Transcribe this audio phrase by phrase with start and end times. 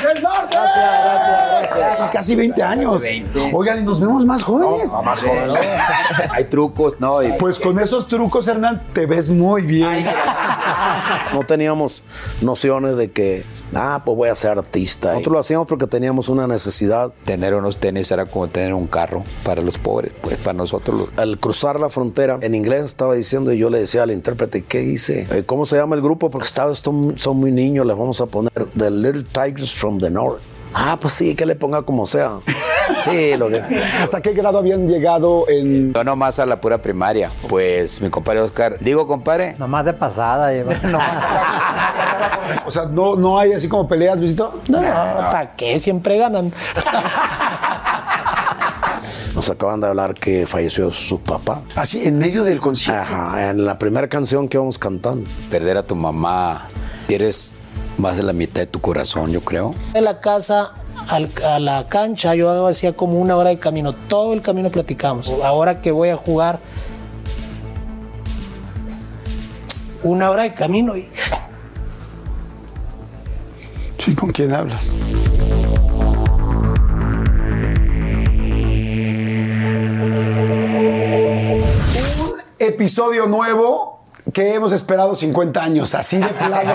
[0.00, 0.56] Tigres del Norte.
[0.56, 2.10] Gracias, gracias, gracias.
[2.10, 2.92] Casi 20 años.
[2.94, 3.50] Casi 20.
[3.54, 4.92] Oigan, y nos vemos más jóvenes.
[5.04, 5.54] más jóvenes.
[6.30, 7.22] Hay trucos, ¿no?
[7.22, 10.04] Y- Pues con esos trucos, Hernán, te ves muy bien.
[11.32, 12.02] No teníamos
[12.40, 15.12] nociones de que, ah, pues voy a ser artista.
[15.12, 17.12] Nosotros lo hacíamos porque teníamos una necesidad.
[17.24, 21.18] tener unos tenis era como tener un carro para los pobres, pues para nosotros los-
[21.18, 24.82] Al cruzar la frontera, en inglés estaba diciendo y yo le decía al intérprete, ¿qué
[24.82, 25.26] hice?
[25.30, 26.30] Eh, ¿Cómo se llama el grupo?
[26.30, 30.40] Porque son, son muy niños, les vamos a poner The Little Tigers from the North.
[30.74, 32.38] Ah, pues sí, que le ponga como sea.
[33.04, 33.60] Sí, lo que...
[34.02, 35.92] ¿Hasta qué grado habían llegado en...?
[35.92, 37.30] Yo nomás a la pura primaria.
[37.48, 40.52] Pues mi compadre Oscar, digo compadre, Nomás de pasada.
[40.52, 41.24] lleva- nomás.
[42.66, 44.60] O sea, no, no hay así como peleas, Luisito.
[44.68, 45.78] No, ¿para qué?
[45.80, 46.52] Siempre ganan.
[49.34, 51.60] Nos acaban de hablar que falleció su papá.
[51.76, 53.02] Así, en medio del concierto.
[53.02, 55.28] Ajá, en la primera canción que vamos cantando.
[55.50, 56.66] perder a tu mamá,
[57.08, 57.52] eres
[58.00, 59.74] más de la mitad de tu corazón, yo creo.
[59.92, 60.74] De la casa
[61.08, 63.92] al- a la cancha yo hacía como una hora de camino.
[63.92, 65.30] Todo el camino platicamos.
[65.44, 66.58] Ahora que voy a jugar
[70.02, 71.08] una hora de camino y
[73.98, 74.92] Sí, ¿con quién hablas?
[82.22, 83.99] Un episodio nuevo
[84.32, 86.74] que hemos esperado 50 años, así de plano.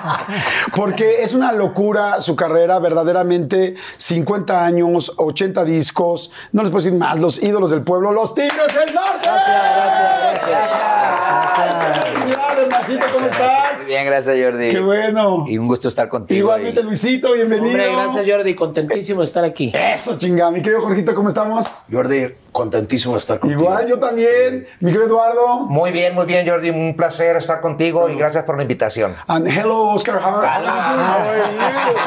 [0.76, 6.98] Porque es una locura su carrera, verdaderamente 50 años, 80 discos, no les puedo decir
[6.98, 9.28] más, los ídolos del pueblo, los Tigres del Norte.
[9.28, 13.86] Gracias, gracias, Felicidades, Marcito, ¿cómo estás?
[13.86, 14.68] Bien, gracias Jordi.
[14.70, 15.44] Qué bueno.
[15.46, 16.38] Y un gusto estar contigo.
[16.38, 17.68] Igualmente, y- Luisito, bienvenido.
[17.70, 19.72] hombre, gracias Jordi, contentísimo de estar aquí.
[19.74, 20.50] Eso, chingada.
[20.50, 21.66] Mi querido Jorgito, ¿cómo estamos?
[21.90, 23.62] Jordi, contentísimo de estar contigo.
[23.62, 24.66] Igual, yo también.
[24.80, 25.60] Mi querido Eduardo.
[25.66, 26.70] Muy bien, muy bien, Jordi.
[26.70, 29.16] Un placer estar contigo y gracias por la invitación.
[29.28, 30.42] And hello, Oscar Hart.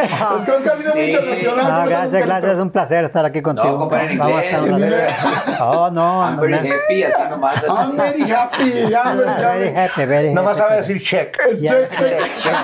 [0.40, 1.56] Es que Oscar muy internacional.
[1.56, 2.52] No, ¿Cómo estás, gracias, gracias.
[2.54, 3.78] Es un placer estar aquí contigo.
[3.78, 4.64] compadre, en Vamos a inglés.
[4.64, 4.80] estar un
[5.50, 5.70] rato.
[5.80, 6.22] Oh, no.
[6.26, 7.64] I'm very no, happy, así nomás.
[7.68, 8.94] I'm very happy.
[8.94, 9.90] I'm very Very happy.
[10.00, 10.68] happy, very Nomás happy.
[10.68, 11.36] sabe decir check.
[11.50, 12.54] Es check, check, check.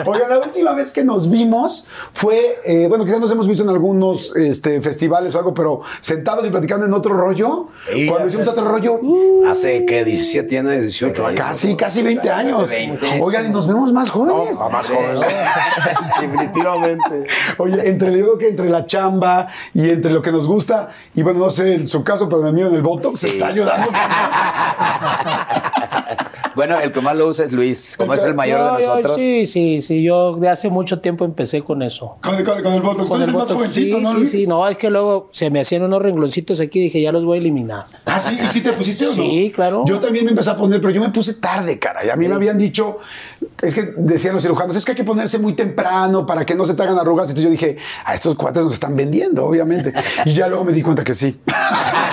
[0.06, 3.70] Oigan, la última vez que nos vimos fue, eh, bueno, quizás nos hemos visto en
[3.70, 7.68] algunos este, festivales o algo, pero sentados y platicando en otro rollo.
[8.08, 8.98] Cuando hicimos otro rollo,
[9.48, 11.40] Hace que 17, tiene 18 años.
[11.40, 12.68] casi, casi 20 años.
[12.68, 13.18] 20.
[13.20, 14.58] Oigan, y nos vemos más jóvenes.
[14.70, 15.20] más jóvenes.
[16.20, 17.26] Definitivamente.
[17.58, 21.40] Oye, entre creo que entre la chamba y entre lo que nos gusta, y bueno,
[21.40, 23.90] no sé en su caso, pero en el mío en el Botox se está ayudando.
[26.56, 28.88] Bueno, el que más lo usa es Luis, como es el mayor No, de yo-
[28.88, 29.16] nosotros.
[29.16, 30.02] sí, sí, sí.
[30.02, 32.16] Yo de hace mucho tiempo empecé con eso.
[32.22, 33.08] Con, con- con el Botox.
[33.10, 33.54] Con el el más Botox.
[33.58, 34.30] jovencito, sí, ¿no, sí, Luis?
[34.30, 34.46] sí.
[34.46, 37.36] No, es que luego se me hacían unos rengloncitos aquí y dije, ya los voy
[37.38, 37.84] a eliminar.
[38.06, 39.14] Ah, sí, ¿y sí te pusiste o no?
[39.14, 39.84] Sí, claro.
[39.86, 42.04] Yo también me empecé a poner, pero yo me puse tarde, cara.
[42.04, 42.96] Y a mí me habían dicho,
[43.60, 46.64] es que decían los cirujanos, es que hay que ponerse muy temprano para que no
[46.64, 47.28] se te hagan arrugas.
[47.28, 49.92] Entonces yo dije, a estos cuates nos están vendiendo, obviamente.
[50.24, 51.38] Y ya luego me di cuenta que sí.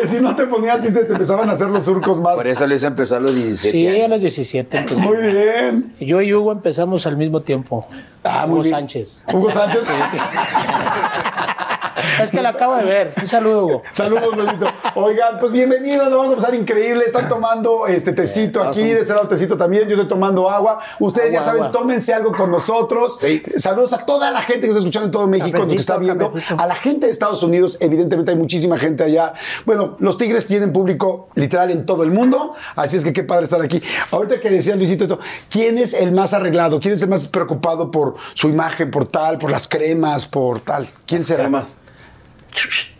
[0.00, 2.36] que si no te ponías, sí se te empezaban a hacer los surcos más.
[2.36, 4.10] Por eso Luis empezó a los 17 Sí, a años.
[4.10, 5.02] los 17 empecé.
[5.04, 5.94] Muy bien.
[6.00, 7.86] Yo y Hugo empezamos al mismo tiempo.
[8.24, 8.74] Ah, muy Hugo bien.
[8.74, 9.24] Sánchez.
[9.32, 9.84] Hugo Sánchez.
[12.22, 13.12] Es que lo acabo de ver.
[13.20, 13.82] Un saludo, Hugo.
[13.92, 14.66] Saludos, Lolito.
[14.94, 17.04] Oigan, pues bienvenidos, lo vamos a pasar increíble.
[17.04, 19.88] Están tomando este tecito aquí, de ese lado tecito también.
[19.88, 20.78] Yo estoy tomando agua.
[20.98, 21.72] Ustedes ya saben, agua.
[21.72, 23.18] tómense algo con nosotros.
[23.56, 26.30] Saludos a toda la gente que está escuchando en todo México, nos que está viendo.
[26.56, 29.32] A la gente de Estados Unidos, evidentemente hay muchísima gente allá.
[29.64, 33.44] Bueno, los Tigres tienen público literal en todo el mundo, así es que qué padre
[33.44, 33.82] estar aquí.
[34.10, 35.18] Ahorita que decía Luisito esto,
[35.50, 36.80] ¿quién es el más arreglado?
[36.80, 40.88] ¿Quién es el más preocupado por su imagen, por tal, por las cremas, por tal?
[41.06, 41.44] ¿Quién será?
[41.44, 41.74] Cremas.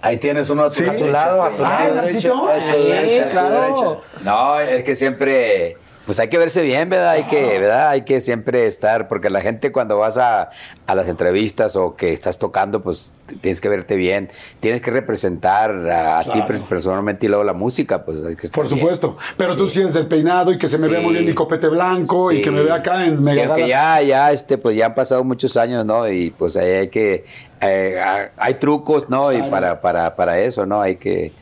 [0.01, 0.87] Ahí tienes uno a tu, Sí.
[0.87, 2.49] a tu lado, a tu Ah, lado derecho.
[2.49, 3.51] A tu Sí, derecha, a tu claro.
[3.61, 4.25] derecha.
[4.25, 5.77] No, es que siempre,
[6.09, 7.11] pues hay que verse bien, ¿verdad?
[7.11, 7.91] Hay que, ¿verdad?
[7.91, 10.49] Hay que siempre estar, porque la gente cuando vas a,
[10.87, 13.13] a las entrevistas o que estás tocando, pues
[13.43, 18.25] tienes que verte bien, tienes que representar a, ti personalmente y luego la música, pues
[18.25, 18.79] hay que estar Por bien.
[18.79, 19.19] supuesto.
[19.37, 21.05] Pero tú sí eres el peinado y que se me vea Sí.
[21.05, 22.43] muy bien mi copete blanco y Sí.
[22.43, 24.01] que me vea acá en Sí, Mega aunque Gala.
[24.01, 26.09] ya, ya, este, pues ya han pasado muchos años, ¿no?
[26.09, 27.27] Y pues ahí hay que,
[27.61, 28.01] eh,
[28.39, 29.31] hay trucos, ¿no?
[29.31, 30.81] Y para, para, para eso, ¿no?
[30.81, 31.33] Hay que,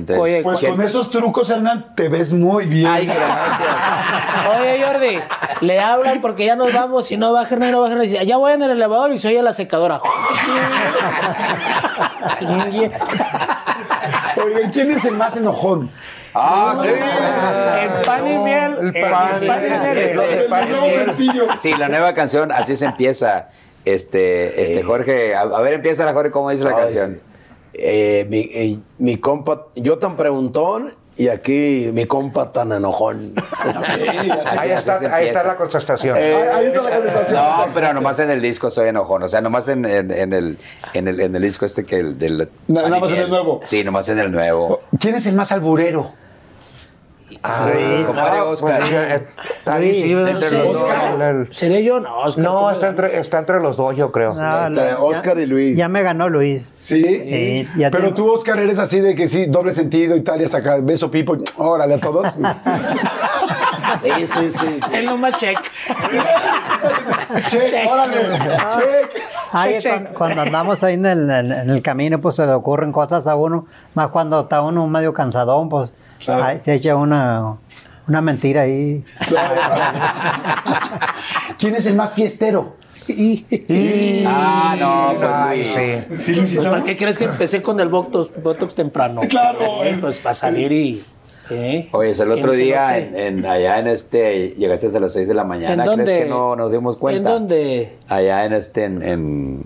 [0.00, 2.86] Entonces, Oye, Pues ¿quién- con esos trucos, Hernán, te ves muy bien.
[2.86, 4.58] Ay, gracias.
[4.58, 5.18] Oye, Jordi,
[5.60, 8.06] le hablan porque ya nos vamos y no baja Hernán, no baja Hernán.
[8.08, 10.00] Dice, ya voy en el elevador y se oye la secadora.
[14.44, 15.90] Oigan, ¿quién es el más enojón?
[16.34, 18.74] Ah, En pan y miel.
[18.94, 20.46] el pan y pan y miel.
[20.48, 20.68] pan
[21.12, 21.56] y.
[21.58, 23.48] Sí, la nueva canción, así se empieza.
[23.84, 27.14] Este, este Jorge, a, a ver, empieza la Jorge, ¿cómo dice la Ay, canción?
[27.14, 27.20] sí.
[27.74, 33.34] Eh, mi, eh, mi compa, yo tan preguntón y aquí mi compa tan enojón.
[34.58, 36.16] Ahí está, ahí está la contestación.
[36.16, 37.40] Ahí, ahí está la conversación.
[37.68, 39.22] No, pero nomás en el disco soy enojón.
[39.22, 40.58] O sea, nomás en, en- en el,
[40.94, 42.48] en, el, en el disco este que el del.
[42.68, 43.60] Na- nada más en el nuevo.
[43.64, 44.80] Sí, nomás en el nuevo.
[44.98, 46.12] ¿Quién es el más alburero?
[47.42, 48.78] Compadre Ah, Oscar.
[48.80, 49.26] pues, eh,
[49.64, 50.58] ahí sí, no entre sé.
[50.58, 50.82] los dos.
[50.82, 51.46] Oscar.
[51.50, 51.98] ¿Seré yo?
[52.00, 52.44] No, Oscar.
[52.44, 54.34] No, está entre, está entre los dos, yo creo.
[54.34, 55.74] No, Entre ya- Oscar y Luis.
[55.76, 56.70] Ya me ganó Luis.
[56.80, 57.02] ¿Sí?
[57.02, 60.40] Sí, ya Pero tengo- tú, Oscar, eres así de que sí, doble sentido y tal,
[60.40, 62.34] y hasta acá, beso pipo, órale a todos.
[64.00, 64.58] Sí, sí, sí.
[64.80, 64.80] sí.
[64.92, 65.58] Él nomás check.
[67.48, 68.18] che, órale.
[69.52, 70.16] Ay, Check, cuando, check.
[70.16, 73.34] cuando andamos ahí en el, en- en el camino, pues se le ocurren cosas a
[73.34, 75.92] uno, más cuando está uno medio cansadón, pues
[76.24, 76.44] Claro.
[76.44, 77.29] ahí se echa una,
[78.08, 79.04] una mentira ahí.
[81.58, 82.76] ¿Quién es el más fiestero?
[84.26, 85.58] Ah, no, pues Ay,
[86.08, 86.22] Luis.
[86.22, 86.46] sí.
[86.46, 86.56] Sí.
[86.56, 89.22] Pues, ¿para qué crees que empecé con el Botox, Botox temprano?
[89.28, 89.82] Claro.
[89.84, 91.02] Eh, Pues para salir y...
[91.50, 91.88] ¿eh?
[91.92, 95.42] Oye, el otro día en, en- allá en este, llegaste hasta las 6 de la
[95.42, 96.04] mañana, ¿En dónde?
[96.04, 97.18] ¿crees que no nos dimos cuenta?
[97.30, 97.98] ¿En dónde?
[98.06, 99.62] Allá en este, en, en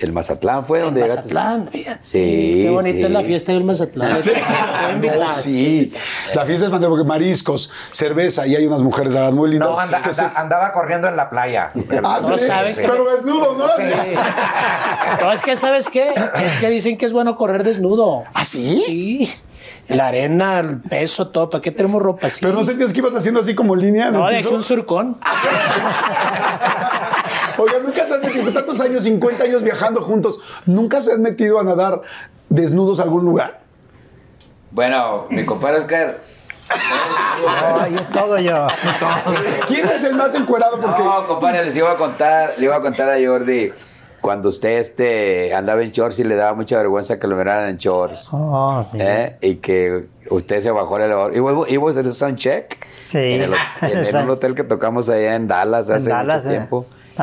[0.00, 1.32] el Mazatlán fue donde llegaste.
[1.34, 1.98] Mazatlán, fíjate.
[2.02, 3.04] Sí, Qué bonita sí.
[3.04, 4.20] es la fiesta del Mazatlán.
[4.20, 5.92] No, sí.
[6.34, 9.70] La fiesta es fantástica porque mariscos, cerveza y hay unas mujeres, la verdad, muy lindas.
[9.70, 11.70] No, anda- se- anda- andaba corriendo en la playa.
[12.04, 13.66] Ah, No sí, saben que- pero desnudo, ¿no?
[13.76, 13.82] Sí.
[15.20, 16.14] No, es que, ¿sabes qué?
[16.44, 18.24] Es que dicen que es bueno correr desnudo.
[18.32, 18.82] ¿Ah, sí?
[18.86, 19.30] Sí.
[19.88, 21.50] La arena, el peso, todo.
[21.50, 22.38] ¿Para qué tenemos ropa así?
[22.40, 24.10] Pero no sentías que ibas haciendo así como línea.
[24.10, 25.18] No, el dejé un surcón.
[27.60, 31.60] Oiga, nunca se han metido, tantos años, 50 años viajando juntos, nunca se han metido
[31.60, 32.00] a nadar
[32.48, 33.60] desnudos a algún lugar.
[34.70, 36.18] Bueno, mi compadre Oscar.
[37.46, 38.66] Ay, todo yo.
[39.66, 40.80] ¿Quién es el más encuerado?
[40.80, 43.72] Porque No, compadre, les iba a contar, le iba a contar a Jordi
[44.20, 47.76] cuando usted este, andaba en shorts y le daba mucha vergüenza que lo miraran en
[47.78, 48.28] shorts.
[48.32, 48.98] Oh, sí.
[49.00, 49.36] ¿eh?
[49.40, 51.34] Y que usted se bajó el elevador.
[51.34, 52.86] ¿Y vos, y vos en el soundcheck?
[52.98, 53.18] Sí.
[53.18, 56.56] En, el, en- en un hotel que tocamos allá en Dallas En hace Dallas, mucho
[56.56, 56.66] eh.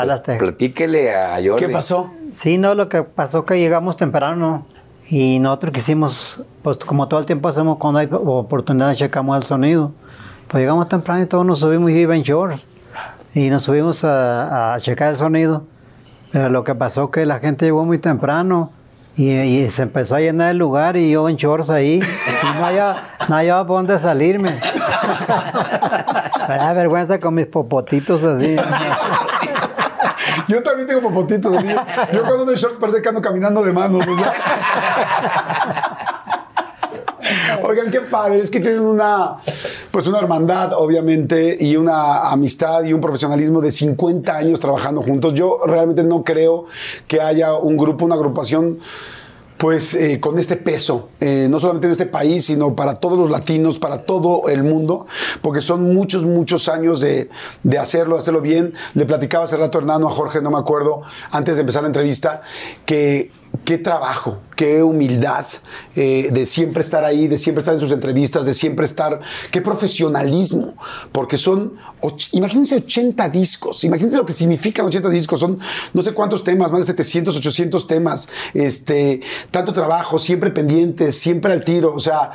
[0.06, 0.38] Pues, Texas.
[0.40, 1.66] platíquele a Jordi.
[1.66, 2.12] ¿qué pasó?
[2.32, 4.66] Sí, no, lo que pasó que llegamos temprano
[5.10, 9.94] y nosotros quisimos, pues como todo el tiempo hacemos cuando hay oportunidad, checamos el sonido.
[10.48, 12.66] Pues llegamos temprano y todos nos subimos y iba en shorts
[13.34, 15.64] y nos subimos a, a checar el sonido.
[16.32, 18.72] Pero lo que pasó que la gente llegó muy temprano
[19.16, 22.66] y, y se empezó a llenar el lugar y yo en shorts ahí y no
[22.66, 22.96] había,
[23.28, 24.52] no había por dónde salirme.
[26.48, 28.56] Me da vergüenza con mis popotitos así.
[30.48, 31.56] Yo también tengo popotitos.
[31.58, 31.68] así.
[32.14, 34.04] Yo cuando ando en short parece que ando caminando de manos.
[34.04, 34.34] sea.
[37.64, 39.36] Oigan, qué padre, es que tienen una,
[39.92, 45.34] pues una hermandad, obviamente, y una amistad y un profesionalismo de 50 años trabajando juntos.
[45.34, 46.66] Yo realmente no creo
[47.08, 48.80] que haya un grupo, una agrupación
[49.58, 53.30] pues eh, con este peso, eh, no solamente en este país, sino para todos los
[53.30, 55.08] latinos, para todo el mundo,
[55.42, 57.30] porque son muchos, muchos años de,
[57.64, 58.74] de hacerlo, hacerlo bien.
[58.94, 62.44] Le platicaba hace rato Hernando a Jorge, no me acuerdo, antes de empezar la entrevista,
[62.86, 63.32] que
[63.64, 65.46] qué trabajo, qué humildad
[65.96, 69.20] eh, de siempre estar ahí, de siempre estar en sus entrevistas, de siempre estar,
[69.52, 70.76] qué profesionalismo,
[71.12, 71.74] porque son,
[72.32, 75.60] imagínense 80 discos, imagínense lo que significan 80 discos, son
[75.94, 79.22] no sé cuántos temas, más de 700, 800 temas, este,
[79.52, 82.32] tanto trabajo, siempre pendientes, siempre al tiro, o sea,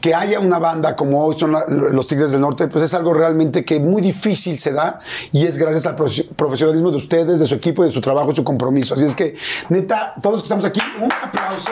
[0.00, 3.12] que haya una banda como hoy son la- los Tigres del Norte, pues es algo
[3.14, 5.00] realmente que muy difícil se da
[5.32, 8.44] y es gracias al profe- profesionalismo de ustedes, de su equipo, de su trabajo, su
[8.44, 8.94] compromiso.
[8.94, 9.34] Así es que,
[9.68, 11.70] neta, todos los que estamos aquí, un aplauso.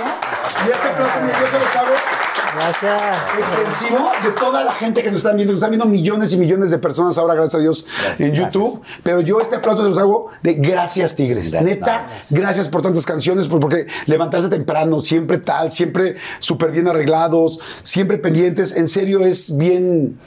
[0.66, 1.94] Y este aplauso, yo se los hago
[2.56, 3.02] Gracias.
[3.38, 5.52] extensivo de toda la gente que nos están viendo.
[5.52, 7.86] Nos están viendo millones y millones de personas ahora, gracias a Dios,
[8.18, 8.80] en YouTube.
[9.02, 11.52] Pero yo este aplauso se los hago de gracias, Tigres.
[11.52, 11.62] Gracias.
[11.62, 17.60] Neta, gracias por tantas canciones, por, porque levantarse temprano, siempre tal, siempre súper bien arreglados,
[17.82, 18.76] siempre pendientes.
[18.76, 20.18] En serio, es bien.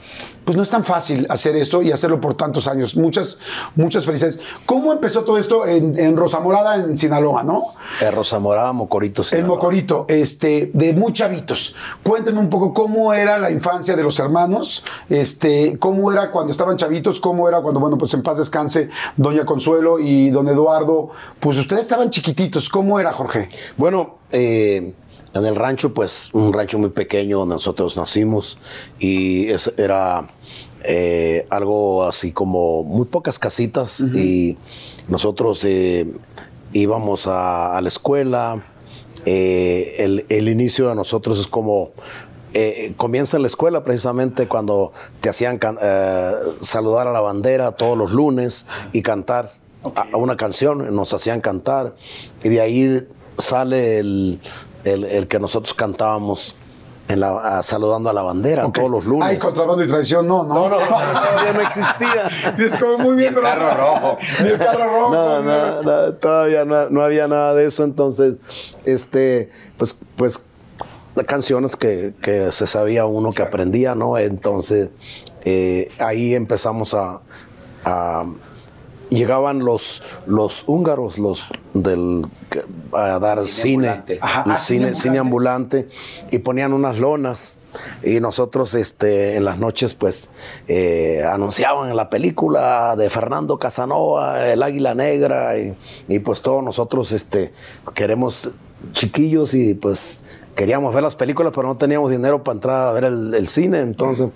[0.43, 2.95] Pues no es tan fácil hacer eso y hacerlo por tantos años.
[2.95, 3.37] Muchas,
[3.75, 4.39] muchas felicidades.
[4.65, 7.75] ¿Cómo empezó todo esto en, en Rosa Morada, en Sinaloa, no?
[8.01, 9.23] Eh, Rosa Morada, Mocorito.
[9.23, 9.57] Sinaloa.
[9.57, 11.75] Mocorito, este, de muy chavitos.
[12.01, 16.77] Cuéntenme un poco cómo era la infancia de los hermanos, este, cómo era cuando estaban
[16.77, 21.11] chavitos, cómo era cuando, bueno, pues en paz descanse Doña Consuelo y Don Eduardo.
[21.39, 23.49] Pues ustedes estaban chiquititos, ¿cómo era, Jorge?
[23.77, 24.93] Bueno, eh,
[25.33, 28.57] en el rancho, pues un rancho muy pequeño donde nosotros nacimos
[28.99, 30.27] y es- era
[30.83, 34.57] eh, algo así como muy pocas casitas y
[35.09, 36.07] nosotros eh,
[36.73, 38.63] íbamos a, a la escuela.
[39.25, 41.91] Eh, el, el inicio de nosotros es como
[42.53, 46.31] eh, comienza en la escuela precisamente cuando te hacían eh,
[46.61, 49.51] saludar a la bandera todos los lunes y cantar
[49.95, 51.95] a- a una canción, nos hacían cantar
[52.43, 53.07] y de ahí
[53.37, 54.39] sale el,
[54.83, 56.55] el- el que nosotros cantábamos
[57.07, 59.27] en la, a- saludando a la bandera todos los lunes.
[59.27, 60.69] Ay, contrabando y traición, no, no.
[60.69, 62.55] no, no, todavía no existía.
[62.57, 64.17] Y es como muy bien, el pero- carro rojo.
[64.43, 65.13] Ni el carro rojo.
[65.15, 67.83] No, ni- no, no, todavía no, no había nada de eso.
[67.83, 68.37] Entonces,
[68.85, 70.45] este, pues, pues,
[71.15, 74.17] las canciones que, que se sabía uno que aprendía, ¿no?
[74.19, 74.89] Entonces,
[75.43, 77.21] eh, ahí empezamos a,
[77.85, 78.23] a-
[79.09, 82.25] llegaban los, los húngaros, los del
[82.93, 84.19] a dar Cine cine, ambulante.
[84.21, 85.89] Ajá, el ah, cine cine, cine ambulante,
[86.31, 87.55] y ponían unas lonas.
[88.01, 90.29] Y nosotros este, en las noches pues
[90.67, 95.75] eh, anunciaban la película de Fernando Casanova, El Águila Negra, y,
[96.07, 97.53] y, pues todos nosotros este,
[97.93, 98.49] queremos
[98.93, 100.23] chiquillos y pues
[100.55, 103.81] queríamos ver las películas, pero no teníamos dinero para entrar a ver el, el cine,
[103.81, 104.29] entonces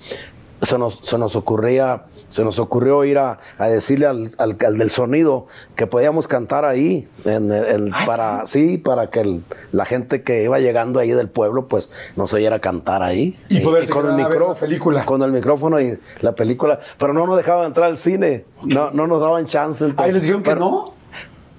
[0.61, 2.03] se nos, se nos ocurría
[2.33, 6.65] se nos ocurrió ir a, a decirle al, al- al del sonido que podíamos cantar
[6.65, 11.29] ahí en, en- para sí para que el- la gente que iba llegando ahí del
[11.29, 15.05] pueblo pues nos oyera cantar ahí Y poderse con el micrófono película.
[15.05, 19.05] con el micrófono y la película pero no nos dejaban entrar al cine no, no
[19.05, 20.93] nos daban chance Ahí entonces, les dijeron que pero- no.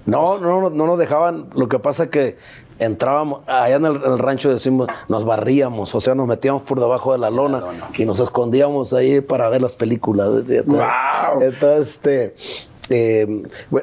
[0.05, 1.49] no, no, no, no nos dejaban.
[1.55, 2.37] Lo que pasa es que
[2.79, 7.11] entrábamos, allá en el, el rancho decimos, nos barríamos, o sea, nos metíamos por debajo
[7.13, 7.63] de la lona
[7.97, 10.29] y nos escondíamos ahí para ver las películas.
[10.65, 11.41] ¡Guau!
[11.41, 12.35] Entonces, este,
[12.89, 13.25] eh,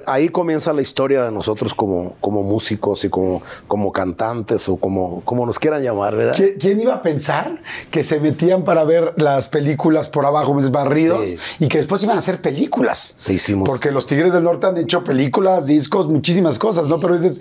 [0.07, 5.23] ahí comienza la historia de nosotros como, como músicos y como, como cantantes o como,
[5.25, 6.37] como nos quieran llamar, ¿verdad?
[6.37, 10.71] ¿Qui- ¿Quién iba a pensar que se metían para ver las películas por abajo, pues,
[10.71, 11.39] barridos, Sí.
[11.59, 13.15] y que después iban a hacer películas?
[13.17, 13.69] Sí, hicimos.
[13.69, 17.01] Porque los Tigres del Norte han hecho películas, discos, muchísimas cosas, ¿no?
[17.01, 17.41] Pero dices,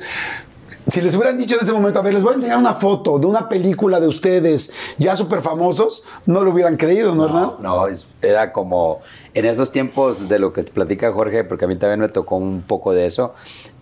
[0.88, 3.20] si les hubieran dicho en ese momento, a ver, les voy a enseñar una foto
[3.20, 7.58] de una película de ustedes ya súper famosos, no lo hubieran creído, ¿no?
[7.60, 9.02] No, es- era como
[9.34, 12.36] en esos tiempos de lo que te platica Jorge, porque a mí también me tocó
[12.36, 13.34] un poco de eso,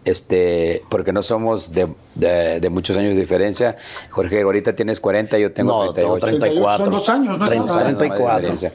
[0.05, 3.77] este, porque no somos de, de- de muchos años de diferencia.
[4.09, 6.39] Jorge, ahorita tienes 40, yo tengo No, tengo 38.
[6.39, 6.85] 34.
[6.85, 7.45] Son dos años, ¿no?
[7.45, 8.37] Trein- Son dos años, 34.
[8.39, 8.73] diferencia.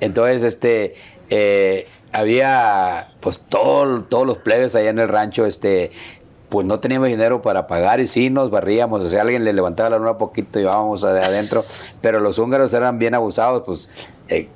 [0.00, 0.94] Entonces, este,
[1.30, 5.90] eh, había, pues, todo, todos los plebes allá en el rancho, este,
[6.52, 9.88] pues no teníamos dinero para pagar y sí nos barríamos, o sea, alguien le levantaba
[9.88, 11.64] la luna poquito y íbamos ade- adentro,
[12.02, 13.88] pero los húngaros eran bien abusados, pues,
[14.28, 14.48] eh,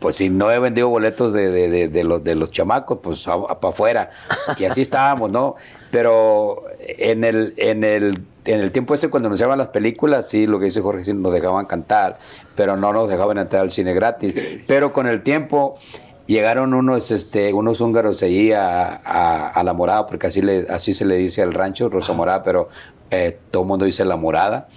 [0.00, 3.24] pues si no he vendido boletos de, de- de- de los, de los chamacos, pues
[3.24, 4.10] para afuera.
[4.58, 5.54] Y así estábamos, ¿no?
[5.92, 10.58] Pero en el, en el, en el tiempo ese cuando anunciaban las películas, sí, lo
[10.58, 12.18] que dice Jorge, sí nos dejaban cantar,
[12.56, 14.34] pero no nos dejaban entrar al cine gratis.
[14.66, 15.78] Pero con el tiempo
[16.26, 20.94] llegaron unos, este, unos húngaros allí a, a- a La Morada, porque así, le, así
[20.94, 22.68] se le dice al rancho, Rosa Morada, pero
[23.10, 24.68] eh, todo el mundo dice La Morada.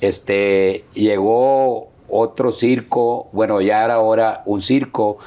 [0.00, 5.18] Este, llegó otro circo, bueno, ya era ahora un circo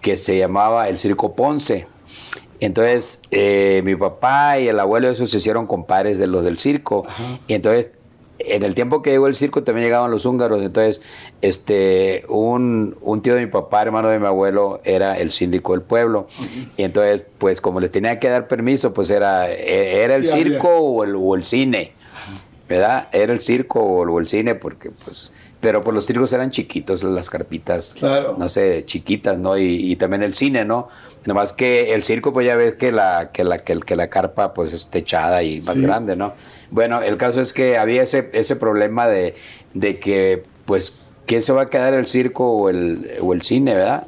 [0.00, 1.86] que se llamaba el Circo Ponce.
[2.60, 7.06] Entonces, eh, mi papá y el abuelo esos se hicieron compadres de los del circo.
[7.46, 7.88] Y entonces,
[8.38, 10.62] en el tiempo que llegó el circo también llegaban los húngaros.
[10.62, 11.00] Entonces,
[11.42, 15.82] este, un, un tío de mi papá, hermano de mi abuelo, era el síndico del
[15.82, 16.28] pueblo.
[16.76, 20.32] Y entonces, pues como les tenía que dar permiso, pues era, eh, era el Sí,
[20.36, 21.92] circo o el, o el cine.
[22.68, 23.08] ¿Verdad?
[23.12, 25.32] Era el circo o, el cine, porque pues...
[25.60, 28.36] Pero pues los circos eran chiquitos, las carpitas, Claro.
[28.38, 29.58] no sé, chiquitas, ¿no?
[29.58, 30.86] Y, y también el cine, ¿no?
[31.24, 34.72] Nomás que el circo, pues ya ves que la, que la, que, la carpa, pues
[34.72, 35.82] es techada y más Sí.
[35.82, 36.32] grande, ¿no?
[36.70, 39.34] Bueno, el caso es que había ese, ese problema de,
[39.74, 43.74] de que, pues, ¿quién se va a quedar el circo o el, o el cine,
[43.74, 44.06] verdad?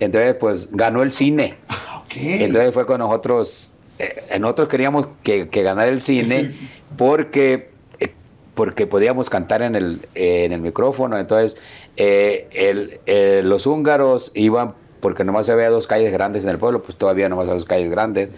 [0.00, 1.56] Entonces, pues, ganó el cine.
[1.96, 2.12] Ok.
[2.16, 6.52] Entonces fue con nosotros, eh, nosotros queríamos que, que ganara el cine
[6.96, 8.12] porque, eh,
[8.54, 11.18] porque podíamos cantar en el, eh, en el micrófono.
[11.18, 11.56] Entonces
[11.96, 16.82] eh, el- eh, los húngaros iban, porque nomás había dos calles grandes en el pueblo,
[16.82, 18.30] pues todavía nomás había dos calles grandes,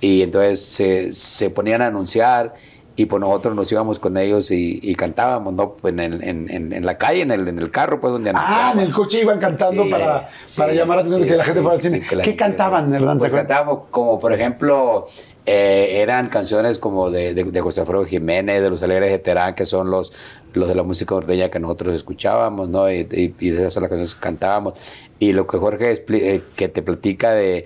[0.00, 2.54] y entonces se, se ponían a anunciar.
[3.00, 5.74] Y pues nosotros nos íbamos con ellos y, y cantábamos, ¿no?
[5.74, 8.32] Pues en, el- en- en- en la calle, en el, en el carro, pues donde
[8.34, 11.30] Ah, en el coche iban cantando Sí, para, sí, para llamar la atención de sí,
[11.30, 12.00] que la gente fuera al cine.
[12.00, 13.20] ¿Qué gente- cantaban, Hernán?
[13.20, 15.06] ¿Se Pues cantábamos como, por ejemplo,
[15.46, 19.54] eh, eran canciones como de, de, de José Alfredo Jiménez, de los Alegres de Terán,
[19.54, 20.12] que son los,
[20.54, 22.90] los de la música norteña que nosotros escuchábamos, ¿no?
[22.90, 24.74] Y, y- y esas son las canciones que cantábamos.
[25.20, 27.64] Y lo que Jorge eh, que te platica de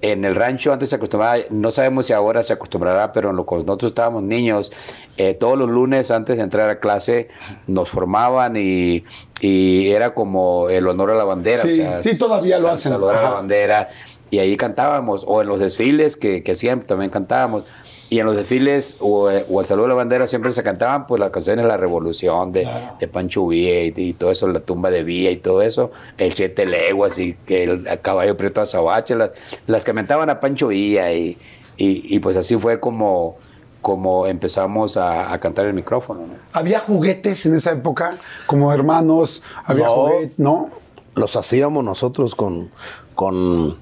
[0.00, 3.46] en el rancho antes se acostumbraba, no sabemos si ahora se acostumbrará, pero en lo
[3.46, 4.70] que nosotros estábamos niños,
[5.16, 7.28] eh, todos los lunes antes de entrar a clase
[7.66, 9.04] nos formaban y,
[9.40, 11.62] y era como el honor a la bandera.
[11.62, 12.92] Sí, sí, todavía lo hacen.
[12.92, 13.88] Saludar a la bandera
[14.30, 17.64] y ahí cantábamos, o en los desfiles que, que hacían también cantábamos.
[18.10, 21.20] Y en los desfiles o, o el saludo a la bandera siempre se cantaban pues
[21.20, 22.66] las canciones de la revolución de,
[22.98, 26.32] de Pancho Villa y, y todo eso, la tumba de Villa y todo eso, el
[26.32, 29.32] Siete Leguas y que el, el caballo prieto azabache, las,
[29.66, 31.36] las que cantaban a Pancho Villa y,
[31.76, 33.36] y, y, pues así fue como,
[33.82, 36.20] como empezamos a, a cantar el micrófono.
[36.20, 36.34] ¿no?
[36.54, 38.16] ¿Había juguetes en esa época?
[38.46, 39.94] Como hermanos, había No.
[39.94, 40.70] juguetes, ¿no?
[41.14, 42.70] Los hacíamos nosotros con,
[43.14, 43.76] con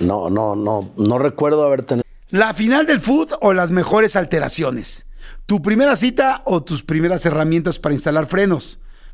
[0.00, 2.07] no, no, no, no recuerdo haber tenido.
[2.30, 5.06] ¿La final del food o las mejores alteraciones?
[5.46, 8.80] ¿Tu primera cita o tus primeras herramientas para instalar frenos?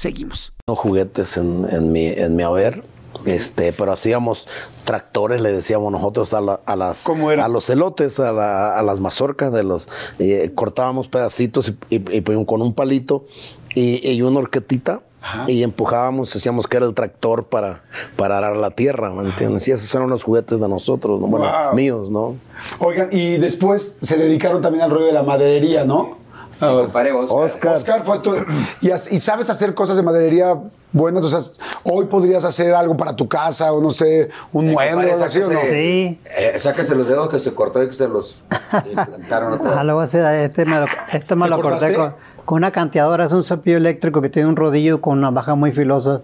[0.00, 0.54] Seguimos.
[0.66, 2.82] juguetes en, en mi, en mi haber.
[3.26, 4.48] Este, pero hacíamos
[4.84, 7.44] tractores, le decíamos nosotros a, la- a las ¿Cómo era?
[7.44, 12.02] a los elotes, a, la- a las mazorcas de los eh, cortábamos pedacitos y, y-
[12.16, 13.26] y con un palito
[13.74, 15.02] y, y una horquetita
[15.48, 17.82] y empujábamos, decíamos que era el tractor para,
[18.16, 19.68] para arar la tierra, ¿me entiendes?
[19.68, 21.26] Y esos eran los juguetes de nosotros, ¿no?
[21.26, 21.74] bueno, Wow.
[21.74, 22.36] míos, ¿no?
[22.78, 26.16] Oigan, y después se dedicaron también al rollo de la maderería, ¿no?
[26.60, 27.38] Mi compadre Oscar.
[27.44, 27.76] Oscar.
[27.76, 28.34] Oscar fue tu-
[28.80, 30.54] y, y sabes hacer cosas de maderería
[30.92, 31.38] buenas, o sea,
[31.84, 35.24] hoy podrías hacer algo para tu casa o no sé, un Mi mueble o algo
[35.24, 35.60] así, ¿o no?
[35.60, 36.20] Sí.
[36.36, 38.42] eh, sáquese los dedos que se cortó y que se los
[38.88, 39.78] implantaron otra vez.
[39.78, 43.26] Ah, luego ese- este me lo, este me ¿Te lo corté con, con una canteadora,
[43.26, 46.22] es un cepillo eléctrico que tiene un rodillo con una baja muy filosa.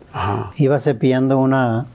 [0.57, 1.87] Iba cepillando una,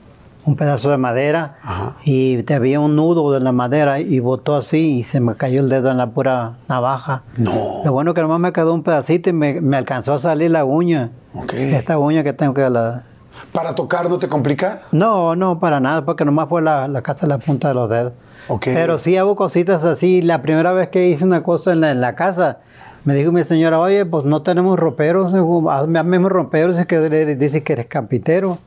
[0.44, 1.56] un pedazo de madera
[2.04, 5.60] y te había un nudo de la madera y botó así y se me cayó
[5.60, 7.22] el dedo en la pura navaja.
[7.36, 7.82] No.
[7.84, 10.64] Lo bueno que nomás me quedó un pedacito y me, me alcanzó a salir la
[10.64, 11.10] uña.
[11.34, 11.52] Ok.
[11.54, 13.04] Esta uña que tengo que la...
[13.52, 14.80] ¿Para tocar no te complica?
[14.92, 17.88] No, no, para nada, porque nomás fue la, la casa de la punta de los
[17.88, 18.12] dedos.
[18.48, 18.64] Ok.
[18.66, 20.22] Pero sí hago cositas así.
[20.22, 22.58] La primera vez que hice una cosa en la, en la casa,
[23.04, 25.32] me dijo mi señora, oye, pues no tenemos roperos,
[25.70, 28.58] hazme hazme unos roperos, y que le- dice que eres carpintero.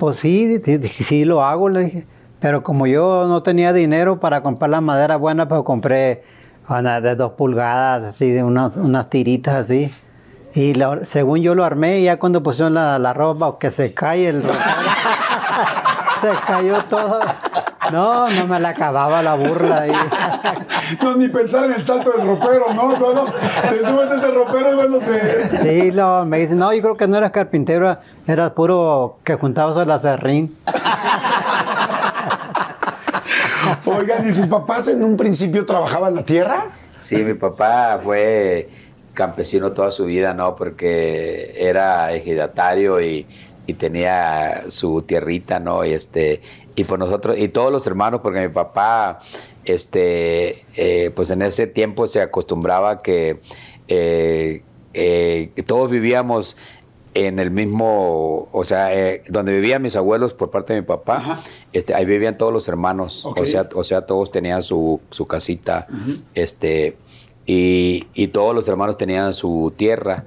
[0.00, 2.06] Pues sí, sí lo hago, le dije.
[2.40, 6.24] Pero como yo no tenía dinero para comprar la madera buena, pues compré
[6.68, 9.92] una de dos pulgadas, así, de unas, unas tiritas así.
[10.54, 14.42] Y según yo lo armé, ya cuando pusieron la, la ropa, que se cae el
[16.22, 17.20] se cayó todo.
[17.92, 19.82] No, no me la acababa la burla.
[19.82, 19.92] ahí.
[21.02, 22.96] No, ni pensar en el salto del ropero, ¿no?
[22.96, 23.26] Solo
[23.68, 25.58] te subes de ese ropero y bueno, se...
[25.62, 29.76] Sí, no, me dicen, no, yo creo que no eras carpintero, eras puro que juntabas
[29.76, 30.56] el acerrín.
[33.84, 36.66] Oigan, ¿y sus papás en un principio trabajaban la tierra?
[36.98, 38.68] Sí, mi papá fue
[39.14, 40.54] campesino toda su vida, ¿no?
[40.56, 43.26] Porque era ejidatario y,
[43.66, 45.84] y tenía su tierrita, ¿no?
[45.84, 46.40] Y este,
[46.80, 49.20] y por nosotros, y todos los hermanos, porque mi papá,
[49.66, 53.40] este, eh, pues en ese tiempo se acostumbraba que,
[53.88, 54.62] eh,
[54.94, 56.56] eh, todos vivíamos
[57.12, 61.42] en el mismo, o sea, eh, donde vivían mis abuelos por parte de mi papá,
[61.74, 65.86] este, ahí vivían todos los hermanos, o sea, o sea, todos tenían su, su casita,
[66.34, 66.96] este,
[67.44, 70.24] y, y todos los hermanos tenían su tierra.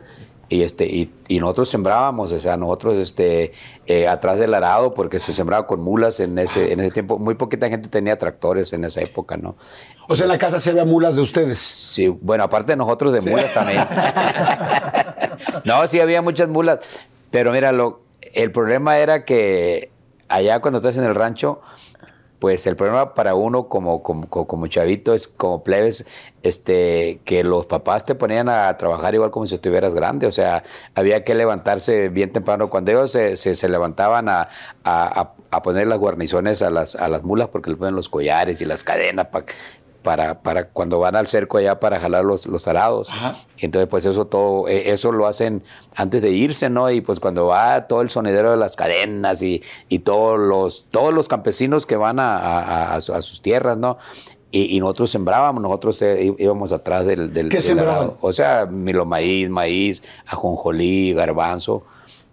[0.54, 3.54] Y este y, y nosotros sembrábamos, o sea, nosotros este
[3.88, 7.36] eh, atrás del arado porque se sembraba con mulas en ese en ese tiempo, muy
[7.36, 9.56] poquita gente tenía tractores en esa época, ¿no?
[10.08, 11.58] O sea, en la casa se había mulas de ustedes.
[11.58, 13.86] Sí, bueno, aparte de nosotros de mulas también.
[15.66, 16.80] no, sí había muchas mulas,
[17.32, 18.02] pero mira, lo,
[18.34, 19.92] el problema era que
[20.28, 21.62] allá cuando estás en el rancho,
[22.44, 26.06] pues el problema para uno como, como, como chavito es como plebes,
[26.42, 30.62] este, que los papás te ponían a trabajar igual como si estuvieras grande, o sea,
[30.94, 32.70] había que levantarse bien temprano.
[32.70, 34.50] Cuando ellos se, se, se levantaban a,
[34.84, 38.66] a, poner las guarnizones a las, a las mulas porque les ponen los collares y
[38.66, 39.46] las cadenas para
[40.04, 43.10] para, para cuando van al cerco allá para jalar los, los arados.
[43.58, 45.64] Entonces, pues eso todo, eh, eso lo hacen
[45.96, 46.92] antes de irse, ¿no?
[46.92, 51.14] Y pues cuando va todo el sonidero de las cadenas y, y todos los, todos
[51.14, 53.98] los campesinos que van a, a, a sus tierras, ¿no?
[54.52, 58.18] Y, y, nosotros sembrábamos, nosotros eh, íbamos atrás del, del, ¿Qué del arado.
[58.22, 61.84] O sea, milo maíz, maíz, ajonjolí, garbanzo.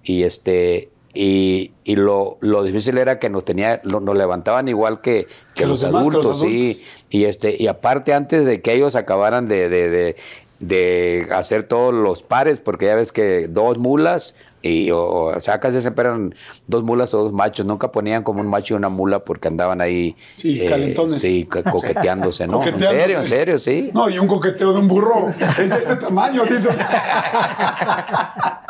[0.03, 5.01] Y este, y, y lo, lo, difícil era que nos tenía, lo, nos levantaban igual
[5.01, 6.85] que, que, que los, demás, adultos, los adultos, sí.
[7.11, 10.17] Y este, y aparte, antes de que ellos acabaran de, de, de,
[10.61, 15.59] de hacer todos los pares, porque ya ves que dos mulas, y o, o sea,
[15.59, 16.35] casi siempre eran
[16.67, 19.81] dos mulas o dos machos, nunca ponían como un macho y una mula porque andaban
[19.81, 21.19] ahí sí, eh, calentones.
[21.21, 22.59] sí, coqueteándose, ¿no?
[22.59, 22.93] coqueteándose.
[22.93, 23.91] En serio, en serio, sí.
[23.95, 26.71] No, y un coqueteo de un burro es de este tamaño, dice.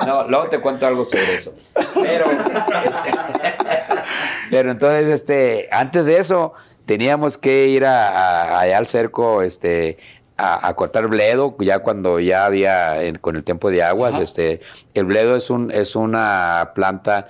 [0.06, 1.52] No, luego te cuento algo sobre eso.
[1.94, 3.10] Pero, este,
[4.50, 6.54] pero entonces, este, antes de eso,
[6.86, 9.98] teníamos que ir a, a, allá al cerco, este,
[10.40, 14.22] a, a, cortar bledo, ya cuando ya había, en, con el tiempo de aguas, Ajá.
[14.22, 14.60] este,
[14.94, 17.28] el bledo es, un, es una planta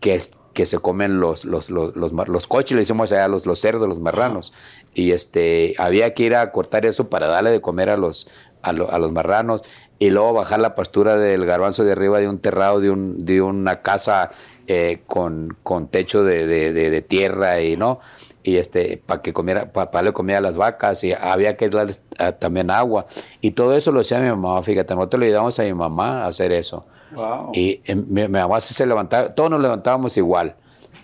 [0.00, 3.46] que, es, que se comen los, los, los, los, los coches, le decimos allá, los,
[3.46, 4.52] los cerdos, los marranos.
[4.94, 8.28] Y este, había que ir a cortar eso para darle de comer a los,
[8.62, 9.62] a, lo, a, los marranos
[9.98, 13.40] y luego bajar la pastura del garbanzo de arriba de un terrado de, un, de
[13.40, 14.30] una casa
[14.66, 18.00] eh, con, con, techo de, de, de, tierra y no.
[18.44, 22.02] Y este para que comiera para darle comida a las vacas y había que darles
[22.20, 23.06] uh, también agua.
[23.40, 26.26] Y todo eso lo hacía mi mamá fíjate nosotros le ayudamos a mi mamá a
[26.26, 26.84] hacer eso
[27.14, 27.50] wow.
[27.52, 30.56] y eh, mi, mi, mamá se levantaba todos nos levantábamos igual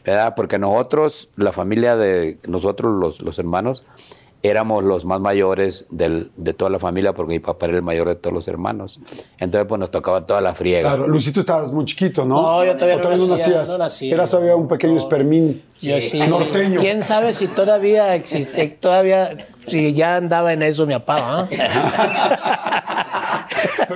[0.05, 3.85] verdad porque nosotros la familia de nosotros los, los hermanos
[4.42, 8.09] éramos los más mayores del, de toda la familia porque mi papá era el mayor
[8.09, 9.01] de todos los hermanos.
[9.38, 10.90] Entonces, pues nos tocaba toda la friega.
[10.90, 12.40] Claro, Luisito, estabas muy chiquito, ¿no?
[12.40, 13.71] No, yo todavía, no, todavía no, nacía, nacías.
[13.71, 14.12] no nací.
[14.12, 14.99] Eras todavía un pequeño no.
[14.99, 16.18] espermín yo sí.
[16.20, 16.80] norteño.
[16.80, 19.30] ¿Quién sabe si todavía existe, todavía,
[19.66, 21.58] si ya andaba en eso mi papá, ¿eh?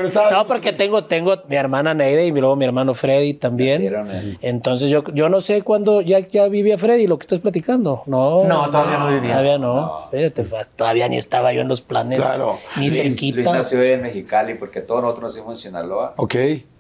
[0.05, 0.31] Estaba...
[0.31, 4.39] No, porque tengo, tengo mi hermana Neide y luego mi hermano Freddy también.
[4.41, 8.03] Entonces yo, yo no sé cuándo ya, ya vivía Freddy, lo que estás platicando.
[8.07, 9.31] No, no todavía no vivía.
[9.31, 9.75] Todavía no.
[9.75, 10.09] no.
[10.11, 10.45] Fíjate,
[10.77, 12.19] todavía ni estaba yo en los planes.
[12.19, 12.59] Claro.
[12.77, 13.37] Ni Luis, cerquita.
[13.37, 16.15] Luis nació en Mexicali porque todos nosotros nacimos en Sinaloa.
[16.17, 16.35] Ok.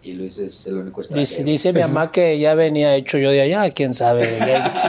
[0.04, 1.20] Y Luis es el único extranjero.
[1.20, 4.36] Dice, dice mi mamá que ya venía hecho yo de allá, quién sabe.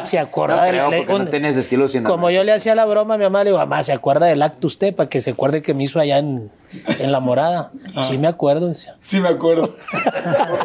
[0.06, 1.06] Se acuerda no, del.
[1.06, 3.60] Le, no tienes estilo Como yo le hacía la broma a mi mamá, le digo,
[3.60, 4.96] mamá, ¿se acuerda del acto usted?
[4.96, 6.50] Para que se acuerde que me hizo allá en,
[7.00, 7.72] en La Morada.
[7.96, 8.02] Ah.
[8.02, 8.70] Sí, me acuerdo.
[8.70, 8.98] Decía.
[9.04, 9.70] Sí, me acuerdo.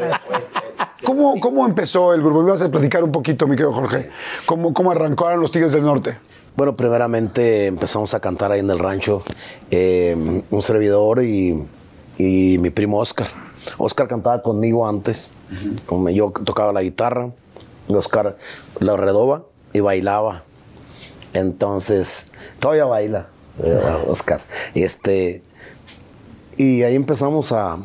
[1.05, 2.43] ¿Cómo, ¿Cómo empezó el grupo?
[2.43, 4.09] Me vas a platicar un poquito, mi querido Jorge.
[4.47, 6.17] ¿Cómo, cómo arrancaron los Tigres del Norte?
[6.57, 9.23] Bueno, primeramente empezamos a cantar ahí en el rancho.
[9.71, 11.67] Eh, un servidor y,
[12.17, 13.48] y mi primo Oscar.
[13.77, 15.29] Oscar cantaba conmigo antes.
[16.13, 17.31] Yo tocaba la guitarra.
[17.89, 18.37] Oscar
[18.81, 20.43] la redoba y bailaba.
[21.33, 22.27] Entonces,
[22.59, 23.29] todavía baila
[24.09, 24.41] Oscar.
[24.75, 25.43] Este,
[26.57, 27.79] y ahí empezamos a,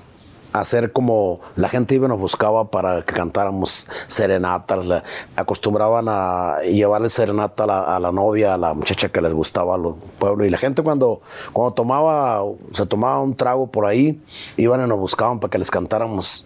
[0.54, 5.04] hacer como la gente iba y nos buscaba para que cantáramos serenatas.
[5.36, 9.76] Acostumbraban a llevarle serenata a la, a la, novia, a la muchacha que les gustaba
[9.76, 10.46] al pueblo.
[10.46, 14.22] Y la gente cuando, cuando tomaba, se tomaba un trago por ahí,
[14.56, 16.46] iban y nos buscaban para que les cantáramos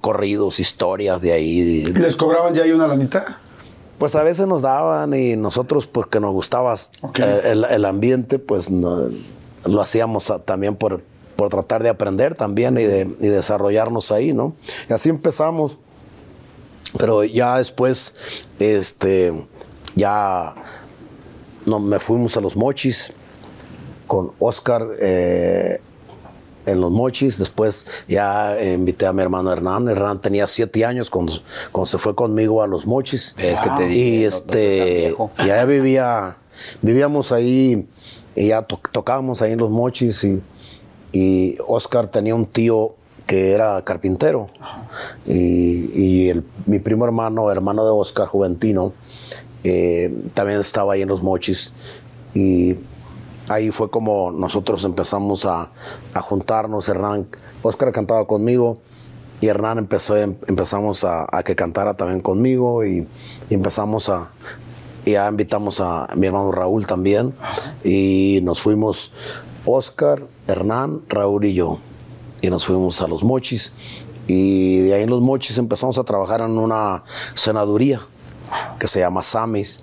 [0.00, 1.84] corridos, historias de ahí.
[1.86, 3.40] ¿Y les cobraban ya ahí una lanita?
[3.98, 7.40] Pues a veces nos daban y nosotros, porque nos gustaba okay.
[7.44, 9.08] el, el, ambiente, pues no,
[9.64, 11.00] lo hacíamos también por,
[11.36, 14.54] por tratar de aprender también y, de, y desarrollarnos ahí, ¿no?
[14.88, 15.78] Y así empezamos.
[16.98, 18.14] Pero ya después,
[18.58, 19.32] este,
[19.94, 20.54] ya
[21.66, 23.12] no, me fuimos a los mochis
[24.06, 24.86] con Oscar.
[24.98, 25.80] Eh,
[26.66, 27.38] en los mochis.
[27.38, 29.88] Después ya invité a mi hermano Hernán.
[29.88, 31.32] Hernán tenía siete años cuando,
[31.72, 33.34] cuando se fue conmigo a los mochis.
[33.38, 36.36] Es que te dije, y este, no, no ya vivía,
[36.82, 37.88] vivíamos ahí
[38.34, 40.22] y ya to tocábamos ahí en los mochis.
[40.24, 40.42] Y,
[41.12, 42.94] y Oscar tenía un tío
[43.26, 44.48] que era carpintero.
[45.26, 48.92] Y, y el, mi primo hermano, hermano de Oscar, Juventino,
[49.64, 51.72] eh, también estaba ahí en los mochis.
[52.34, 52.76] Y
[53.48, 55.70] ahí fue como nosotros empezamos a,
[56.14, 56.88] a juntarnos.
[56.88, 57.26] Hernán,
[57.62, 58.78] Oscar cantaba conmigo
[59.40, 63.08] y Hernán empezó, em- empezamos a, a que cantara también conmigo y,
[63.50, 64.30] y empezamos a,
[65.04, 67.34] y ya invitamos a mi hermano Raúl también
[67.84, 69.12] y nos fuimos
[69.66, 71.78] Oscar, Hernán, Raúl y yo.
[72.40, 73.72] Y nos fuimos a los mochis.
[74.26, 78.00] Y de ahí en los mochis empezamos a trabajar en una senaduría
[78.78, 79.82] que se llama Samis.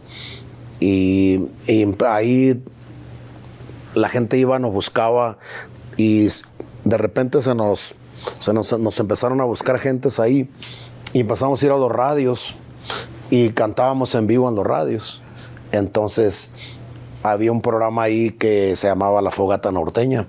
[0.80, 1.50] Y,
[2.08, 2.62] ahí
[3.94, 5.38] la gente iba, nos buscaba
[5.98, 6.28] y
[6.84, 7.96] de repente se nos,
[8.40, 10.50] se nos, nos empezaron a buscar gentes ahí.
[11.14, 12.56] Y empezamos a ir a los radios
[13.30, 15.22] y cantábamos en vivo en los radios.
[15.72, 16.50] Entonces
[17.24, 20.28] había un programa ahí que se llamaba La Fogata Norteña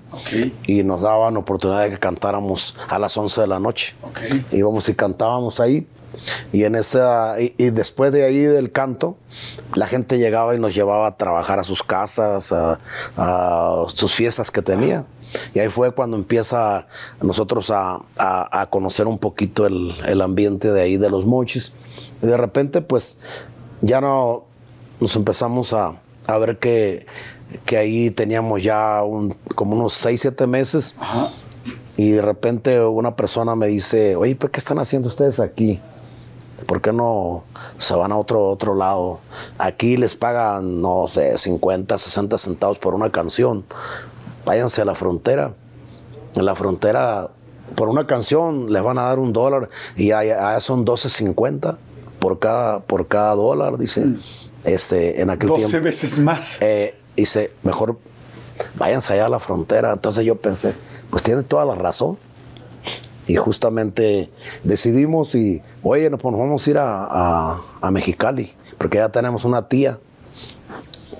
[0.65, 3.95] y nos daban oportunidad de que cantáramos a las 11 de la noche.
[4.51, 5.87] Íbamos y cantábamos ahí.
[6.53, 9.17] Y, en esa, y, y después de ahí del canto,
[9.73, 12.79] la gente llegaba y nos llevaba a trabajar a sus casas, a,
[13.17, 15.03] a sus fiestas que tenía.
[15.53, 16.87] Y ahí fue cuando empieza
[17.21, 21.73] nosotros a, a- a conocer un poquito el, el ambiente de ahí de los mochis.
[22.23, 23.17] Y de repente, pues,
[23.81, 24.45] ya no
[25.01, 25.95] nos empezamos a,
[26.27, 27.05] a ver que,
[27.65, 30.95] que ahí teníamos ya un- como unos 6, 7 meses.
[31.97, 35.79] Y de repente una persona me dice, oye, ¿pues qué están haciendo ustedes aquí?
[36.67, 37.43] ¿Por qué no
[37.77, 39.19] se van a otro, otro lado?
[39.57, 43.63] Aquí les pagan, no sé, 50, 60 centavos por una canción.
[44.45, 45.53] Váyanse a la frontera.
[46.35, 47.29] En la frontera,
[47.75, 51.77] por una canción, les van a dar un dólar y allá, allá son 12.50
[52.19, 54.05] por cada, por cada dólar, dice.
[54.65, 55.83] Este, en aquel 12 tiempo.
[55.85, 56.57] veces más.
[56.61, 57.97] Eh, dice, mejor
[58.75, 59.93] váyanse allá a la frontera.
[59.93, 60.73] Entonces yo pensé,
[61.09, 62.17] pues tiene toda la razón.
[63.27, 64.29] Y justamente
[64.63, 69.45] decidimos y, oye, nos pues vamos a ir a, a- a Mexicali, porque ya tenemos
[69.45, 69.97] una tía.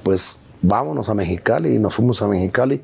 [0.03, 2.81] Pues vámonos a Mexicali y nos fuimos a Mexicali.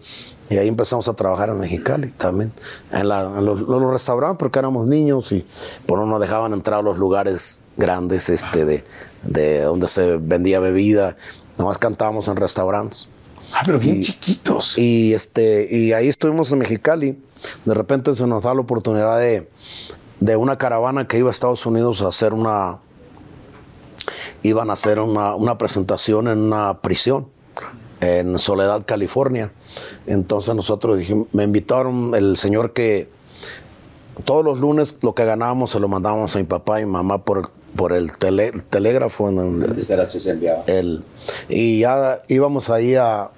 [0.50, 2.52] Y ahí empezamos a trabajar en Mexicali también,
[2.92, 5.46] en, la- en los, los restaurantes, porque éramos niños y
[5.86, 8.84] por no nos dejaban entrar a los lugares grandes este, de,
[9.24, 11.16] de donde se vendía bebida.
[11.58, 13.08] Nomás cantábamos en restaurantes.
[13.54, 14.78] Ah, pero bien Y- chiquitos.
[14.78, 17.20] Y, este, y ahí estuvimos en Mexicali.
[17.66, 19.50] De repente se nos da la oportunidad de,
[20.20, 22.78] de una caravana que iba a Estados Unidos a hacer una.
[24.44, 27.28] Iban a hacer una, una presentación en una prisión
[28.00, 29.52] en Soledad, California.
[30.08, 33.08] Entonces nosotros dijimos, me invitaron el señor que
[34.26, 37.24] todos los lunes lo que ganábamos se lo mandábamos a mi papá y mi mamá
[37.24, 40.64] por, por el tele- telégrafo en el, Antes era así, se enviaba.
[40.68, 41.04] el-
[41.50, 43.30] y ya íbamos ahí a,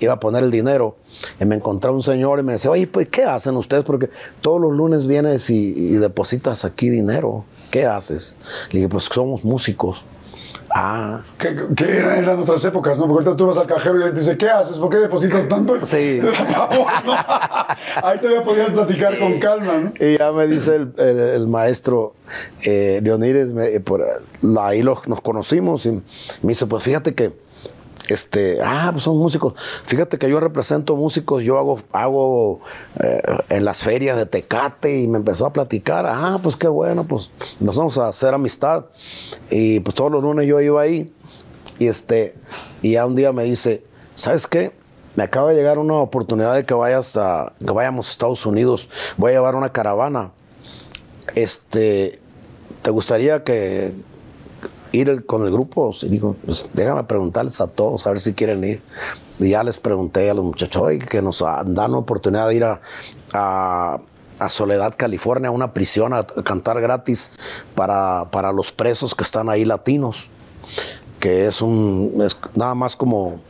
[0.00, 0.96] iba a poner el dinero.
[1.40, 3.84] Y me encontré un señor y me decía, oye, pues, ¿qué hacen ustedes?
[3.84, 7.44] Porque todos los lunes vienes y, y depositas aquí dinero.
[7.70, 8.36] ¿Qué haces?
[8.72, 10.02] Le dije, pues somos músicos.
[10.76, 13.06] Ah, Que, que era- eran otras épocas, ¿no?
[13.06, 14.76] Porque ahorita tú vas al cajero y él te dice, ¿qué haces?
[14.76, 15.76] ¿Por qué depositas tanto?
[15.84, 16.20] Sí.
[18.02, 19.92] Ahí te voy a poder platicar con calma, ¿no?
[20.04, 22.14] Y ya me dice el, el- el maestro
[22.64, 23.70] eh, Leonides, me-
[24.60, 26.02] ahí los- nos conocimos y me
[26.42, 27.32] dice, pues fíjate que,
[28.08, 29.54] este, ah, pues son músicos.
[29.84, 32.60] Fíjate que yo represento músicos, yo hago, hago
[33.00, 37.04] eh, en las ferias de Tecate y me empezó a platicar, ah, pues qué bueno,
[37.04, 38.86] pues empezamos a hacer amistad.
[39.50, 41.12] Y pues todos los lunes yo iba ahí
[41.78, 42.34] y este,
[42.82, 44.72] y ya un día me dice, ¿sabes qué?
[45.16, 48.88] Me acaba de llegar una oportunidad de que vayas a, que vayamos a Estados Unidos.
[49.16, 50.32] Voy a llevar una caravana.
[51.34, 52.20] Este,
[52.82, 53.94] ¿te gustaría que
[54.94, 55.90] ir con el grupo?
[56.02, 58.82] Y digo, pues déjame preguntarles a todos a ver si quieren ir.
[59.38, 62.80] Y ya les pregunté a los muchachos "Oye, que nos dan oportunidad de ir a,
[63.32, 63.98] a-
[64.38, 67.30] a Soledad, California, una prisión a, cantar gratis
[67.74, 70.28] para, para los presos que están ahí latinos
[71.20, 73.40] que es un es nada más como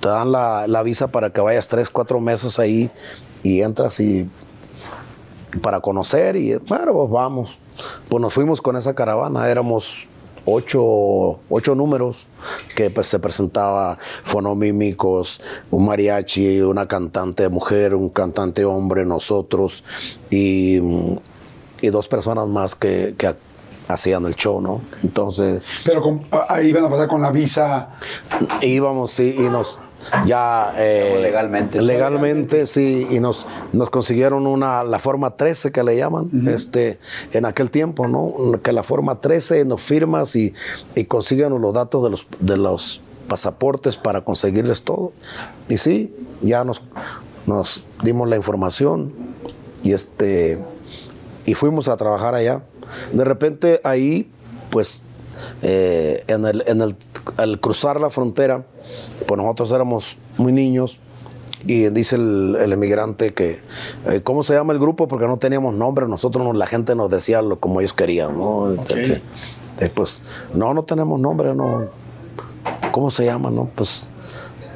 [0.00, 2.90] te dan la, la visa para que vayas tres, cuatro meses ahí
[3.42, 4.26] y entras y
[5.60, 7.58] para conocer y bueno, pues vamos.
[8.08, 10.06] Pues nos fuimos con esa caravana, éramos
[10.52, 12.26] ocho, ocho números
[12.74, 19.84] que pues se presentaba fonomímicos, un mariachi, una cantante mujer, un cantante hombre, nosotros
[20.30, 20.78] y,
[21.80, 23.34] y dos personas más que, que
[23.88, 24.80] hacían el show, ¿no?
[25.02, 27.90] Entonces Pero con- ahí iban a pasar con la visa.
[28.62, 29.78] íbamos sí, y nos
[30.26, 31.82] ya eh, legalmente.
[31.82, 36.98] legalmente sí y nos nos consiguieron una la forma 13 que le llaman este
[37.32, 40.54] en aquel tiempo no que la forma 13 nos firmas y,
[40.94, 45.12] y consiguen los datos de los de los pasaportes para conseguirles todo
[45.68, 46.82] y sí ya nos
[47.46, 49.12] nos dimos la información
[49.82, 50.58] y este
[51.44, 52.62] y fuimos a trabajar allá.
[53.12, 54.30] De repente ahí,
[54.70, 55.02] pues,
[55.62, 56.96] eh, en, el, en el,
[57.36, 58.64] al cruzar la frontera,
[59.26, 60.98] pues nosotros éramos muy niños
[61.66, 63.60] Y dice el, el emigrante que,
[64.08, 65.06] eh, ¿cómo se llama el grupo?
[65.08, 68.70] Porque no teníamos nombre, nosotros no- la gente nos decía lo como ellos querían, ¿no?
[68.70, 69.20] Entonces,
[69.94, 70.22] pues,
[70.54, 71.84] no, no tenemos nombre, no.
[72.92, 73.68] ¿Cómo se llama, no?
[73.74, 74.08] Pues,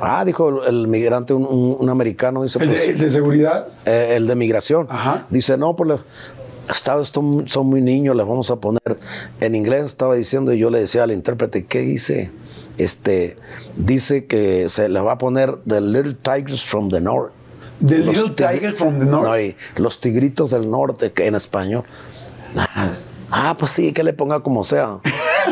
[0.00, 3.10] ah, dijo el, el migrante, un, un- un americano, dice, ¿El pues, de, el de
[3.10, 3.68] seguridad?
[3.86, 4.86] eh, el de migración.
[4.90, 5.26] Ajá.
[5.30, 6.00] Dice, no, pues
[6.68, 8.98] estados son, son muy niños, les vamos a poner.
[9.40, 12.30] En inglés estaba diciendo, y yo le decía al intérprete, ¿qué dice?
[12.78, 13.36] Este,
[13.76, 17.32] dice que se le va a poner The Little Tigers from the North.
[17.84, 19.28] The Los Little Tigers from the North.
[19.28, 21.84] No, y los tigritos del norte, que en español.
[22.56, 22.90] Ah,
[23.30, 24.98] ah, pues sí, que le ponga como sea.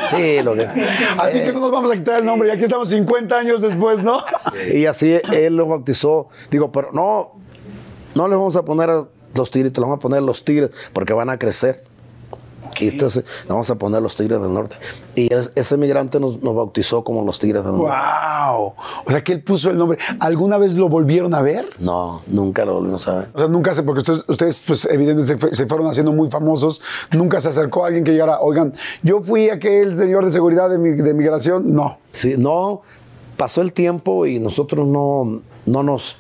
[0.09, 0.63] Sí, lo que.
[0.65, 3.61] A ti que no nos vamos a quitar el nombre, y aquí estamos 50 años
[3.61, 4.19] después, ¿no?
[4.73, 6.29] Y así él lo bautizó.
[6.51, 7.33] Digo, pero no,
[8.15, 11.13] no le vamos a poner a los tigritos, le vamos a poner los tigres, porque
[11.13, 11.85] van a crecer.
[12.81, 14.77] Entonces le vamos a poner los tigres del norte.
[15.15, 17.93] Y es- ese migrante nos, nos bautizó como los tigres del norte.
[17.95, 18.75] ¡Wow!
[19.07, 19.99] O sea, que él puso el nombre.
[20.21, 21.67] ¿Alguna vez lo volvieron a ver?
[21.79, 23.29] No, nunca lo volvimos a ver.
[23.35, 26.31] O sea, nunca se, porque ustedes, ustedes pues, evidentemente, se, fue- se fueron haciendo muy
[26.31, 26.81] famosos.
[27.13, 30.79] Nunca se acercó a alguien que llegara, oigan, yo fui aquel señor de seguridad de,
[30.79, 31.75] mi- de migración.
[31.75, 31.99] No.
[32.05, 32.83] Sí, no,
[33.37, 36.17] pasó el tiempo y nosotros no, no, nos,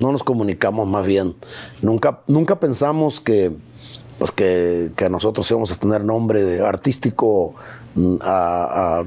[0.00, 1.34] no nos comunicamos más bien.
[1.82, 3.52] Nunca, nunca pensamos que,
[4.18, 7.54] pues que, que nosotros íbamos a tener nombre de artístico
[7.94, 9.04] mm, a- a-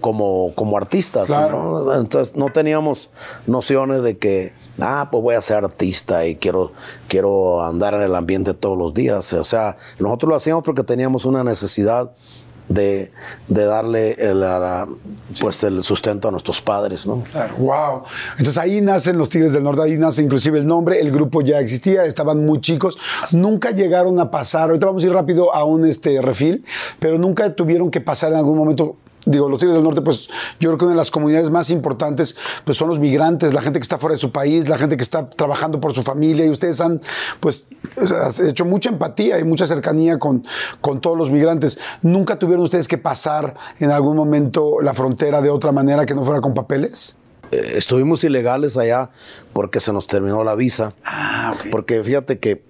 [0.00, 1.26] como, como artistas.
[1.26, 1.84] Claro.
[1.84, 1.94] ¿no?
[2.00, 3.08] Entonces no teníamos
[3.46, 6.72] nociones de que, ah, pues voy a ser artista y quiero,
[7.06, 9.32] quiero andar en el ambiente todos los días.
[9.34, 12.10] O sea, nosotros lo hacíamos porque teníamos una necesidad
[12.74, 13.10] de,
[13.48, 14.86] de darle el, la-
[15.40, 17.22] pues el sustento a nuestros padres, ¿no?
[17.32, 18.02] Claro, wow.
[18.32, 21.58] Entonces ahí nacen los Tigres del Norte, ahí nace inclusive el nombre, el grupo ya
[21.60, 22.98] existía, estaban muy chicos,
[23.32, 26.64] nunca llegaron a pasar, ahorita vamos a ir rápido a un este, refil,
[26.98, 28.96] pero nunca tuvieron que pasar en algún momento.
[29.24, 30.26] Digo, los Tigres del Norte, pues
[30.58, 33.78] yo creo que una de las comunidades más importantes pues son los migrantes, la gente
[33.78, 36.50] que está fuera de su país, la gente que está trabajando por su familia y
[36.50, 37.00] ustedes han
[37.38, 37.66] pues
[38.44, 40.44] hecho mucha empatía y mucha cercanía con,
[40.80, 41.78] con todos los migrantes.
[42.02, 46.24] ¿Nunca tuvieron ustedes que pasar en algún momento la frontera de otra manera que no
[46.24, 47.16] fuera con papeles?
[47.52, 49.10] Eh, estuvimos ilegales allá
[49.52, 50.94] porque se nos terminó la visa.
[51.04, 51.66] Ah, ok.
[51.70, 52.64] Porque fíjate que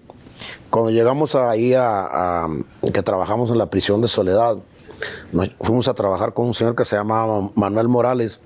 [0.68, 2.00] cuando llegamos ahí a,
[2.44, 2.48] a-
[2.92, 4.56] que trabajamos en la prisión de Soledad,
[5.60, 8.40] fuimos a trabajar con un señor que se llamaba Manuel Morales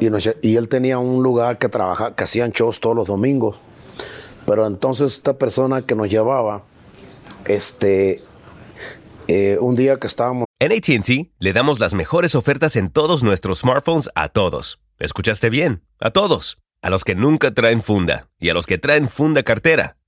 [0.00, 3.56] y, nos y él tenía un lugar que trabaja, que hacían shows todos los domingos.
[4.46, 6.62] Pero entonces esta persona que nos llevaba,
[7.44, 8.20] este,
[9.28, 13.60] eh, un día que estábamos En ATT le damos las mejores ofertas en todos nuestros
[13.60, 14.80] smartphones a todos.
[14.98, 15.82] ¿Escuchaste bien?
[16.00, 16.58] A todos.
[16.82, 19.96] A los que nunca traen funda y a los que traen funda cartera.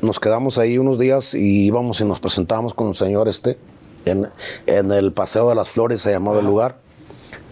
[0.00, 3.58] Nos quedamos ahí unos días y íbamos y nos presentamos con un señor este
[4.04, 4.28] en,
[4.66, 6.76] en el Paseo de las Flores, se llamaba el lugar,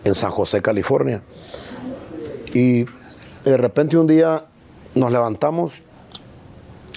[0.04, 1.22] en San José, California.
[2.54, 2.84] Y
[3.44, 4.44] de repente un día
[4.94, 5.74] nos levantamos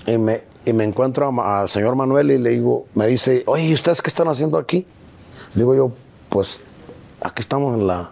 [0.05, 3.73] y me, y me encuentro al señor Manuel y le digo, me dice, oye, ¿y
[3.73, 4.85] ustedes qué están haciendo aquí?
[5.55, 5.91] Le digo yo,
[6.29, 6.61] pues
[7.21, 8.11] aquí estamos en la...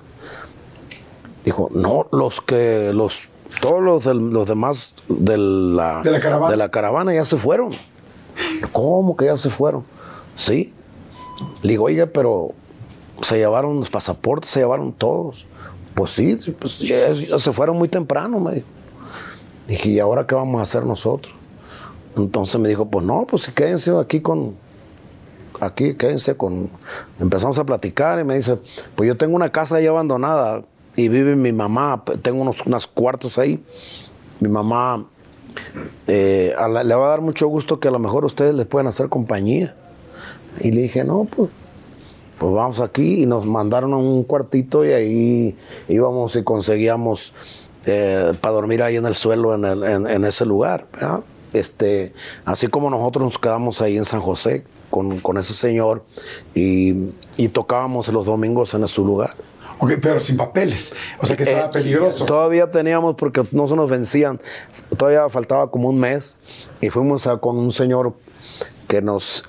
[1.45, 3.21] Dijo, no, los que, los,
[3.61, 6.51] todos los, del- los demás de la, De la caravana.
[6.51, 7.69] de la caravana ya se fueron.
[8.71, 9.83] ¿Cómo que ya se fueron?
[10.35, 10.73] Sí.
[11.61, 12.51] Le digo, oye, pero
[13.21, 15.45] se llevaron los pasaportes, se llevaron todos.
[15.95, 18.67] Pues sí, pues ya, ya se fueron muy temprano, me dijo.
[19.67, 21.33] Dije, ¿y ahora qué vamos a hacer nosotros?
[22.15, 24.55] Entonces me dijo, pues no, pues quédense aquí con,
[25.59, 26.69] aquí quédense con...
[27.19, 28.57] Empezamos a platicar y me dice,
[28.95, 30.63] pues yo tengo una casa ahí abandonada
[30.97, 33.63] y vive mi mamá, tengo unos, unos cuartos ahí.
[34.41, 35.05] Mi mamá
[36.07, 39.07] eh, le va a dar mucho gusto que a lo mejor ustedes les puedan hacer
[39.07, 39.75] compañía.
[40.59, 41.49] Y le dije, no, pues,
[42.39, 45.55] pues vamos aquí y nos mandaron a un cuartito y ahí
[45.87, 47.33] íbamos y conseguíamos
[48.41, 49.63] para dormir ahí en el suelo, en,
[50.07, 50.87] en- ese lugar.
[51.53, 52.11] Este,
[52.43, 56.03] así como nosotros nos quedamos ahí en San José, con, con ese señor
[56.53, 59.35] y, y tocábamos los domingos en su lugar.
[59.79, 60.93] Ok, pero sin papeles.
[61.19, 62.25] O sea que estaba Eh, peligroso.
[62.25, 64.39] Todavía teníamos, porque no se nos vencían,
[64.97, 66.37] todavía faltaba como un mes
[66.81, 68.13] y fuimos a- con un señor
[68.87, 69.43] que nos,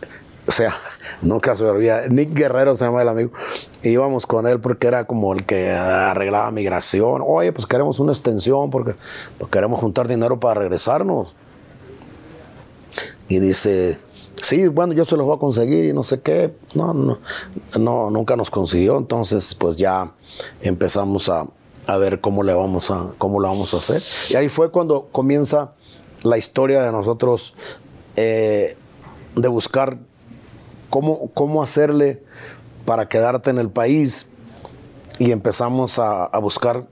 [0.46, 0.74] o sea,
[1.22, 3.30] nunca se me olvida, Nick Guerrero se llama el amigo,
[3.82, 7.22] y íbamos con él porque era como el que arreglaba migración.
[7.26, 8.94] Oye, pues queremos una extensión porque
[9.38, 11.34] pues, queremos juntar dinero para regresarnos.
[13.28, 13.98] Y dice,
[14.42, 16.54] sí, bueno, yo se los voy a conseguir y no sé qué.
[16.74, 17.18] No, no,
[17.78, 18.98] no nunca nos consiguió.
[18.98, 20.12] Entonces, pues ya
[20.60, 21.46] empezamos a,
[21.86, 24.02] a ver cómo le vamos a, cómo lo vamos a hacer.
[24.30, 25.72] Y ahí fue cuando comienza
[26.22, 27.54] la historia de nosotros
[28.16, 28.76] eh,
[29.36, 29.98] de buscar
[30.90, 32.22] cómo, cómo hacerle
[32.84, 34.26] para quedarte en el país.
[35.18, 36.86] Y empezamos a, a buscar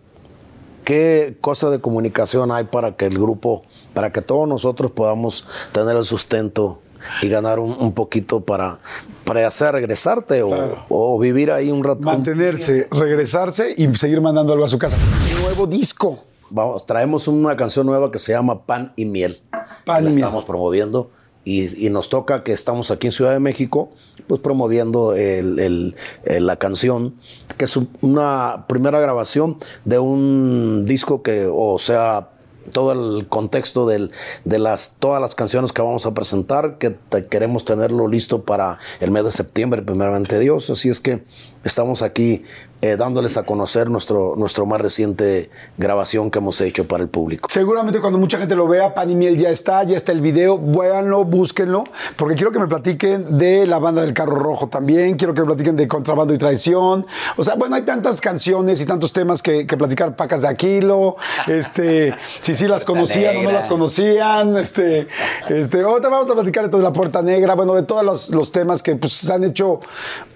[0.85, 5.97] qué cosa de comunicación hay para que el grupo, para que todos nosotros podamos tener
[5.97, 6.79] el sustento
[7.23, 8.79] y ganar un, un poquito para,
[9.25, 10.85] para hacer regresarte o- Claro.
[10.89, 12.01] o, vivir ahí un rato.
[12.03, 14.97] Mantenerse, regresarse y seguir mandando algo a su casa.
[15.43, 16.25] Nuevo disco.
[16.51, 19.41] Vamos, traemos una canción nueva que se llama Pan y Miel.
[19.85, 20.19] Pan La y Miel.
[20.25, 21.11] estamos promoviendo
[21.45, 23.91] y, y nos toca que estamos aquí en Ciudad de México,
[24.29, 25.95] pues promoviendo el- el-
[26.25, 27.15] el- la canción,
[27.57, 32.29] que es un- una primera grabación de un disco que, o sea,
[32.67, 34.11] todo el contexto del-
[34.45, 38.79] de las, todas las canciones que vamos a presentar, que te- queremos tenerlo listo para
[39.01, 40.69] el mes de septiembre, primeramente Dios.
[40.71, 41.23] Así es que
[41.65, 42.43] estamos aquí
[42.87, 47.49] eh, dándoles a conocer nuestro, nuestro más reciente grabación que hemos hecho para el público.
[47.51, 50.57] Seguramente cuando mucha gente lo vea, Pan y Miel ya está, ya está el video.
[50.57, 51.83] Véanlo, búsquenlo,
[52.15, 55.17] porque quiero que me platiquen de la banda del carro rojo también.
[55.17, 57.07] Quiero que me platiquen de contrabando y traición.
[57.37, 60.15] O sea, bueno, hay tantas canciones y tantos temas que, que platicar.
[60.15, 61.17] Pacas de Aquilo,
[61.49, 64.57] este, si sí las conocían o no las conocían.
[64.57, 65.09] Este,
[65.49, 68.53] este, ahorita vamos a platicar entonces de la Puerta Negra, bueno, de todos los, los
[68.53, 69.81] temas que pues, se han hecho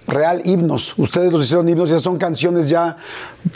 [0.05, 0.95] real himnos.
[0.97, 2.97] Ustedes los hicieron himnos, ya son canciones ya,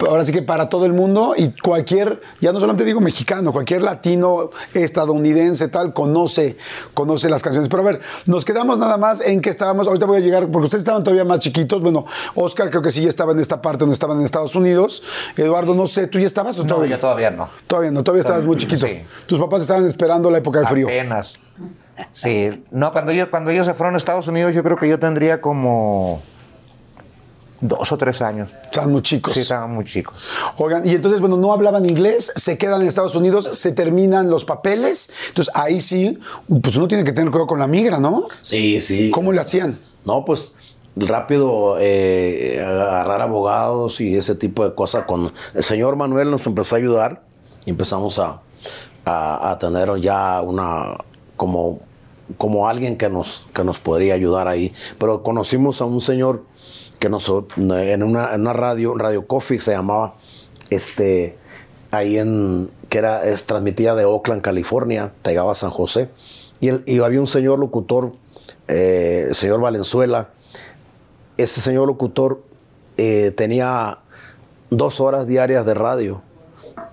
[0.07, 3.81] ahora sí que para todo el mundo y cualquier, ya no solamente digo mexicano, cualquier
[3.81, 6.57] latino, estadounidense, tal, conoce,
[6.93, 7.69] conoce las canciones.
[7.69, 10.65] Pero a ver, nos quedamos nada más en que estábamos, ahorita voy a llegar, porque
[10.65, 11.81] ustedes estaban todavía más chiquitos.
[11.81, 12.05] Bueno,
[12.35, 15.03] Oscar creo que sí ya estaba en esta parte donde estaban en Estados Unidos.
[15.37, 16.95] Eduardo, no sé, ¿tú ya estabas o No, todavía?
[16.95, 17.49] yo todavía no.
[17.67, 18.85] Todavía no, todavía estabas muy chiquito.
[18.85, 19.01] Sí.
[19.25, 20.87] Tus papás estaban esperando la época de frío.
[20.87, 21.39] Apenas.
[22.11, 22.63] Sí.
[22.71, 25.39] No, cuando ellos, cuando ellos se fueron a Estados Unidos, yo creo que yo tendría
[25.39, 26.21] como
[27.61, 28.49] dos o tres años.
[28.63, 29.33] Estaban muy chicos.
[29.33, 30.15] Sí, estaban muy chicos.
[30.57, 34.45] Oigan, y entonces, bueno, no hablaban inglés, se quedan en Estados Unidos, se terminan los
[34.45, 35.11] papeles.
[35.29, 36.19] Entonces, ahí sí,
[36.61, 38.27] pues uno tiene que tener cuidado con la migra, ¿no?
[38.41, 39.09] Sí, sí.
[39.11, 39.77] ¿Cómo le hacían?
[40.03, 40.53] No, pues
[40.97, 45.05] rápido eh, agarrar abogados y ese tipo de cosas.
[45.05, 47.21] Con el señor Manuel nos empezó a ayudar
[47.65, 48.41] y empezamos a,
[49.05, 50.97] a- a tener ya una
[51.35, 51.79] como,
[52.37, 54.73] como alguien que nos, que nos podría ayudar ahí.
[54.97, 56.43] Pero conocimos a un señor
[57.05, 60.15] en una, radio, Radio Coffee se llamaba,
[60.69, 61.37] este,
[61.91, 66.09] ahí en, que era, es transmitida de Oakland, California, pegaba a San José.
[66.59, 68.13] Y había un señor locutor,
[68.67, 70.29] eh, el señor Valenzuela,
[71.37, 72.41] ese señor locutor
[72.97, 73.99] eh, tenía
[74.69, 76.21] dos horas diarias de radio.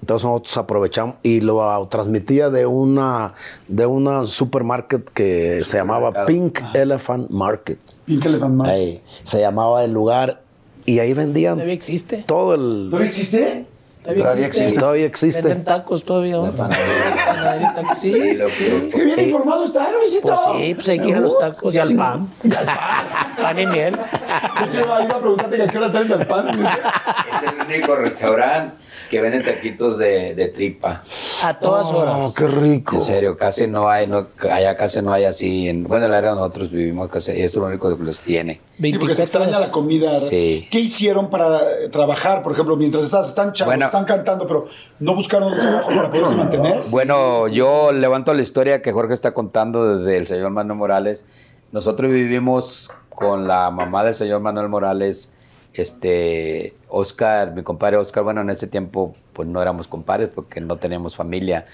[0.03, 3.35] Entonces nosotros aprovechamos y lo transmitía de una
[3.69, 7.79] de una supermarket que se llamaba Pink Elephant Market.
[8.05, 8.75] Pink Elephant Market.
[8.75, 10.41] Ahí, se llamaba el lugar
[10.85, 12.25] y ahí vendían Todavía existe.
[12.27, 13.67] todo el ¿Todavía existe?
[14.03, 14.77] Todavía existe.
[14.77, 15.43] todavía existe.
[15.43, 16.39] Venden tacos todavía.
[16.39, 16.51] ¿no?
[16.51, 20.35] Panadería y tacos, Sí, Sí, lo Es que bien informado está, Luisito.
[20.35, 22.29] Pues sí, pues hay que ir a los tacos y al pan.
[23.41, 23.95] Pan y miel.
[23.95, 26.49] De hecho, iba a preguntarte que a qué hora sales al pan.
[26.49, 28.83] Es el único restaurante
[29.13, 31.03] que venden taquitos de, de tripa.
[31.45, 32.35] A todas Oh, horas.
[32.35, 32.97] qué rico.
[32.97, 35.69] En serio, casi no hay, no, allá casi no hay así.
[35.69, 38.55] En, bueno, en el área donde nosotros vivimos, casi, es lo único que los tiene.
[38.55, 40.11] Sí, porque 24 se extraña la comida.
[40.11, 40.67] Sí.
[40.71, 43.85] ¿Qué hicieron para eh, trabajar, por ejemplo, mientras estás, están chavos, Bueno.
[43.85, 46.81] están cantando, pero no buscaron trabajo para poderse mantener?
[46.89, 51.27] Bueno, yo levanto la historia que Jorge está contando desde el señor Manuel Morales.
[51.71, 55.31] Nosotros vivimos con la mamá del señor Manuel Morales,
[55.75, 60.77] este, Oscar, mi compadre Oscar, bueno, en ese tiempo pues no éramos compadres porque no
[60.77, 61.65] teníamos familia,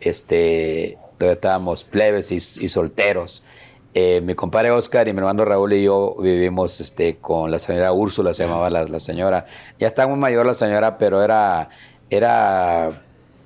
[0.00, 3.42] este, todavía estábamos plebes y, solteros.
[3.94, 7.92] Eh, mi compadre Oscar y mi hermano Raúl y yo vivimos este, con la señora
[7.92, 9.46] Úrsula, se llamaba la, la señora.
[9.78, 11.70] Ya está muy mayor la señora, pero era,
[12.10, 13.02] era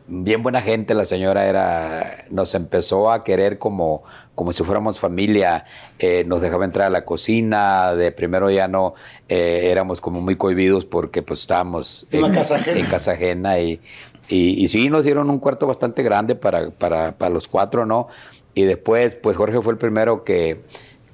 [0.06, 4.02] bien buena gente la señora era nos empezó a querer como
[4.34, 5.64] como si fuéramos familia
[5.98, 8.94] eh, nos dejaba entrar a la cocina de primero ya no
[9.28, 12.80] eh, éramos como muy cohibidos porque pues estábamos En la casa ajena.
[12.80, 13.80] en casa ajena y,
[14.28, 18.08] y, y sí nos dieron un cuarto bastante grande para, para, para los cuatro no
[18.54, 20.62] y después pues Jorge fue el primero que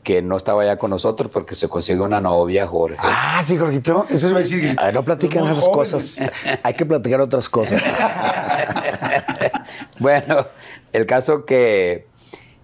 [0.08, 2.96] que no estaba ya con nosotros porque se consiguió una novia, Jorge.
[2.98, 4.06] Ah, sí, Jorgito.
[4.08, 4.74] Eso a decir que.
[4.74, 5.92] No Somos esas jóvenes.
[5.92, 6.18] cosas.
[6.62, 7.82] Hay que platicar otras cosas.
[9.98, 10.46] bueno,
[10.94, 12.06] el caso que,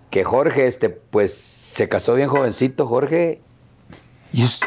[0.08, 3.42] que Jorge, este, pues se casó bien jovencito, Jorge.
[4.32, 4.60] ¿Y es,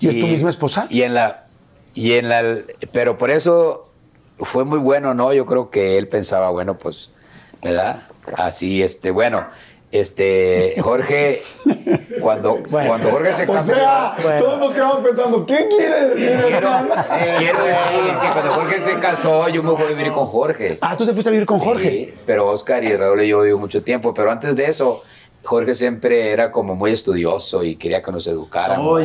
[0.00, 0.86] y es tu misma esposa?
[0.88, 1.48] Y en la,
[1.92, 2.60] y en la,
[2.92, 3.90] pero por eso
[4.38, 5.34] fue muy bueno, ¿no?
[5.34, 7.10] Yo creo que él pensaba, bueno, pues,
[7.62, 8.00] ¿verdad?
[8.38, 9.44] Así, este, bueno,
[9.92, 11.42] este, Jorge,
[12.22, 13.74] cuando, cuando Jorge se O casó.
[13.74, 16.94] sea, todos nos quedamos pensando, ¿qué quiere decir, Quiero, hermano?
[17.38, 20.78] quiero decir que cuando Jorge se casó, yo me fui a vivir con Jorge.
[20.80, 22.14] Ah, tú te fuiste a vivir con Sí, Jorge.
[22.24, 24.14] pero Oscar y Raúl y yo vivimos mucho tiempo.
[24.14, 25.02] Pero antes de eso,
[25.44, 29.02] Jorge siempre era como muy estudioso y quería que nos educáramos.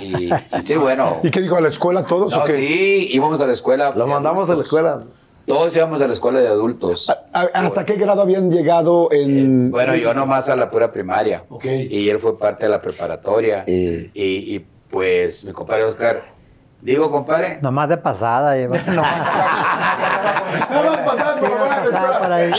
[0.00, 0.30] y, y
[0.64, 1.18] sí, bueno.
[1.22, 2.52] ¿Y qué dijo a la escuela todos No, o qué?
[2.54, 3.92] sí, íbamos a la escuela.
[3.94, 5.02] Lo mandamos a la escuela.
[5.50, 7.10] Todos íbamos a la escuela de adultos.
[7.10, 9.72] ¿A- ¿Hasta qué grado habían llegado en.?
[9.72, 11.42] Bueno, yo nomás a la pura primaria.
[11.48, 11.64] Ok.
[11.64, 13.64] Y él fue parte de la preparatoria.
[13.66, 14.12] Eh.
[14.14, 16.22] Y, y, pues mi compadre Oscar,
[16.80, 18.54] digo compadre, Nomás de pasada.
[18.56, 18.76] lleva.
[18.78, 19.02] Nada
[20.70, 21.56] más pasabas por la
[22.18, 22.52] buena de ahí.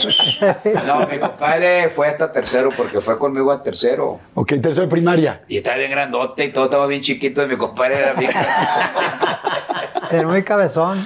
[0.85, 4.19] no, mi compadre fue hasta tercero porque fue conmigo a tercero.
[4.33, 5.43] Ok, tercero de primaria.
[5.47, 8.31] Y estaba bien grandote y todo estaba bien chiquito y mi compadre era bien...
[10.09, 11.01] Pero muy cabezón.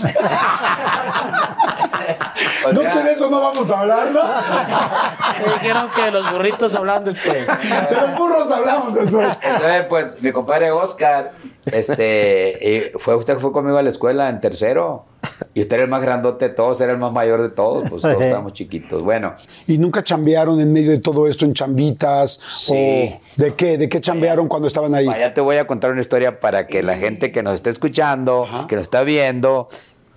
[2.66, 4.22] O no sea, que de eso no vamos a hablar, ¿no?
[5.46, 7.48] Me dijeron que los burritos hablan después.
[7.48, 9.38] De los burros hablamos después.
[9.42, 11.32] Entonces, pues, mi compadre Oscar,
[11.66, 15.06] este, y fue, usted fue conmigo a la escuela en tercero.
[15.54, 18.02] Y usted era el más grandote de todos, era el más mayor de todos, pues
[18.02, 19.02] todos estábamos chiquitos.
[19.02, 19.34] Bueno,
[19.68, 22.40] ¿Y nunca chambearon en medio de todo esto en chambitas?
[22.48, 22.74] Sí.
[22.74, 23.78] ¿O de qué?
[23.78, 25.06] ¿De qué chambearon cuando estaban ahí?
[25.06, 28.48] ya te voy a contar una historia para que la gente que nos está escuchando,
[28.68, 29.68] que nos está viendo,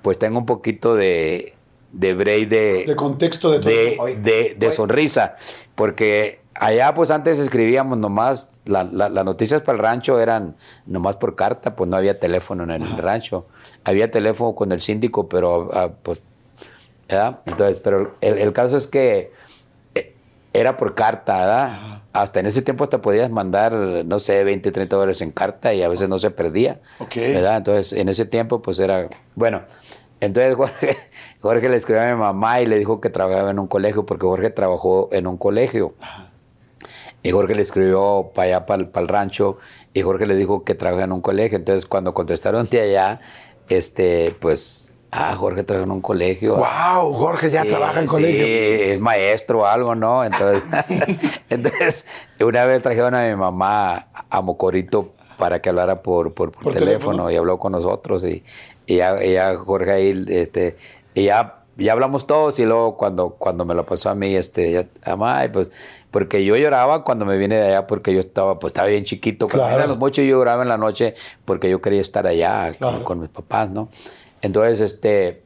[0.03, 1.55] pues tenga un poquito de,
[1.93, 5.37] de break de, De contexto de todo de, de- de sonrisa.
[5.75, 11.17] Porque allá, pues antes escribíamos nomás, la- la- las noticias para el rancho eran nomás
[11.17, 13.47] por carta, pues no había teléfono en el rancho.
[13.85, 16.21] Había teléfono con el síndico, pero ah, pues,
[17.09, 17.41] ¿verdad?
[17.47, 19.33] Entonces, pero el, el caso es que
[19.95, 20.15] eh,
[20.53, 22.03] era por carta, ¿verdad?
[22.13, 25.83] Hasta en ese tiempo hasta podías mandar, no sé, 20, 30 dólares en carta y
[25.83, 26.81] a veces no se perdía.
[26.99, 27.17] Ok.
[27.17, 27.59] ¿verdad?
[27.59, 29.63] Entonces, en ese tiempo, pues era, bueno,
[30.21, 30.97] entonces Jorge,
[31.41, 34.27] Jorge le escribió a mi mamá y le dijo que trabajaba en un colegio, porque
[34.27, 35.95] Jorge trabajó en un colegio.
[37.23, 39.59] Y Jorge le escribió para allá, para, el rancho,
[39.93, 41.59] y Jorge le dijo que trabaja en un colegio.
[41.59, 43.21] Entonces, cuando contestaron de allá,
[43.69, 46.57] este, pues, ah, Jorge trabaja en un colegio.
[46.57, 47.13] ¡Wow!
[47.15, 48.47] Jorge ya Sí, trabaja en sí, colegio.
[48.47, 50.25] es maestro o algo, ¿no?
[50.25, 50.63] Entonces,
[51.51, 52.05] entonces,
[52.41, 56.73] una vez trajeron a mi mamá a Mocorito para que hablara por, por, por ¿Por
[56.73, 56.95] teléfono,
[57.27, 57.31] teléfono?
[57.33, 58.45] y habló con nosotros y,
[58.89, 60.77] y ya, y ya Jorge ahí, este,
[61.15, 64.73] y ya, ya hablamos todos y luego cuando, cuando me lo pasó a mí, este,
[64.73, 64.87] ya,
[65.45, 65.71] y pues,
[66.11, 69.47] porque yo lloraba cuando me vine de allá porque yo estaba, pues estaba bien chiquito,
[69.47, 69.77] cuando Claro.
[69.79, 71.15] eran los mochos yo lloraba en la noche
[71.45, 73.05] porque yo quería estar allá con- Claro.
[73.05, 73.91] con mis papás, ¿no?
[74.43, 75.43] Entonces, este,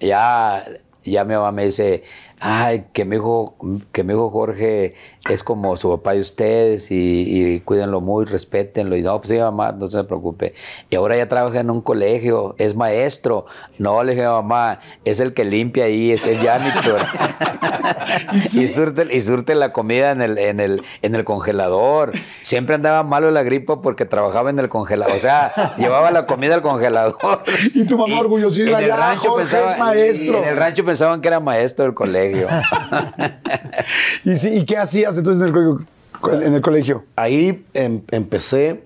[0.00, 0.64] ya,
[1.04, 2.02] ya mi mamá me dice,
[2.40, 3.56] ay, que mi hijo,
[3.92, 4.94] que mi hijo Jorge
[5.28, 6.96] es como su papá y ustedes y,
[7.54, 8.96] y cuídenlo muy, respétenlo.
[8.96, 10.54] Y no, pues sí, mamá, no se preocupe.
[10.90, 13.46] Y ahora ya trabaja en un colegio, es maestro.
[13.78, 17.00] No, le dije, mamá, es el que limpia ahí, es el janitor.
[18.54, 22.12] y, surte, y surte la comida en el, en, el, en el congelador.
[22.42, 25.16] Siempre andaba malo la gripa porque trabajaba en el congelador.
[25.16, 27.16] O sea, llevaba la comida al congelador.
[27.74, 30.38] Y tu mamá orgullosísima, ya, Jorge pensaba- es maestro.
[30.38, 32.25] En el rancho pensaban que era maestro del colegio.
[34.24, 35.86] ¿Y, sí, ¿Y qué hacías entonces en el colegio?
[36.46, 37.04] En el colegio?
[37.14, 38.82] Ahí em- empecé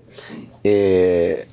[0.63, 1.47] eh,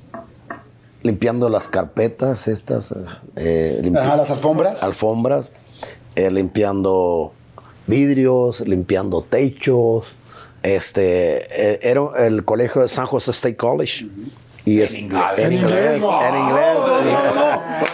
[1.03, 2.93] limpiando las carpetas estas,
[3.35, 4.83] eh, limpi- Ajá, las alfombras.
[4.83, 5.49] alfombras,
[6.15, 7.33] eh, limpiando
[7.87, 10.07] vidrios, limpiando techos.
[10.61, 14.07] Este, eh, era el colegio de San José State College.
[14.65, 15.23] Y es- inglés.
[15.37, 16.01] En En inglés.
[16.03, 16.19] inglés.
[16.29, 16.77] En inglés.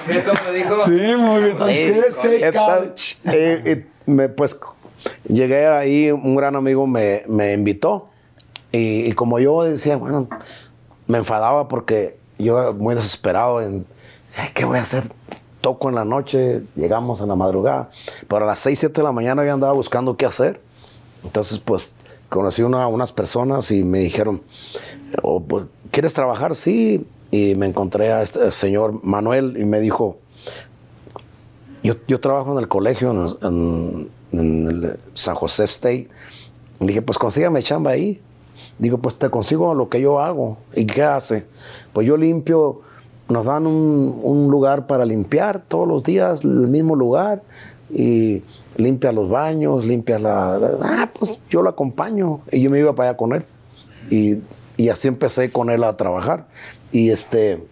[0.07, 0.75] ¿Ves cómo dijo?
[0.85, 1.57] Sí, muy bien.
[1.57, 3.17] College.
[3.25, 4.59] eh, eh, me, pues
[5.27, 8.09] llegué ahí, un gran amigo me, me invitó
[8.71, 10.27] y, y como yo decía, bueno,
[11.07, 13.85] me enfadaba porque yo era muy desesperado en,
[14.37, 15.03] "Ay, ¿qué voy a hacer?
[15.61, 17.89] Toco en la noche, llegamos en la madrugada,
[18.27, 20.61] pero a las 6, 7 de la mañana yo andaba buscando qué hacer.
[21.23, 21.95] Entonces, pues,
[22.29, 24.41] conocí una, unas personas y me dijeron,
[25.23, 26.55] "Oh, pues, ¿quieres trabajar?
[26.55, 27.07] Sí.
[27.31, 30.17] Y me encontré a este señor Manuel y me dijo,
[31.83, 34.09] yo, yo trabajo en el colegio, en,
[35.13, 36.09] San José State.
[36.81, 38.21] Le dije, pues consígame chamba ahí.
[38.77, 40.57] Digo, pues te consigo lo que yo hago.
[40.75, 41.45] ¿Y qué hace?
[41.93, 42.81] Pues yo limpio,
[43.29, 47.41] nos dan un, un lugar para limpiar todos los días, el mismo lugar.
[47.89, 48.43] Y
[48.75, 50.57] limpia los baños, limpia la...
[50.57, 52.41] la- ah, pues yo lo acompaño.
[52.51, 53.45] Y yo me iba para allá con él.
[54.09, 54.39] Y,
[54.77, 56.47] y así empecé con él a trabajar.
[56.91, 57.63] Y este,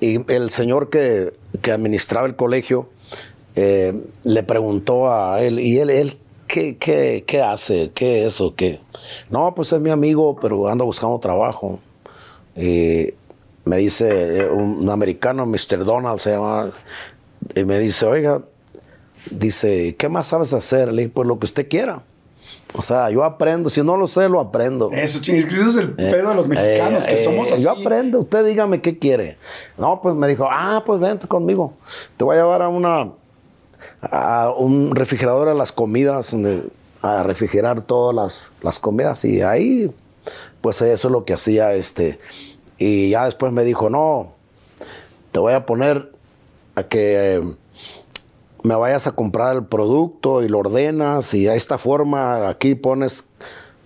[0.00, 2.88] y el señor que, que administraba el colegio
[3.54, 3.94] eh,
[4.24, 6.16] le preguntó a él, y él, él
[6.46, 7.90] ¿qué, qué, qué hace?
[7.94, 8.54] ¿Qué es eso?
[8.54, 8.80] ¿Qué?
[9.30, 11.78] No, pues es mi amigo, pero anda buscando trabajo.
[12.56, 13.14] Y
[13.64, 15.84] me dice eh, un, un americano, Mr.
[15.84, 16.72] Donald se llama,
[17.54, 18.42] y me dice, oiga,
[19.30, 20.92] dice, ¿qué más sabes hacer?
[20.92, 22.02] Le dije, pues lo que usted quiera.
[22.74, 24.90] O sea, yo aprendo, si no lo sé, lo aprendo.
[24.92, 27.64] Eso, es que eso es el pedo de los mexicanos, que Eh, somos eh, así.
[27.64, 29.36] Yo aprendo, usted dígame qué quiere.
[29.76, 31.74] No, pues me dijo, ah, pues vente conmigo.
[32.16, 33.10] Te voy a llevar a una
[34.00, 36.34] a un refrigerador a las comidas,
[37.02, 39.24] a refrigerar todas las, las comidas.
[39.24, 39.92] Y ahí,
[40.60, 42.18] pues eso es lo que hacía este.
[42.78, 44.32] Y ya después me dijo, no,
[45.30, 46.12] te voy a poner
[46.74, 47.42] a que eh,
[48.62, 53.24] me vayas a comprar el producto y lo ordenas y a esta forma aquí pones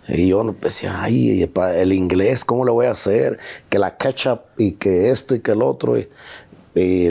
[0.08, 3.38] y yo decía, ay, el inglés, ¿cómo le voy a hacer?
[3.68, 6.08] Que la ketchup y que esto y que el otro y,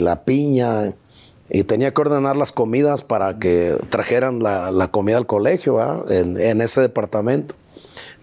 [0.00, 0.94] la piña.
[1.50, 6.80] Y tenía que ordenar las comidas para que trajeran la, comida al colegio en ese
[6.80, 7.54] departamento.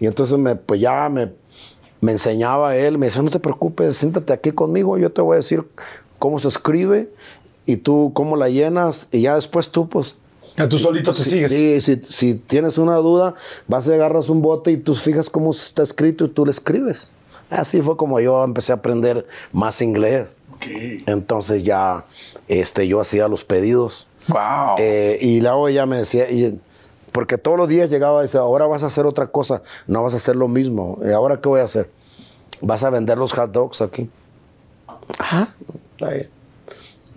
[0.00, 1.32] Y entonces me, pues ya me,
[2.00, 5.36] me enseñaba él, me decía, no te preocupes, siéntate aquí conmigo, yo te voy a
[5.36, 5.64] decir
[6.18, 7.10] cómo se escribe
[7.66, 10.16] y tú cómo la llenas y ya después tú pues...
[10.56, 11.52] Ya tú solito te si- sigues.
[11.52, 13.34] Sí, si, si tienes una duda,
[13.66, 17.10] vas y agarras un bote y tú fijas cómo está escrito y tú le escribes.
[17.50, 20.36] Así fue como yo empecé a aprender más inglés.
[21.06, 22.04] Entonces ya
[22.48, 24.06] este, yo hacía los pedidos.
[24.28, 24.76] Wow.
[24.78, 26.58] Eh, y luego ella me decía, y-
[27.12, 30.14] porque todos los días llegaba y decía, ahora vas a hacer otra cosa, no vas
[30.14, 30.98] a hacer lo mismo.
[31.04, 31.90] ¿Y ahora qué voy a hacer?
[32.60, 34.08] Vas a vender los hot dogs aquí.
[35.18, 35.54] Ajá.
[35.98, 36.28] bien.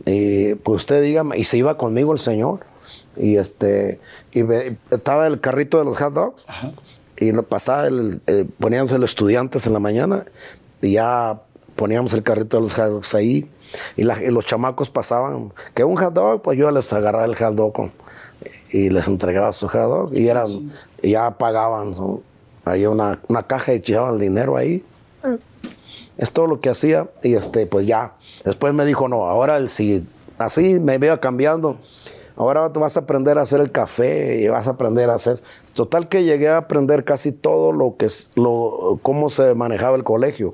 [0.07, 2.61] Y pues usted dígame, y se iba conmigo el señor.
[3.15, 3.99] Y este,
[4.31, 6.45] y ve- estaba el carrito de los hot dogs.
[7.19, 10.25] Y lo pasaba, el, eh, poníamos los estudiantes en la mañana
[10.81, 11.41] y ya
[11.75, 13.49] poníamos el carrito de los hot dogs ahí.
[13.97, 17.35] Y, la- y los chamacos pasaban, que un hot dog, pues yo les agarraba el
[17.35, 17.91] hot dog con-
[18.71, 20.45] y les entregaba su hot dog y eran,
[21.01, 21.91] y ya pagaban.
[21.91, 22.21] ¿no?
[22.65, 24.83] Había una, una caja y echaban el dinero ahí.
[26.17, 28.13] Es todo lo que hacía y este, pues ya.
[28.43, 30.05] Después me dijo, no, ahora el si
[30.37, 31.77] así me iba cambiando.
[32.35, 35.41] Ahora tú vas a aprender a hacer el café y vas a aprender a hacer.
[35.73, 40.03] Total que llegué a aprender casi todo lo que es, lo, cómo se manejaba el
[40.03, 40.53] colegio.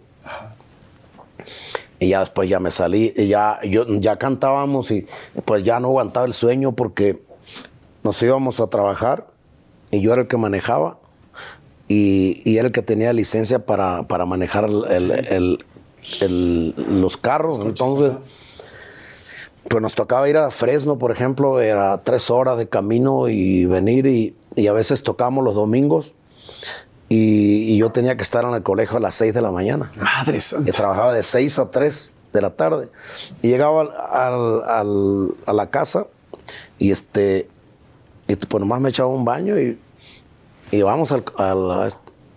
[1.99, 5.07] Y ya después ya me salí y ya, yo, ya cantábamos y
[5.43, 7.21] pues ya no aguantaba el sueño porque
[8.03, 9.27] nos íbamos a trabajar
[9.91, 10.97] y yo era el que manejaba
[11.87, 15.65] y, y era el que tenía licencia para, para manejar el- el-
[16.21, 17.59] el- los carros.
[17.65, 18.13] Entonces,
[19.69, 24.05] pues nos tocaba ir a Fresno, por ejemplo, era tres horas de camino y venir
[24.05, 26.13] y, y a veces tocábamos los domingos
[27.09, 29.89] y, y yo tenía que estar en el colegio a las seis de la mañana.
[29.99, 30.71] Madre Y santa.
[30.71, 32.87] trabajaba de 6 a 3 de la tarde.
[33.41, 36.07] Y llegaba al- al- al- a la casa
[36.79, 37.47] y este
[38.27, 39.77] y pues nomás me echaba un baño y,
[40.77, 41.23] y vamos al,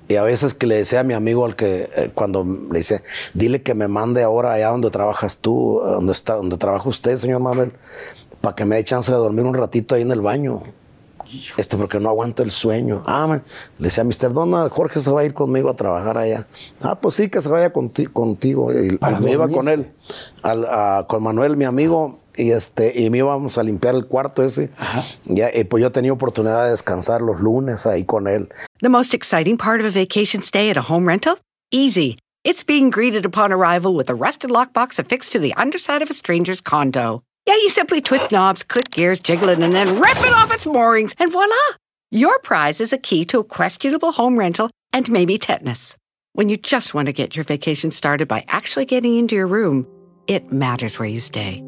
[0.09, 3.03] y a veces que le decía a mi amigo al que eh, cuando le dice
[3.35, 7.41] dile que me mande ahora allá donde trabajas tú donde está donde trabaja usted señor
[7.41, 7.73] Manuel
[8.41, 10.63] para que me dé chance de dormir un ratito ahí en el baño
[11.57, 13.03] este, porque no aguanto el sueño.
[13.05, 13.43] Ah, man.
[13.81, 14.33] Le decía, Mr.
[14.33, 16.47] Donald, Jorge se va a ir conmigo a trabajar allá.
[16.81, 18.73] Ah, pues sí, que se vaya conti- contigo.
[18.73, 19.91] Y, me iba con él,
[20.45, 24.43] al- a- con Manuel, mi amigo, y este, y me íbamos a limpiar el cuarto
[24.43, 24.71] ese.
[25.25, 28.49] Ya, y pues yo tenía oportunidad de descansar los lunes ahí con él.
[28.81, 31.39] The most exciting part of a vacation stay at a home rental?
[31.71, 32.19] Easy.
[32.45, 36.15] It's being greeted upon arrival with a rusted lockbox affixed to the underside of a
[36.15, 37.23] stranger's condo.
[37.47, 40.67] Yeah, you simply twist knobs, click gears, jiggle it, and then rip it off its
[40.67, 41.55] moorings, and voila!
[42.11, 45.97] Your prize is a key to a questionable home rental and maybe tetanus.
[46.35, 49.87] When you just want to get your vacation started by actually getting into your room,
[50.29, 51.63] it matters where you stay.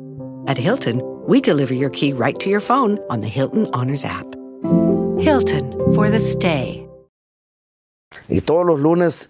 [0.49, 4.26] At Hilton, we deliver your key right to your phone on the Hilton Honors app.
[5.18, 6.86] Hilton for the stay.
[8.30, 9.28] Y todos los lunes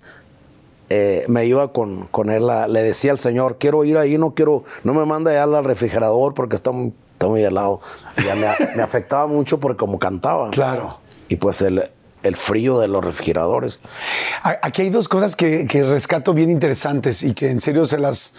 [0.91, 4.35] eh, me iba con, con él, a- le decía al señor, quiero ir ahí, no
[4.35, 7.81] quiero, no me manda allá al refrigerador porque está muy, está muy helado.
[8.25, 8.47] Ya me,
[8.77, 10.51] me afectaba mucho porque como cantaba.
[10.51, 11.01] Claro.
[11.29, 11.91] Y pues el,
[12.23, 13.81] el frío de los refrigeradores.
[14.43, 18.35] Aquí hay dos cosas que, que rescato bien interesantes y que en serio se las,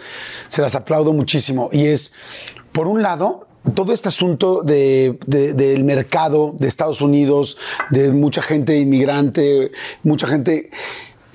[0.48, 1.68] se las aplaudo muchísimo.
[1.72, 2.12] Y es,
[2.72, 7.58] por un lado, todo este asunto de- de- del mercado de Estados Unidos,
[7.90, 9.70] de mucha gente inmigrante,
[10.02, 10.70] mucha gente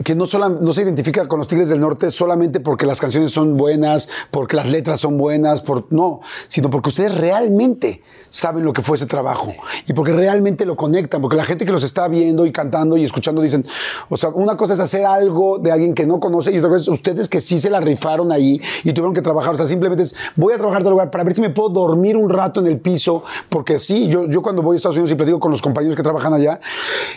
[0.04, 3.32] que no, sola- no se identifica con los Tigres del Norte solamente porque las canciones
[3.32, 8.74] son buenas, porque las letras son buenas, por, no, sino porque ustedes realmente saben lo
[8.74, 9.54] que fue ese trabajo
[9.88, 13.06] y porque realmente lo conectan, porque la gente que los está viendo y cantando y
[13.06, 13.66] escuchando dicen,
[14.10, 16.82] o sea, una cosa es hacer algo de alguien que no conoce y otra cosa
[16.82, 20.04] es ustedes que sí se la rifaron ahí y tuvieron que trabajar, o sea, simplemente
[20.04, 22.68] es, voy a trabajar de lugar para ver si me puedo dormir un rato en
[22.68, 25.62] el piso, porque sí, yo, yo cuando voy a Estados Unidos y platico con los
[25.62, 26.60] compañeros que trabajan allá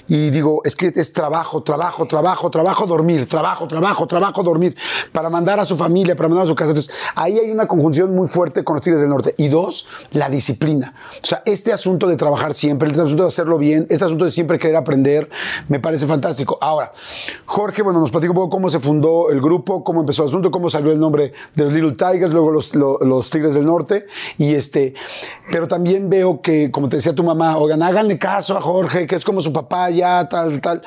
[0.07, 4.77] y digo, es que es trabajo, trabajo, trabajo, trabajo, dormir, trabajo, trabajo, trabajo, dormir,
[5.13, 6.71] para mandar a su familia, para mandar a su casa.
[6.71, 9.35] Entonces, ahí hay una conjunción muy fuerte con los Tigres del Norte.
[9.39, 10.95] Y dos, la disciplina.
[11.23, 14.31] O sea, este asunto de trabajar siempre, este asunto de hacerlo bien, este asunto de
[14.31, 15.29] siempre querer aprender,
[15.69, 16.59] me parece fantástico.
[16.61, 16.93] Ahora,
[17.47, 20.51] Jorge, bueno, nos platica un poco cómo se fundó el grupo, cómo empezó el asunto,
[20.51, 24.07] cómo salió el nombre de los Little Tigers, luego los, lo- los Tigres del Norte.
[24.37, 24.95] Y este,
[25.51, 29.15] pero también veo que, como te decía tu mamá, oigan, háganle caso a Jorge, que
[29.17, 30.83] es como su papá ya, tal, tal,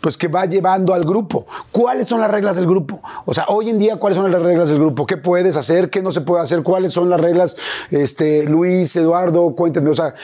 [0.00, 1.23] pues que va llevando al grupo.
[1.70, 3.00] ¿Cuáles son las reglas del grupo?
[3.24, 5.06] O sea, hoy en día, ¿cuáles son las reglas del grupo?
[5.06, 5.90] ¿Qué puedes hacer?
[5.90, 6.62] ¿Qué no se puede hacer?
[6.62, 7.56] ¿Cuáles son las reglas?
[7.90, 10.14] Este, Luis, Eduardo, cuéntenme, o sea,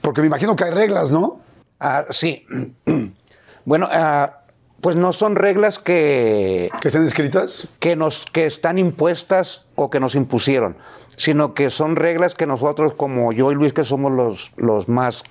[0.00, 1.36] porque me imagino que hay reglas, ¿no?
[1.80, 2.46] Ah, sí.
[3.64, 4.40] bueno, ah,
[4.80, 7.68] pues no son reglas que, Que estén escritas.
[7.78, 10.76] que, nos, que están impuestas o que nos impusieron,
[11.16, 15.24] sino que son reglas que nosotros, como yo y Luis, que somos los, los más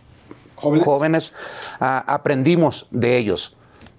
[0.56, 1.34] Jóvenes.
[1.80, 3.55] ah, aprendimos de ellos.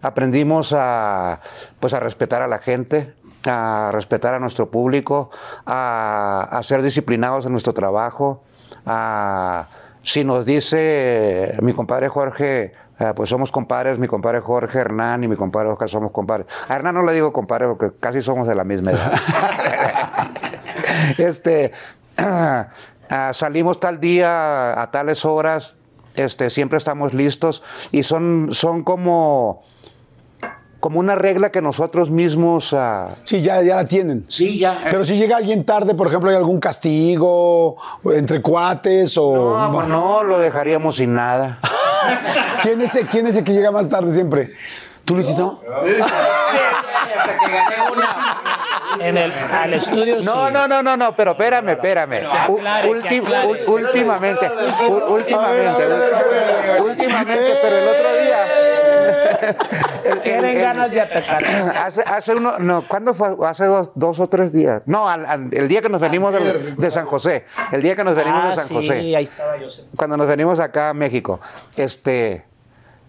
[0.06, 1.40] Aprendimos a,
[1.80, 3.14] pues a respetar a la gente,
[3.48, 5.30] a respetar a nuestro público,
[5.66, 8.42] a, a ser disciplinados en nuestro trabajo.
[8.86, 9.66] a-
[10.02, 15.28] si nos dice mi compadre Jorge, eh, pues somos compadres, mi compadre Jorge, Hernán y
[15.28, 16.46] mi compadre Oscar somos compadres.
[16.68, 19.12] A Hernán no le digo compadre porque casi somos de la misma edad.
[21.18, 21.72] este,
[22.16, 22.68] ah,
[23.32, 25.74] salimos tal día a tales horas,
[26.14, 29.62] este, siempre estamos listos y son, son como,
[30.80, 32.72] como una regla que nosotros mismos...
[32.72, 34.24] ah, Sí, ya, ya la tienen.
[34.28, 34.78] sí, ya.
[34.90, 39.58] Pero si llega alguien tarde, por ejemplo, ¿hay algún castigo entre cuates o...?
[39.58, 41.58] no, pues no, lo dejaríamos sin nada.
[42.62, 44.52] ¿Quién, es el, ¿Quién es el que llega más tarde siempre?
[45.04, 45.62] ¿Tú, Luisito?
[49.00, 50.26] En el, al estudio sí.
[50.26, 52.26] No, no, no, no, no, pero espérame, espérame.
[52.26, 54.50] Aclare, que últimamente, últimamente,
[56.80, 58.65] últimamente, pero el otro día.
[60.22, 61.42] Tienen ganas de atacar.
[61.76, 63.36] Hace, hace uno, no, ¿cuándo fue?
[63.46, 64.82] Hace dos, dos o tres días.
[64.86, 67.44] No, al- al- el día que nos venimos de, de San José.
[67.72, 68.92] El día que nos venimos Ah, de San sí, José.
[69.16, 69.66] ahí estaba yo.
[69.96, 71.40] Cuando nos venimos acá a México.
[71.76, 72.44] Este,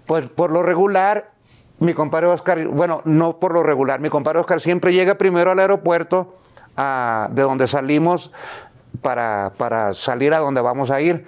[0.06, 1.32] pues por lo regular,
[1.80, 5.60] mi compadre Oscar, bueno, no por lo regular, mi compadre Oscar siempre llega primero al
[5.60, 6.36] aeropuerto
[6.76, 8.32] ah, de donde salimos
[9.02, 11.26] para, para salir a donde vamos a ir.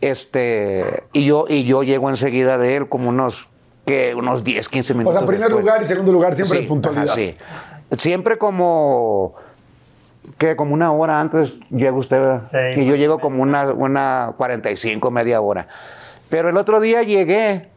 [0.00, 3.48] Este, y yo, y yo llego enseguida de él como unos,
[3.84, 5.18] que unos 10, 15 O minutos.
[5.18, 5.60] sea, primer después.
[5.64, 7.04] lugar y segundo lugar siempre Sí, de puntualidad.
[7.04, 7.36] ajá, sí.
[7.98, 9.34] Siempre como
[10.38, 12.38] que como una hora antes llega usted.
[12.50, 15.68] Sí, y yo llego como una, una 45, media hora.
[16.30, 17.68] Pero el otro día llegué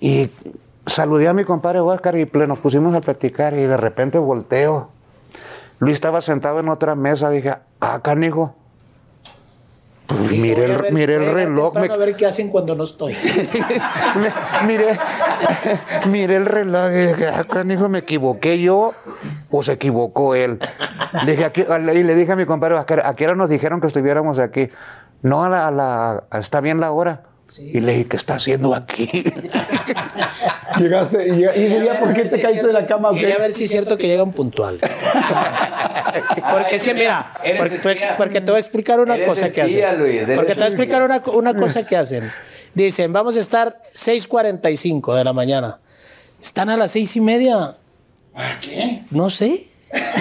[0.00, 0.30] y
[0.86, 4.90] saludé a mi compadre Oscar y ple- nos pusimos a platicar y de repente volteo.
[5.78, 8.54] Luis estaba sentado en otra mesa, dije, ah, canijo.
[10.06, 13.14] Pues miré el, miré el reloj, me, A ver qué hacen cuando no estoy.
[14.16, 14.96] me- miré,
[16.08, 18.94] miré el reloj y dije, ah, canijo, me equivoqué yo
[19.50, 20.58] o se equivocó él.
[21.24, 23.14] Le dije, "¿A qué- a la- y le dije a mi compadre, ¿a qué, a
[23.14, 24.68] qué hora nos dijeron que estuviéramos aquí?
[25.22, 27.22] No, a la, a la- está bien la hora.
[27.58, 29.24] Y le dije, ¿qué está haciendo aquí?
[30.78, 33.12] Llegaste y, y ese día, ¿por qué te caíste de la cama?
[33.12, 34.78] Quería ver si es cierto que llegan puntual.
[36.50, 37.78] Porque sí, mira, porque,
[38.16, 39.98] porque te voy a explicar una Eres cosa que hacen.
[39.98, 42.30] Luis, porque te voy a explicar una, una cosa que hacen.
[42.74, 45.80] Dicen, vamos a estar 6.45 de la mañana.
[46.40, 47.76] Están a las seis y media.
[48.32, 49.02] ¿Para qué?
[49.10, 49.66] No sé.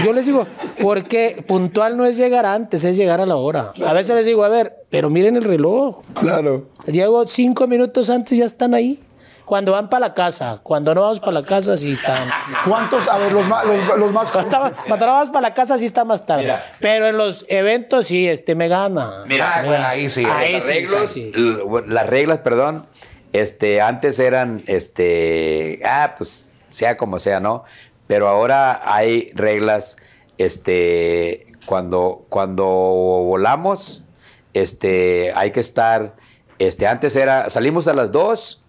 [0.03, 0.47] Yo les digo,
[0.82, 3.74] porque puntual no es llegar antes, es llegar a la hora.
[3.86, 6.01] A veces les digo, a ver, pero miren el reloj.
[6.14, 6.70] Claro.
[6.88, 9.01] Llego cinco minutos antes, ya están ahí.
[9.46, 12.28] Cuando van para la casa, cuando no vamos para la casa, sí están.
[12.68, 13.08] ¿Cuántos?
[13.08, 14.70] A ver, los más, los, los más Cuando,
[15.06, 16.43] no vamos para la casa, sí está más tarde.
[16.43, 16.66] Mira.
[16.80, 19.24] Pero en los eventos, sí, este me gana.
[19.28, 20.26] Mira, Ah, bueno, ahí sí.
[20.26, 21.39] Ahí los sí, arreglos, sí, sí.
[21.39, 22.88] l- bueno, las reglas, perdón,
[23.34, 27.64] este, antes eran, este, ah, pues sea como sea, ¿no?
[28.08, 29.98] Pero ahora hay reglas,
[30.38, 34.04] este, cuando, cuando volamos,
[34.54, 36.16] este, hay que estar,
[36.60, 38.62] este, antes era, salimos a las 2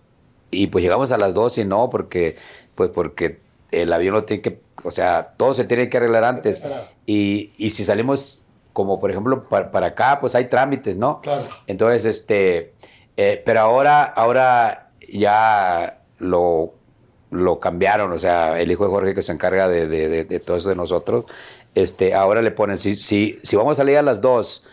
[0.62, 2.36] y pues llegamos a las 2 y no, porque,
[2.74, 3.40] pues porque
[3.70, 6.62] el avión lo tiene que, o sea, todo se tiene que arreglar antes.
[7.07, 8.42] Y, y si salimos,
[8.72, 11.20] como por ejemplo para, para acá, pues hay trámites, ¿no?
[11.20, 11.44] Claro.
[11.66, 12.74] Entonces, este,
[13.16, 16.74] eh, pero ahora, ahora ya lo,
[17.30, 20.40] lo cambiaron, o sea, el hijo de Jorge que se encarga de, de- de- de
[20.40, 21.24] todo eso de nosotros,
[21.74, 24.64] este, ahora le ponen, si, si, si vamos a salir a las dos,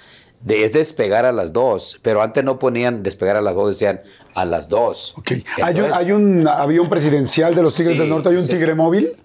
[0.43, 4.01] de, es despegar a las dos, pero antes no ponían despegar a las dos, decían
[4.35, 5.15] a las dos.
[5.17, 5.31] Ok.
[5.61, 8.49] hay, un, hay un avión presidencial de los Tigres Sí, del Norte, hay un sí.
[8.49, 9.15] tigre móvil.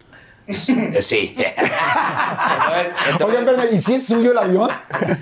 [0.47, 0.55] eh,
[1.03, 1.37] Sí.
[3.25, 4.69] Oigan, espérame, ¿y si es suyo el avión?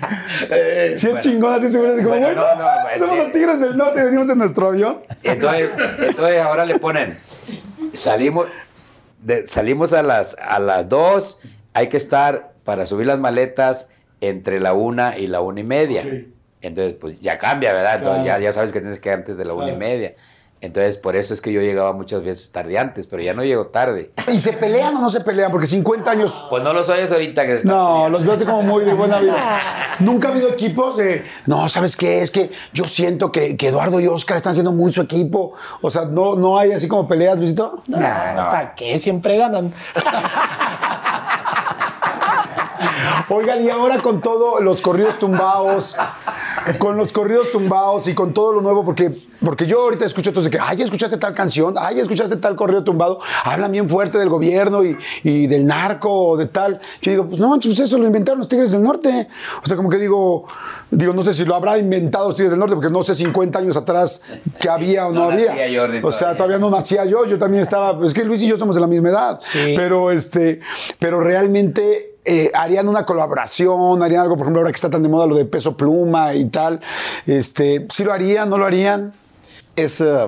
[0.95, 1.91] si es chingón, así seguro.
[1.93, 4.37] Es como, bueno, bueno, no, no, es somos que- los Tigres del Norte, venimos en
[4.37, 5.01] nuestro avión.
[5.23, 5.69] Entonces,
[5.99, 7.17] entonces ahora le ponen,
[7.93, 8.47] salimos,
[9.21, 11.39] de- salimos a las, a las dos,
[11.73, 13.89] hay que estar para subir las maletas
[14.21, 16.03] entre la una y la una y media.
[16.61, 17.97] Entonces, pues ya cambia, ¿verdad?
[17.97, 20.15] Entonces, ya, ya sabes que tienes que ir antes de la una y media.
[20.59, 23.67] Entonces, por eso es que yo llegaba muchas veces tarde antes, pero ya no llego
[23.67, 24.09] tarde.
[24.33, 25.51] ¿Y se pelean o no se pelean?
[25.51, 26.45] Porque 50 años.
[26.49, 28.09] Pues no los oyes ahorita que están No, peleando.
[28.17, 29.35] los veo así como muy de buena vida.
[29.99, 31.23] Nunca ha habido equipos de.
[31.45, 32.23] No, ¿sabes qué?
[32.23, 35.53] Es que yo siento que, que Eduardo y Oscar están haciendo muy su equipo.
[35.81, 37.83] O sea, no, no hay así como peleas, Luisito.
[37.85, 38.03] No, no.
[38.49, 38.97] ¿Para qué?
[38.97, 39.71] Siempre ganan.
[43.29, 45.97] Oigan, y ahora con todo los corridos tumbados,
[46.79, 49.11] con los corridos tumbados y con todo lo nuevo, porque,
[49.43, 52.55] porque yo ahorita escucho entonces que, ay, ya escuchaste tal canción, ay, ya escuchaste tal
[52.55, 56.79] corrido tumbado, hablan bien fuerte del gobierno y, y del narco o de tal.
[57.01, 59.27] Yo digo, pues no, pues eso lo inventaron los Tigres del Norte.
[59.61, 60.47] O sea, como que digo,
[60.89, 63.59] digo, no sé si lo habrá inventado los Tigres del Norte, porque no sé 50
[63.59, 64.23] años atrás
[64.59, 65.47] que había o no, No había.
[65.53, 66.37] nacía Jordi o sea, todavía.
[66.37, 68.81] todavía no nacía yo, yo también estaba, pues es que Luis y yo somos de
[68.81, 69.39] la misma edad.
[69.41, 69.73] Sí.
[69.75, 70.61] Pero este,
[70.97, 75.07] pero realmente eh, harían una colaboración, harían algo, por ejemplo, ahora que está tan de
[75.07, 76.81] moda lo de peso pluma y tal.
[77.25, 79.13] Este, ¿sí lo harían, no lo harían?
[79.77, 80.27] Es eh,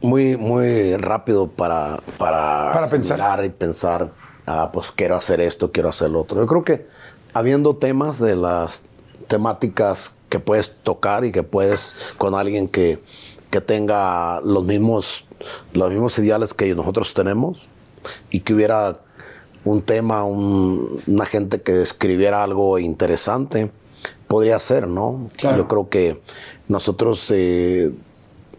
[0.00, 3.44] muy, muy rápido para, para, Para pensar.
[3.44, 4.12] y pensar,
[4.46, 6.40] ah, pues quiero hacer esto, quiero hacer lo otro.
[6.40, 6.86] Yo creo que
[7.32, 8.86] habiendo temas de las
[9.26, 13.02] temáticas que puedes tocar y que puedes con alguien que,
[13.50, 15.26] que tenga los mismos,
[15.72, 17.66] los mismos ideales que nosotros tenemos
[18.30, 19.00] y que hubiera
[19.64, 23.70] un tema, un- una gente que escribiera algo interesante,
[24.28, 25.26] podría ser, ¿no?
[25.36, 25.56] Claro.
[25.58, 26.20] Yo creo que
[26.68, 27.92] nosotros eh,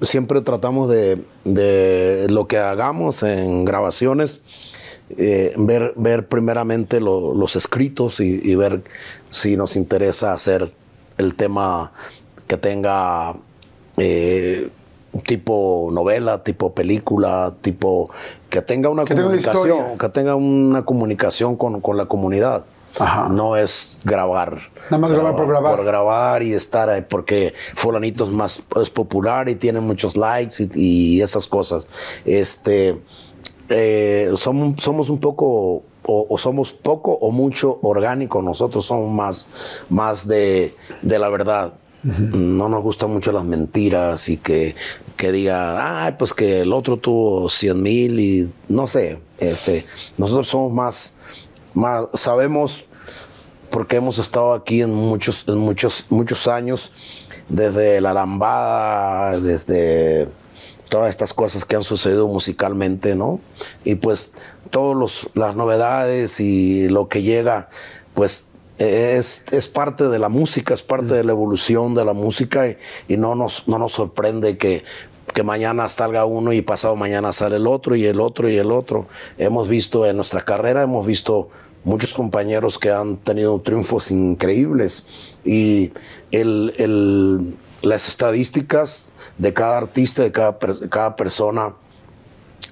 [0.01, 4.43] siempre tratamos de, de lo que hagamos en grabaciones,
[5.17, 8.83] eh, ver, ver primeramente lo- los escritos y, y ver
[9.29, 10.71] si nos interesa hacer
[11.17, 11.91] el tema
[12.47, 13.35] que tenga
[13.97, 14.69] eh,
[15.23, 18.09] tipo novela, tipo película, tipo
[18.49, 22.65] que tenga una Que comunicación, que tenga una comunicación con, con la comunidad.
[22.97, 23.27] Ajá.
[23.27, 24.57] No es grabar.
[24.89, 25.75] Nada más grabar por grabar.
[25.75, 30.63] Por grabar y estar ahí porque fulanito es más es popular y tiene muchos likes
[30.63, 31.87] y, y esas cosas.
[32.23, 32.97] Este,
[33.67, 38.43] eh, somos, somos un poco o, o somos poco o mucho orgánicos.
[38.43, 39.49] Nosotros somos más,
[39.89, 41.73] más de, de la verdad.
[42.03, 44.75] No nos gustan mucho las mentiras y que,
[45.17, 49.19] que diga, ay, pues que el otro tuvo 100 mil y no sé.
[49.37, 49.85] Este,
[50.17, 51.13] nosotros somos más,
[51.73, 52.85] más, sabemos
[53.69, 56.91] porque hemos estado aquí en muchos, en muchos, muchos años,
[57.49, 60.29] desde la lambada, desde
[60.89, 63.39] todas estas cosas que han sucedido musicalmente, ¿no?
[63.83, 64.33] Y pues
[64.69, 67.69] todas las novedades y lo que llega,
[68.13, 68.47] pues
[68.77, 72.77] es, es parte de la música, es parte de la evolución de la música y,
[73.07, 74.83] y no, nos, no nos sorprende que,
[75.33, 78.71] que mañana salga uno y pasado mañana sale el otro y el otro y el
[78.71, 79.07] otro.
[79.37, 81.49] Hemos visto en nuestra carrera, hemos visto
[81.83, 85.05] muchos compañeros que han tenido triunfos increíbles
[85.45, 85.91] y
[86.31, 89.07] el, el- las estadísticas
[89.37, 90.57] de cada artista, de cada,
[90.89, 91.75] cada persona,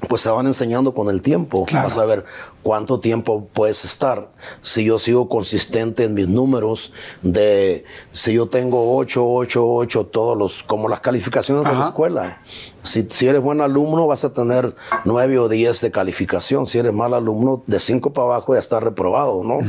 [0.10, 1.66] pues se van enseñando con el tiempo.
[1.66, 1.88] Claro.
[1.88, 2.26] Vas a ver
[2.64, 4.32] cuánto tiempo puedes estar.
[4.62, 6.92] Si yo sigo consistente en mis números,
[7.22, 7.84] de
[8.14, 11.90] si yo tengo 8, 8, 8, todos los, como las calificaciones de la Ajá.
[11.90, 12.42] escuela.
[12.82, 16.66] Si, si eres buen alumno, vas a tener 9 o 10 de calificación.
[16.66, 19.60] Si eres mal alumno, de 5 para abajo ya está reprobado, ¿no?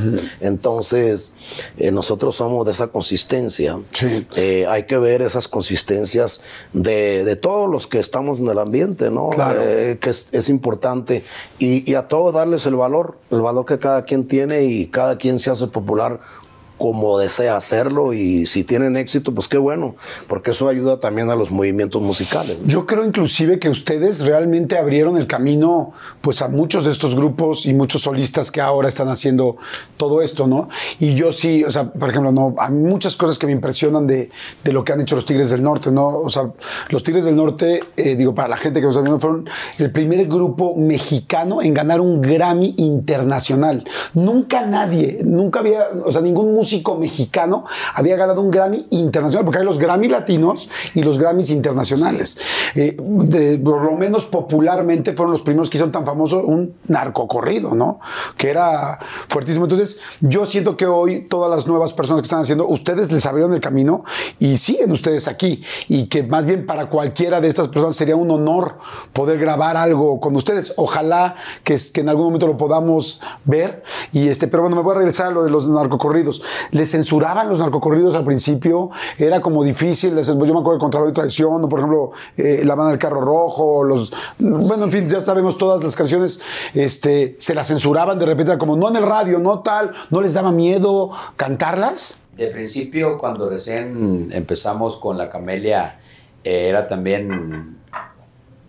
[0.41, 1.33] Entonces,
[1.79, 3.79] eh, nosotros somos de esa consistencia.
[3.91, 4.27] Sí.
[4.37, 6.43] Eh, hay que ver esas consistencias
[6.73, 9.31] de, de todos los que estamos en el ambiente, ¿no?
[9.31, 9.61] Claro.
[9.63, 11.25] Eh, que es, es importante.
[11.59, 12.84] Y, y a todos darles el valor,
[13.30, 16.20] el valor que cada quien tiene y cada quien se hace popular
[16.79, 19.95] como desea hacerlo y si tienen éxito, pues qué bueno,
[20.27, 22.59] porque eso ayuda también a los movimientos musicales.
[22.61, 22.66] ¿no?
[22.66, 27.66] Yo creo inclusive que ustedes realmente abrieron el camino pues a muchos de estos grupos
[27.66, 29.57] y muchos solistas que ahora están haciendo
[29.97, 30.68] todo esto, ¿no?
[30.99, 34.31] Y yo sí, o sea, por ejemplo, no, hay muchas cosas que me impresionan de,
[34.64, 36.18] de lo que han hecho los Tigres del Norte, ¿no?
[36.18, 36.51] O sea,
[36.89, 39.49] los Tigres del Norte, eh, digo, para la gente que nos está viendo, fueron
[39.79, 43.85] el primer grupo mexicano en ganar un Grammy internacional.
[44.14, 49.45] Nunca nadie, nunca había, o sea, ningún músico músico mexicano había ganado un Grammy internacional,
[49.45, 52.39] porque hay los Grammy latinos y los Grammys internacionales.
[52.75, 57.75] Eh, de- por lo menos popularmente fueron los primeros que hicieron tan famoso un narcocorrido,
[57.75, 58.01] ¿no?
[58.39, 58.99] Que era
[59.29, 59.67] fuertísimo.
[59.67, 63.53] Entonces, yo siento que hoy todas las nuevas personas que están haciendo, ustedes les abrieron
[63.53, 64.03] el camino
[64.39, 65.62] y siguen ustedes aquí.
[65.89, 68.79] Y que más bien para cualquiera de estas personas sería un honor
[69.12, 70.73] poder grabar algo con ustedes.
[70.77, 73.83] Ojalá que, que en algún momento lo podamos ver.
[74.12, 76.41] Y este, pero bueno, me voy a regresar a lo de los narcocorridos.
[76.71, 78.91] ¿Les censuraban los narcocorridos al principio?
[79.19, 80.15] Era como difícil.
[80.15, 82.99] les- Yo me acuerdo de Contralor y Traición, o por ejemplo, eh, La banda del
[82.99, 84.13] carro rojo, los.
[84.39, 86.41] Bueno, en fin, ya sabemos todas las canciones.
[86.75, 89.93] Este, se las censuraban de repente, era como no en el radio, no tal.
[90.11, 92.19] ¿No les daba miedo cantarlas?
[92.37, 96.01] De principio, cuando recién empezamos con la camelia,
[96.43, 97.79] eh, era también,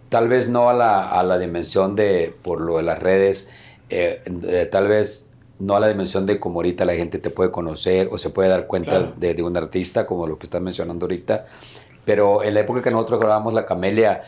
[0.10, 3.48] tal vez no a la, a la dimensión de, por lo de las redes,
[3.90, 5.25] eh, tal vez
[5.60, 8.49] no a la dimensión de como ahorita la gente te puede conocer o se puede
[8.49, 11.45] dar cuenta de, de un artista, como lo que estás mencionando ahorita.
[12.03, 14.22] Pero en la época que nosotros grabamos la camelia,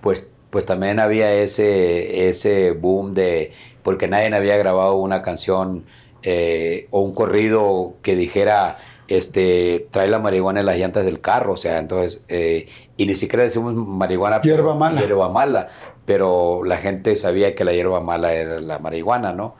[0.00, 5.84] pues, pues también había ese, ese boom de, porque nadie había grabado una canción
[6.22, 8.78] eh, o un corrido que dijera,
[9.08, 13.14] este, trae la marihuana en las llantas del carro, o sea, entonces, eh, y ni
[13.14, 15.00] siquiera decimos marihuana, pero- Hierba mala.
[15.00, 15.68] hierba mala,
[16.04, 19.56] pero la gente sabía que la hierba mala era la marihuana, ¿no?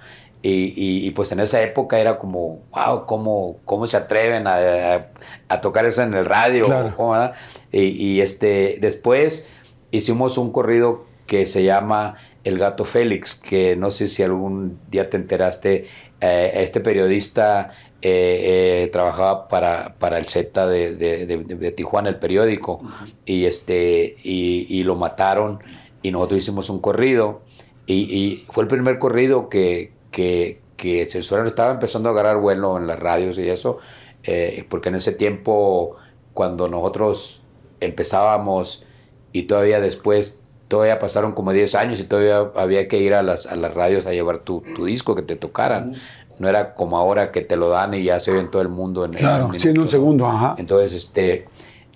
[0.46, 4.56] Y, y- y, pues en esa época era como, wow, ¿cómo, cómo se atreven a,
[4.94, 5.08] a-
[5.48, 6.66] a tocar eso en el radio?
[6.66, 6.92] Claro.
[6.94, 7.32] ¿Cómo, verdad?
[7.72, 9.46] y, y, este, después
[9.90, 15.08] hicimos un corrido que se llama El Gato Félix, que no sé si algún día
[15.08, 15.86] te enteraste,
[16.20, 17.70] eh, este periodista
[18.02, 22.82] eh, eh, trabajaba para, para el Z de, de- de- de Tijuana, el periódico,
[23.24, 25.60] y, este, y, lo mataron
[26.02, 27.40] y nosotros hicimos un corrido
[27.86, 32.86] y fue el primer corrido que, que, que censuraron, estaba empezando a agarrar vuelo en
[32.86, 33.78] las radios y eso,
[34.22, 35.96] eh, porque en ese tiempo
[36.34, 37.42] cuando nosotros
[37.80, 38.84] empezábamos
[39.32, 40.36] y todavía después,
[40.68, 44.06] todavía pasaron como 10 años y todavía había que ir a las, a las radios
[44.06, 45.94] a llevar tu, tu disco, que te tocaran.
[46.38, 48.68] No era como ahora que te lo dan y ya se ve en todo el
[48.68, 49.04] mundo.
[49.04, 50.54] En, Claro, en sí, en un segundo, ajá.
[50.58, 51.48] Entonces, este,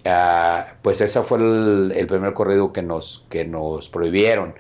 [0.05, 4.55] ah, pues ese fue el, el primer corrido que nos, que nos prohibieron.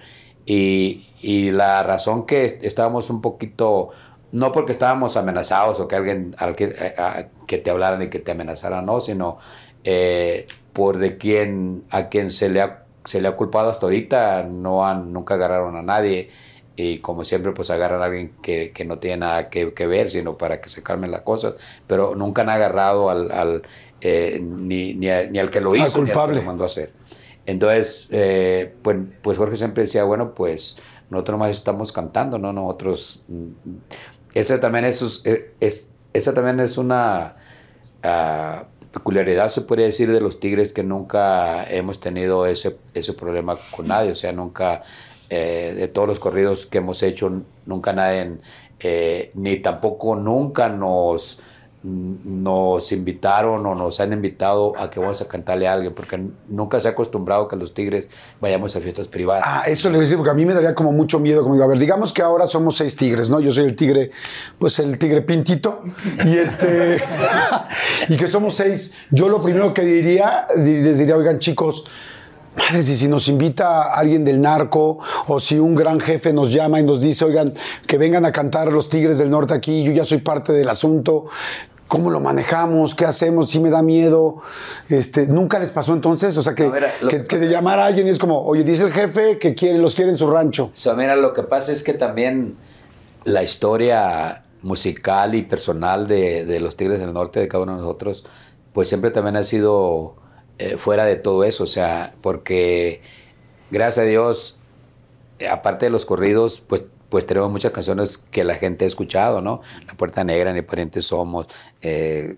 [0.50, 3.90] Y, y la razón que est- estábamos un poquito,
[4.32, 8.08] no porque estábamos amenazados o que alguien al que, a- a- que te hablaran y
[8.08, 9.36] que te amenazaran, no, sino
[9.84, 14.42] eh, por de quien, a quien se le ha, se le ha culpado hasta ahorita,
[14.44, 16.30] no han, nunca agarraron a nadie.
[16.76, 20.08] Y como siempre, pues agarran a alguien que, que no tiene nada que, que ver,
[20.08, 21.54] sino para que se calmen las cosas.
[21.88, 23.62] Pero nunca han agarrado al, al,
[24.00, 26.36] eh, ni, ni, a- ni al que lo Al hizo, ni al que culpable.
[26.36, 26.92] lo mandó a hacer.
[27.48, 30.76] Entonces, eh, pues, pues Jorge siempre decía, bueno, pues
[31.08, 32.52] nosotros nomás estamos cantando, ¿no?
[32.52, 33.48] Nosotros, mm,
[34.34, 37.36] esa también eh, es, esa también es una
[38.02, 43.56] ah, peculiaridad, se puede decir, de los Tigres, que nunca hemos tenido ese, ese problema
[43.74, 44.82] con nadie, o sea, nunca,
[45.30, 47.32] eh, de todos los corridos que hemos hecho,
[47.64, 48.40] nunca nadie,
[49.32, 51.40] ni tampoco nunca nos
[51.88, 56.78] nos invitaron o nos han invitado a que vamos a cantarle a alguien, porque nunca
[56.80, 58.08] se ha acostumbrado que los tigres
[58.40, 59.44] vayamos a fiestas privadas.
[59.46, 61.42] Ah, eso le voy a decir, porque a mí me daría como mucho miedo.
[61.42, 63.40] Como digo, a ver, digamos que ahora somos seis tigres, ¿no?
[63.40, 64.10] Yo soy el tigre,
[64.58, 65.82] pues el tigre pintito.
[66.24, 67.00] Y este.
[68.08, 68.94] y que somos seis.
[69.10, 71.84] Yo lo primero que diría, di- les diría, oigan, chicos.
[72.56, 76.80] Madre, si, si nos invita alguien del narco o si un gran jefe nos llama
[76.80, 77.52] y nos dice, oigan,
[77.86, 81.26] que vengan a cantar los Tigres del Norte aquí, yo ya soy parte del asunto,
[81.88, 82.94] ¿cómo lo manejamos?
[82.94, 83.50] ¿Qué hacemos?
[83.50, 84.36] ¿Sí me da miedo?
[84.88, 86.36] Este, ¿Nunca les pasó entonces?
[86.36, 86.70] O sea, que,
[87.08, 89.94] que, de llamar a alguien y es como, oye, dice el jefe que quiere, los
[89.94, 90.70] quiere en su rancho.
[90.74, 92.56] So, mira, lo que pasa es que también
[93.24, 97.82] la historia musical y personal de, de los Tigres del Norte, de cada uno de
[97.82, 98.24] nosotros,
[98.72, 100.14] pues siempre también ha sido
[100.58, 103.00] eh, fuera de todo eso, o sea, porque
[103.70, 104.58] gracias a Dios,
[105.50, 109.60] aparte de los corridos, pues pues tenemos muchas canciones que la gente ha escuchado, ¿no?
[109.86, 111.46] La Puerta Negra, Ni Parientes Somos,
[111.80, 112.36] eh,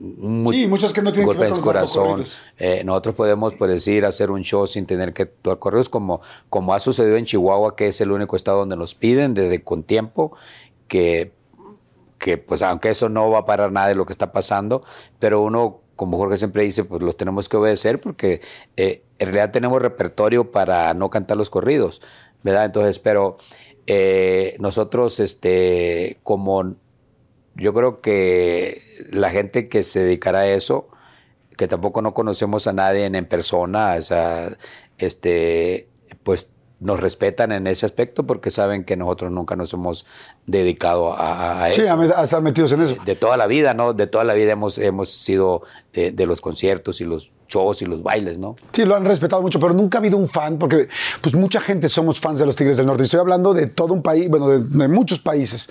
[0.00, 2.24] Sí, muchas que no tienen que ver Golpe con en los corazón.
[2.58, 6.72] Eh, nosotros podemos, por decir, hacer un show sin tener que actuar corridos, como, como
[6.72, 10.34] ha sucedido en Chihuahua, que es el único estado donde nos piden desde con tiempo,
[10.88, 11.32] que,
[12.18, 14.82] que pues aunque eso no va a parar nada de lo que está pasando,
[15.18, 18.40] pero uno, como Jorge siempre dice, pues los tenemos que obedecer porque
[18.78, 22.00] eh, en realidad tenemos repertorio para no cantar los corridos,
[22.42, 22.64] ¿verdad?
[22.64, 23.36] Entonces, pero
[23.86, 26.76] eh, nosotros, este, como
[27.56, 30.88] yo creo que la gente que se dedicará a eso,
[31.56, 34.56] que tampoco no conocemos a nadie en, persona, o sea,
[34.98, 35.88] este,
[36.22, 40.06] pues nos respetan en ese aspecto porque saben que nosotros nunca nos hemos
[40.50, 41.82] dedicado a, a eso.
[41.82, 42.96] Sí, a, a estar metidos en eso.
[43.04, 43.92] De toda la vida, ¿no?
[43.92, 47.86] De toda la vida hemos, hemos sido de, de los conciertos y los shows y
[47.86, 48.54] los bailes, ¿no?
[48.72, 50.88] Sí, lo han respetado mucho, pero nunca ha habido un fan, porque
[51.20, 53.02] pues mucha gente somos fans de los Tigres del Norte.
[53.02, 55.68] Estoy hablando de todo un país, bueno, de, de muchos países.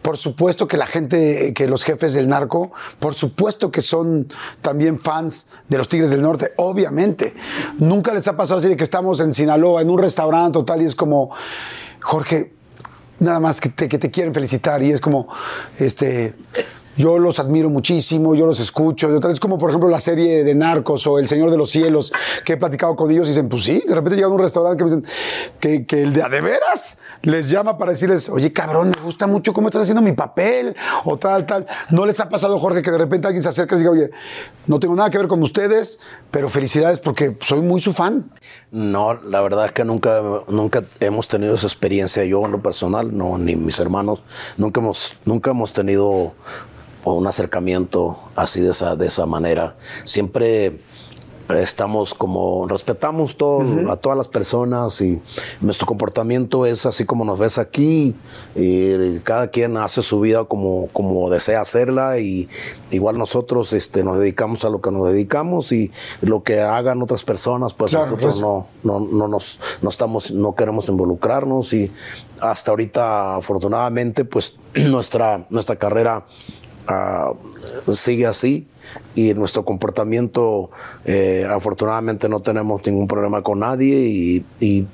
[0.00, 4.28] Por supuesto que la gente, que los jefes del narco, por supuesto que son
[4.62, 7.34] también fans de los Tigres del Norte, obviamente.
[7.78, 10.86] Nunca les ha pasado así de que estamos en Sinaloa, en un restaurante total, y
[10.86, 11.30] es como,
[12.00, 12.54] Jorge,
[13.20, 15.28] nada más que te, que te quieren felicitar, y es como,
[15.78, 16.34] este
[16.98, 19.08] yo los admiro muchísimo, yo los escucho.
[19.30, 22.12] Es como, por ejemplo, la serie de Narcos o El Señor de los Cielos,
[22.44, 24.76] que he platicado con ellos y dicen, pues sí, de repente llegan a un restaurante
[24.76, 25.12] que me dicen
[25.60, 29.28] que, que el de a de veras les llama para decirles, oye, cabrón, me gusta
[29.28, 31.66] mucho cómo estás haciendo mi papel, o tal, tal.
[31.90, 34.10] ¿No les ha pasado, Jorge, que de repente alguien se acerca y diga, oye,
[34.66, 36.00] no tengo nada que ver con ustedes,
[36.32, 38.28] pero felicidades porque soy muy su fan?
[38.72, 42.24] No, la verdad es que nunca, nunca hemos tenido esa experiencia.
[42.24, 44.20] Yo en lo personal, no, ni mis hermanos,
[44.56, 46.34] nunca hemos, nunca hemos tenido
[47.04, 49.76] un acercamiento así de esa, de esa manera.
[50.04, 50.78] Siempre
[51.56, 55.20] estamos como, respetamos todo, a todas las personas y
[55.60, 58.14] nuestro comportamiento es así como nos ves aquí
[58.54, 62.48] y cada quien hace su vida como, como desea hacerla y
[62.90, 65.90] igual nosotros este, nos dedicamos a lo que nos dedicamos y
[66.20, 70.30] lo que hagan otras personas, pues Claro, nosotros pues- no, no, no, nos, no, estamos,
[70.30, 71.90] no queremos involucrarnos y
[72.40, 76.26] hasta ahorita afortunadamente pues nuestra, nuestra carrera
[76.88, 77.32] ah,
[77.92, 78.66] sigue así
[79.14, 80.70] y nuestro comportamiento
[81.04, 84.86] eh, afortunadamente no tenemos ningún problema con nadie y, y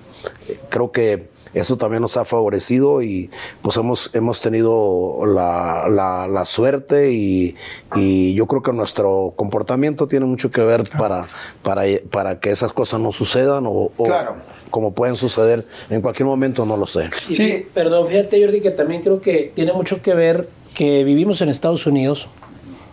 [0.68, 3.30] creo que eso también nos ha favorecido y
[3.62, 7.54] pues hemos, hemos tenido la, la- la suerte y,
[7.94, 11.26] y yo creo que nuestro comportamiento tiene mucho que ver para,
[11.62, 14.34] para, para que esas cosas no sucedan o, o Claro.
[14.70, 17.04] como pueden suceder en cualquier momento, no lo sé.
[17.28, 21.48] Fí- Perdón, fíjate, Jordi, que también creo que tiene mucho que ver que vivimos en
[21.48, 22.28] Estados Unidos.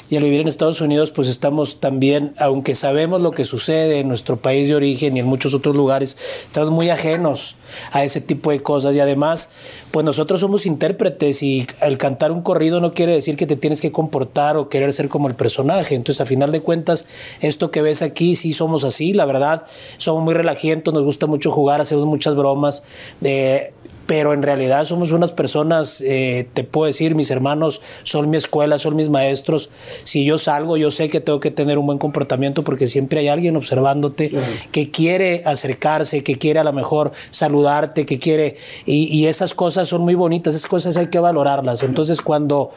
[0.09, 4.09] Y al vivir en Estados Unidos, pues estamos también, aunque sabemos lo que sucede en
[4.09, 7.55] nuestro país de origen y en muchos otros lugares, estamos muy ajenos
[7.93, 8.93] a ese tipo de cosas.
[8.97, 9.47] Y además,
[9.91, 13.79] pues nosotros somos intérpretes y al cantar un corrido no quiere decir que te tienes
[13.79, 15.95] que comportar o querer ser como el personaje.
[15.95, 17.07] Entonces, a final de cuentas,
[17.39, 19.65] esto que ves aquí, sí somos así, la verdad,
[19.97, 22.83] somos muy relajientos, nos gusta mucho jugar, hacemos muchas bromas.
[23.21, 23.71] De,
[24.11, 28.77] pero en realidad somos unas personas, eh, te puedo decir, mis hermanos son mi escuela,
[28.77, 29.69] son mis maestros.
[30.03, 33.29] Si yo salgo, yo sé que tengo que tener un buen comportamiento porque siempre hay
[33.29, 34.33] alguien observándote
[34.73, 38.57] que quiere acercarse, que quiere a lo mejor saludarte, que quiere...
[38.85, 41.81] Y, y esas cosas son muy bonitas, esas cosas hay que valorarlas.
[41.81, 42.71] Entonces cuando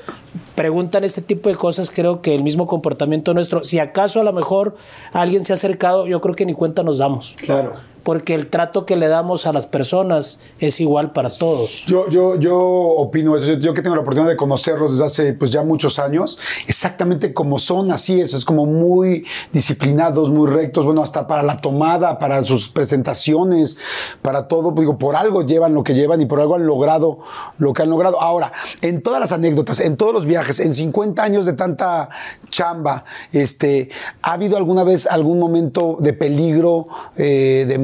[0.54, 4.32] preguntan este tipo de cosas, creo que el mismo comportamiento nuestro, si acaso a lo
[4.32, 4.76] mejor
[5.12, 7.34] alguien se ha acercado, yo creo que ni cuenta nos damos.
[7.44, 7.72] Claro.
[8.04, 11.84] Porque el trato que le damos a las personas es igual para todos.
[11.86, 13.54] Yo, yo, yo opino eso.
[13.54, 17.58] Yo, que tengo la oportunidad de conocerlos desde hace pues, ya muchos años, exactamente como
[17.58, 18.34] son, así es.
[18.34, 20.84] Es como muy disciplinados, muy rectos.
[20.84, 23.78] Bueno, hasta para la tomada, para sus presentaciones,
[24.22, 24.72] para todo.
[24.72, 27.20] Digo, por algo llevan lo que llevan y por algo han logrado
[27.58, 28.20] lo que han logrado.
[28.20, 28.52] Ahora,
[28.82, 32.10] en todas las anécdotas, en todos los viajes, en 50 años de tanta
[32.50, 33.88] chamba, este,
[34.22, 37.78] ¿ha habido alguna vez algún momento de peligro, eh, de,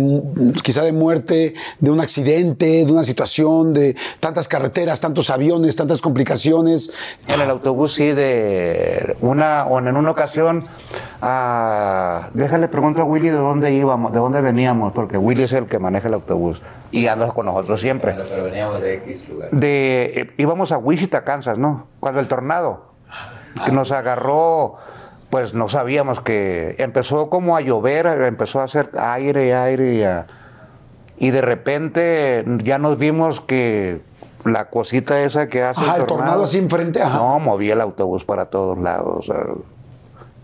[0.62, 6.00] quizá de muerte, de un accidente, de una situación, de tantas carreteras, tantos aviones, tantas
[6.00, 6.92] complicaciones?
[7.26, 10.64] En el autobús sí, de una, o en una ocasión,
[11.22, 15.66] ah, déjale pregunto a Willy de dónde íbamos, de dónde veníamos, porque Willy es el
[15.66, 18.14] que maneja el autobús y anda con nosotros siempre.
[18.14, 19.50] Pero veníamos de X lugar.
[19.50, 21.86] De, eh, íbamos a Wichita, Kansas, ¿no?
[22.00, 22.90] Cuando el tornado
[23.64, 24.76] que nos agarró,
[25.30, 30.26] pues no sabíamos que empezó como a llover, empezó a hacer aire, aire y, a-
[31.18, 34.00] y de repente ya nos vimos que
[34.44, 37.18] la cosita esa que hace Ajá, el tornado así enfrente, ajá.
[37.18, 39.30] No, movía el autobús para todos lados.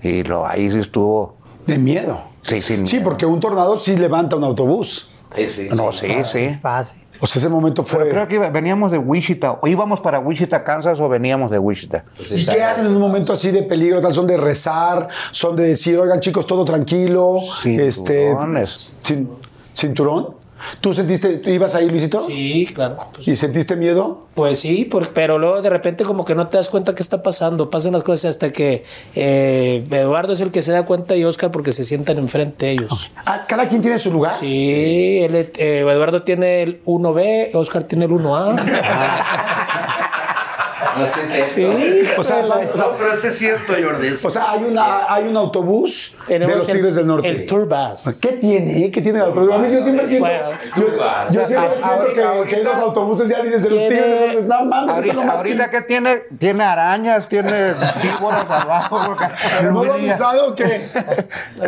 [0.03, 1.37] y lo, ahí sí estuvo.
[1.67, 2.21] De miedo.
[2.43, 2.87] Sí, sí.
[2.87, 5.11] Sí, porque un tornado sí levanta un autobús.
[5.75, 6.57] No, sí, sí.
[6.63, 7.03] Fácil.
[7.21, 8.09] O sea, ese momento Pero fue...
[8.11, 12.05] creo que iba- veníamos de Wichita, o íbamos para Wichita, Kansas, o veníamos de Wichita.
[12.19, 14.01] ¿Y qué hacen en un momento así de peligro?
[14.01, 14.13] Tal?
[14.15, 15.09] ¿Son de rezar?
[15.31, 17.39] ¿Son de decir, oigan chicos, todo tranquilo?
[17.65, 18.93] Este, Cinturones.
[19.03, 19.29] cin-
[19.75, 20.46] ¿Cinturón?
[20.81, 22.21] ¿Tú sentiste, tú ibas ahí, Luisito?
[22.27, 22.97] Sí, claro.
[23.15, 24.27] Pues, ¿Y sentiste miedo?
[24.35, 27.23] pues sí, por- pero luego de repente como que no te das cuenta qué está
[27.23, 27.71] pasando.
[27.71, 28.85] Pasan las cosas hasta que
[29.15, 33.11] eh, Eduardo es el que se da cuenta y Oscar porque se sientan enfrente ellos.
[33.25, 34.35] Ah, ¿Cada quien tiene su lugar?
[34.39, 35.51] Sí, él, eh,
[35.89, 38.57] Eduardo tiene el 1B, Oscar tiene el 1A.
[40.99, 42.21] No sé si es cierto.
[42.21, 44.09] O sea, o sea, No, pero sí es cierto, Jordi.
[44.11, 47.29] o sea, hay, una, hay un autobús de Tenemos los el- Tigres del Norte.
[47.29, 48.19] El Tour Bus.
[48.21, 48.91] ¿Qué tiene?
[48.91, 49.71] ¿Qué tiene el autobús?
[49.71, 50.83] Yo siempre siento, Bueno, yo,
[51.33, 54.05] yo siempre A- siento ahorita- que, ahorita- que los autobuses ya dices de los Tigres
[54.05, 54.49] del Norte.
[54.49, 59.17] No mames, Ahorita, ahorita que tiene, tiene arañas, tiene víboras abajo.
[59.73, 60.89] ¿No lo han usado o qué?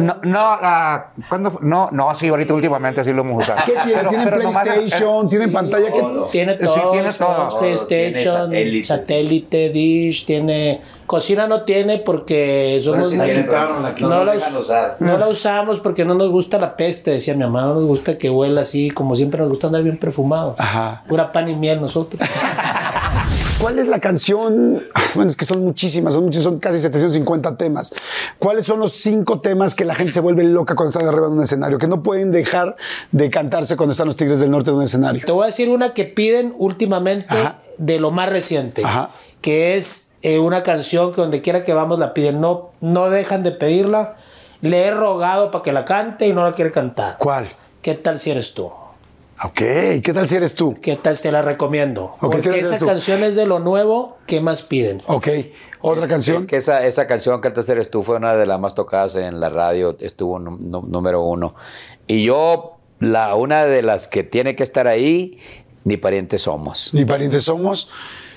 [0.00, 1.60] No, no, ah, ¿cuándo fue?
[1.62, 3.60] no, no, sí, ahorita últimamente sí lo hemos usado.
[3.64, 3.92] ¿Qué tiene?
[3.94, 5.28] Pero- ¿Tienen pero PlayStation?
[5.28, 5.92] ¿Tienen pantalla?
[5.92, 6.02] ¿Qué?
[6.30, 6.90] Tiene Sí, todo.
[6.92, 7.59] tiene todo.
[7.59, 8.84] PlayStation, satélite.
[9.18, 9.70] Satélite.
[9.70, 10.80] Dish, tiene.
[11.06, 13.08] Cocina no tiene porque somos.
[13.10, 14.26] quitaron, la no, quitaron.
[14.26, 14.96] la No us- usar.
[15.00, 17.62] no la usamos porque no nos gusta la peste, decía mi mamá.
[17.62, 20.54] No nos gusta que huela así, como siempre nos gusta andar bien perfumado.
[20.58, 21.02] Ajá.
[21.08, 22.20] Pura pan y miel nosotros.
[23.60, 24.85] ¿Cuál es la canción?
[25.14, 27.93] Bueno, es que son muchísimas, son muchísimas, son casi 750 temas.
[28.39, 31.32] ¿Cuáles son los cinco temas que la gente se vuelve loca cuando están arriba de
[31.32, 31.76] un escenario?
[31.78, 32.76] Que no pueden dejar
[33.10, 35.22] de cantarse cuando están los Tigres del Norte de un escenario.
[35.24, 37.59] Te voy a decir una que piden últimamente Ajá.
[37.78, 39.10] de lo más reciente, Ajá.
[39.40, 42.40] que es eh, una canción que donde quiera que vamos la piden.
[42.40, 44.16] No, no dejan de pedirla.
[44.60, 47.16] Le he rogado para que la cante y no la quiere cantar.
[47.18, 47.48] ¿Cuál?
[47.82, 48.70] ¿Qué tal si eres tú?
[49.44, 49.55] Ok,
[50.02, 50.74] ¿qué tal si eres tú?
[50.82, 52.15] ¿Qué tal te la recomiendo?
[52.15, 52.86] ¿qué tal Porque esa tú?
[52.86, 54.98] canción es de lo nuevo que más piden.
[55.06, 55.28] Ok,
[55.81, 56.39] otra canción.
[56.39, 59.15] Es que esa, esa canción que antes eres tú fue una de las más tocadas
[59.15, 61.55] en la radio, estuvo nú- nú- número uno.
[62.09, 65.39] Y yo, la, una de las que tiene que estar ahí,
[65.85, 66.90] ni parientes somos.
[66.93, 67.90] Ni parientes somos.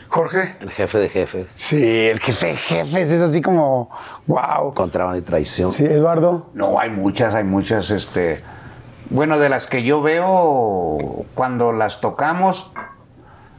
[0.07, 0.55] Jorge.
[0.59, 1.47] El jefe de jefes.
[1.55, 3.89] Sí, el jefe de jefes es así como,
[4.27, 4.73] wow.
[4.75, 5.71] Contrabando y traición.
[5.71, 6.47] Sí, Eduardo.
[6.53, 8.43] No, hay muchas, hay muchas, este.
[9.11, 10.97] Bueno, de las que yo veo
[11.35, 12.71] cuando las tocamos,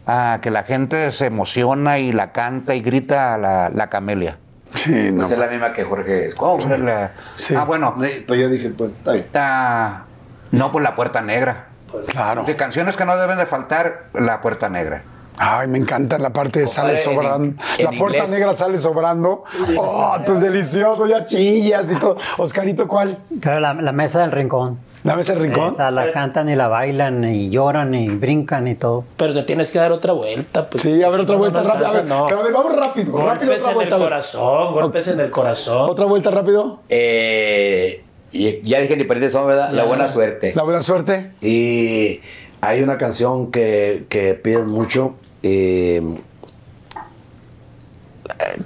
[0.07, 4.39] ah, que la gente se emociona y la canta y grita la, la camelia.
[4.75, 5.19] Sí, no.
[5.19, 6.31] Pues es la misma que Jorge.
[6.39, 7.55] Oh, la- Sí.
[7.55, 7.95] Ah, bueno.
[8.01, 9.27] Sí, Pues yo dije, pues, está bien.
[9.35, 10.05] ah,
[10.53, 11.67] no, pues la puerta negra.
[12.07, 12.45] Claro.
[12.45, 15.03] De canciones que no deben de faltar, la puerta negra.
[15.37, 17.63] Ay, me encanta la parte de sale sobrando.
[17.79, 18.31] La puerta inglés.
[18.31, 19.45] negra sale sobrando.
[19.77, 22.17] Oh, esto es delicioso, ya chillas y todo.
[22.39, 23.19] Oscarito, ¿cuál?
[23.43, 24.79] Claro, la, la mesa del rincón.
[25.05, 25.73] ¿La mesa del rincón?
[25.73, 29.05] Esa la cantan y la bailan y lloran y brincan y todo.
[29.17, 30.71] Pero te tienes que dar otra vuelta.
[30.71, 31.89] Pues, Sí, a ver, otra no, vuelta no rápida.
[31.89, 32.39] A ver, alcanza, no.
[32.41, 33.19] a ver, vamos rápido.
[33.19, 33.99] rápido Golpes otra en el vuelta.
[33.99, 35.91] corazón, golpes en el corazón.
[35.91, 36.81] Otra vuelta rápido.
[36.89, 39.71] Eh, y ya dije ni parientes somos, ¿verdad?
[39.73, 40.53] La buena suerte.
[40.55, 41.33] La buena suerte.
[41.43, 42.21] Y
[42.61, 46.01] hay una canción que, que piden mucho eh,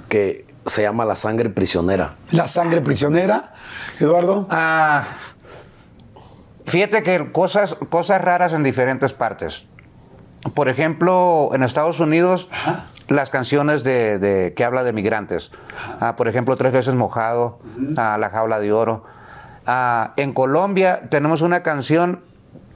[0.09, 2.15] que se llama La sangre prisionera.
[2.31, 3.53] La sangre prisionera.
[3.99, 4.47] Eduardo.
[4.49, 5.07] Ah,
[6.67, 9.65] fíjate que cosas, cosas raras en diferentes partes.
[10.53, 12.49] Por ejemplo, en Estados Unidos,
[13.07, 15.51] las canciones de, de- que habla de migrantes.
[15.99, 17.59] Ah, por ejemplo, Tres veces mojado,
[17.97, 19.03] ah, La jaula de oro.
[19.65, 22.23] Ah, en Colombia tenemos una canción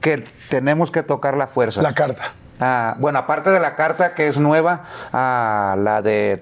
[0.00, 1.80] que tenemos que tocar la fuerza.
[1.82, 2.24] La carta.
[2.60, 4.82] Ah, bueno, aparte de la carta que es nueva,
[5.12, 6.36] ah, la de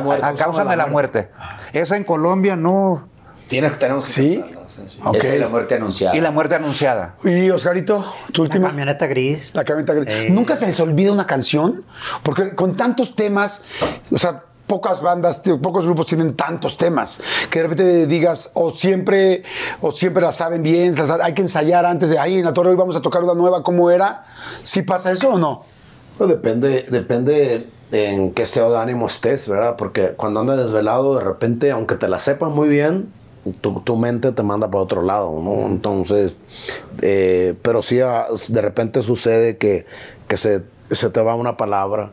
[0.00, 0.24] muerte.
[0.26, 1.30] Ah, Cáusame la muerte.
[1.72, 3.08] Esa en Colombia no.
[3.52, 4.44] Tiene, tenemos que ¿Sí?
[4.66, 4.98] sí, sí.
[5.04, 5.16] Ok.
[5.16, 6.16] Esa es la muerte anunciada.
[6.16, 7.16] Y la muerte anunciada.
[7.22, 8.02] Y Oscarito,
[8.32, 8.68] tu La última.
[8.68, 9.50] camioneta gris.
[9.52, 10.30] La camioneta gris.
[10.30, 11.84] ¿Nunca se les olvida una canción?
[12.22, 13.62] Porque con tantos temas,
[14.10, 17.20] o sea, pocas bandas, pocos grupos tienen tantos temas
[17.50, 19.42] que de repente digas, o siempre,
[19.82, 22.70] o siempre la saben bien, las- hay que ensayar antes de, ay, en la torre
[22.70, 24.24] hoy vamos a tocar una nueva, ¿cómo era?
[24.62, 25.62] ¿Sí pasa eso o no?
[26.16, 29.76] Pues depende, depende en qué estado de ánimo estés, ¿verdad?
[29.76, 33.12] Porque cuando andas desvelado, de repente, aunque te la sepas muy bien,
[33.60, 35.66] tu, tu mente te manda para otro lado, ¿no?
[35.66, 36.34] Entonces,
[37.00, 39.86] eh, pero sí, ah, de repente sucede que,
[40.28, 42.12] que se, se te va una palabra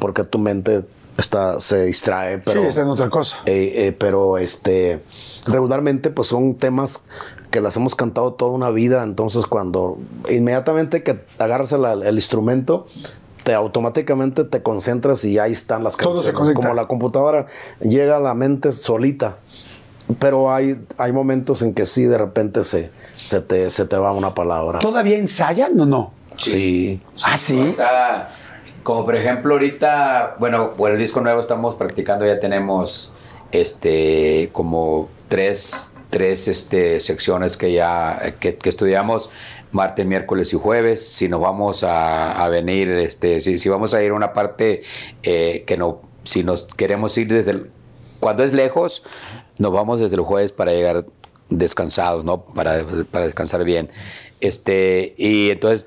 [0.00, 0.84] porque tu mente
[1.16, 2.62] está, se distrae, pero...
[2.62, 3.38] sí, está en otra cosa.
[3.46, 5.02] Eh, eh, pero este
[5.46, 7.02] regularmente pues son temas
[7.50, 9.98] que las hemos cantado toda una vida entonces cuando
[10.28, 12.86] inmediatamente que agarras el, el instrumento
[13.44, 17.46] te automáticamente te concentras y ahí están las Todo se canciones como la computadora
[17.80, 19.36] llega a la mente solita
[20.18, 22.90] pero hay, hay momentos en que sí de repente se,
[23.20, 26.12] se, te, se te va una palabra ¿Todavía ensayan o no?
[26.36, 27.72] sí Ah, O sí.
[27.72, 28.28] sea,
[28.82, 33.12] como por ejemplo ahorita, bueno, por el disco nuevo estamos practicando, ya tenemos
[33.52, 39.30] este como tres, tres este, secciones que ya que, que estudiamos
[39.72, 41.06] martes, miércoles y jueves.
[41.08, 44.82] Si nos vamos a, a venir, este, si, si vamos a ir a una parte
[45.22, 47.70] eh, que no, si nos queremos ir desde el,
[48.20, 49.02] cuando es lejos,
[49.58, 51.06] nos vamos desde el jueves para llegar
[51.50, 52.44] descansados, ¿no?
[52.44, 53.90] Para, para descansar bien.
[54.40, 55.86] Este, y entonces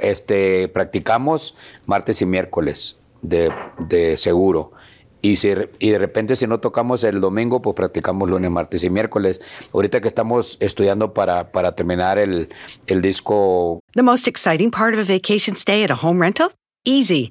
[0.00, 1.54] este, practicamos
[1.86, 4.72] martes y miércoles de, de seguro.
[5.20, 8.90] Y, si, y de repente si no tocamos el domingo, pues practicamos lunes, martes y
[8.90, 9.40] miércoles.
[9.72, 12.48] Ahorita que estamos estudiando para, para terminar el,
[12.86, 16.52] el disco The most exciting part of a vacation stay at a home rental?
[16.84, 17.30] Easy.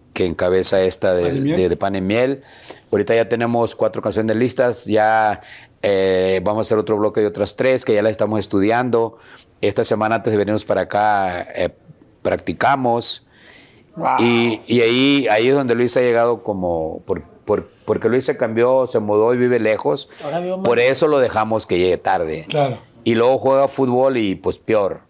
[0.21, 1.55] que encabeza esta de, Pan y miel.
[1.57, 2.43] de- de pan y miel.
[2.91, 5.41] Ahorita ya tenemos cuatro canciones listas, ya
[5.81, 9.17] eh, vamos a hacer otro bloque de otras tres que ya las estamos estudiando.
[9.61, 11.69] Esta semana antes de venirnos para acá eh,
[12.21, 13.25] practicamos.
[14.19, 17.01] Y, y ahí, ahí es donde Luis ha llegado como...
[17.05, 20.07] Por, por- porque Luis se cambió, se mudó y vive lejos.
[20.23, 22.45] Ahora Por eso lo dejamos que llegue tarde.
[22.47, 22.77] Claro.
[23.03, 25.01] Y luego juega fútbol y pues peor.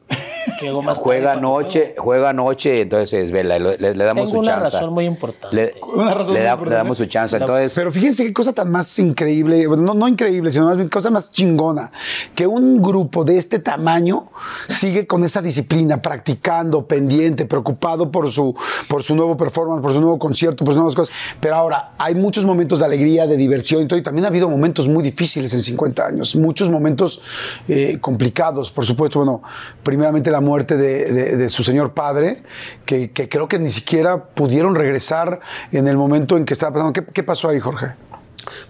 [0.84, 3.58] Más Juega noche, juega noche y entonces se desvela.
[3.60, 4.76] Le, le- le damos Tengo su una chance.
[4.78, 5.56] razón muy importante.
[5.56, 6.70] Le, Una razón le muy da- importante.
[6.70, 7.36] le damos su chance.
[7.38, 11.10] Entonces, Pero fíjense qué cosa tan más increíble, no, no increíble, sino más bien cosa
[11.10, 11.92] más chingona,
[12.36, 14.30] que un grupo de este tamaño
[14.68, 18.56] sigue con esa disciplina, practicando, pendiente, preocupado por su,
[18.88, 21.16] por su nuevo performance, por su nuevo concierto, por sus nuevas cosas.
[21.40, 24.50] Pero ahora, hay muchos momentos de alegría, de diversión y todo, y también ha habido
[24.50, 27.22] momentos muy difíciles en 50 años, muchos momentos
[27.68, 29.42] eh, complicados, por supuesto, bueno,
[29.84, 32.38] primeramente la muerte de, de- de su señor padre,
[32.86, 35.40] que, que creo que ni siquiera pudieron regresar
[35.72, 36.94] en el momento en que estaba pasando.
[36.94, 37.88] ¿Qué, qué pasó ahí, Jorge?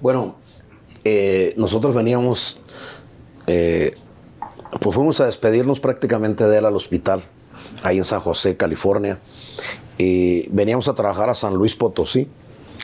[0.01, 0.35] Bueno,
[1.03, 2.59] eh, nosotros veníamos,
[3.47, 3.95] eh,
[4.79, 7.23] pues fuimos a despedirnos prácticamente de él al hospital,
[7.83, 9.17] ahí en San José, California.
[9.97, 12.27] Y veníamos a trabajar a San Luis Potosí.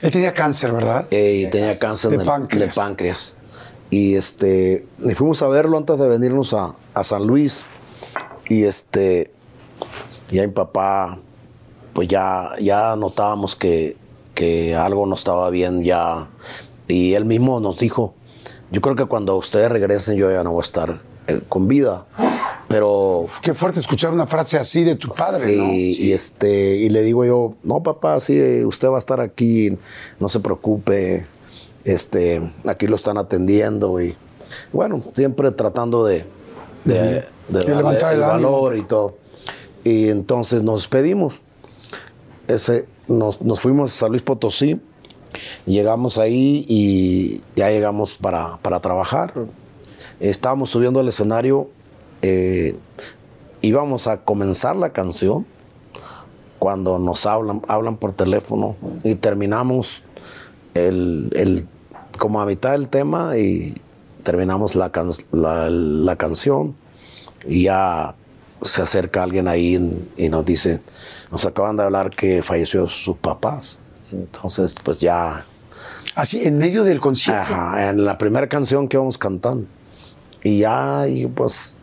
[0.02, 1.06] Él tenía cáncer, ¿verdad?
[1.10, 2.76] eh, y tenía cáncer De en el- páncreas.
[2.76, 3.36] de páncreas.
[3.90, 7.62] Y este, y fuimos a verlo antes de venirnos a, a San Luis.
[8.50, 9.32] Y este,
[10.32, 11.20] ya mi papá,
[11.94, 13.98] pues ya, ya notábamos que,
[14.34, 16.30] que algo no estaba bien ya.
[16.88, 18.14] Y él mismo nos dijo,
[18.72, 22.06] yo creo que cuando ustedes regresen yo ya no voy a estar eh, con vida.
[22.68, 25.72] Pero Qué fuerte escuchar una frase así de tu padre, Sí, ¿no?
[25.72, 29.78] y este y le digo yo, no papá, sí, usted va a estar aquí,
[30.20, 31.26] no se preocupe,
[31.86, 34.18] este, aquí lo están atendiendo y
[34.74, 36.26] bueno, siempre tratando de,
[36.84, 38.52] de, de darle levantar el ánimo.
[38.52, 39.18] valor y todo.
[39.84, 41.40] Y entonces nos despedimos.
[42.48, 44.80] Ese, nos, nos fuimos a San Luis Potosí,
[45.66, 49.34] llegamos ahí y ya llegamos para, para trabajar.
[50.20, 51.70] Estábamos subiendo al escenario,
[52.22, 52.76] eh,
[53.62, 55.46] íbamos a comenzar la canción
[56.60, 60.02] cuando nos hablan, hablan por teléfono y terminamos
[60.74, 61.68] el, el-
[62.18, 63.76] como a mitad del tema y
[64.28, 66.76] terminamos la, can- la, la canción
[67.48, 68.14] y ya
[68.62, 69.80] se acerca alguien ahí
[70.18, 70.82] y nos dice,
[71.32, 73.80] nos acaban de hablar que falleció sus papás.
[74.12, 75.46] Entonces, pues ya
[76.14, 77.54] Así, en medio del concierto.
[77.54, 79.66] Ajá, en la primera canción que vamos cantando.
[80.44, 81.78] Y ya, y pues,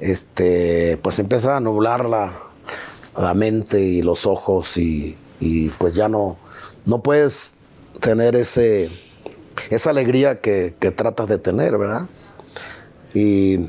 [0.00, 2.32] este, pues empieza a nublar la,
[3.16, 6.36] la mente y los ojos y, y, pues ya no,
[6.84, 7.52] no puedes
[8.00, 8.88] tener ese,
[9.70, 12.06] esa alegría que, que tratas de tener, ¿verdad?
[13.14, 13.68] Y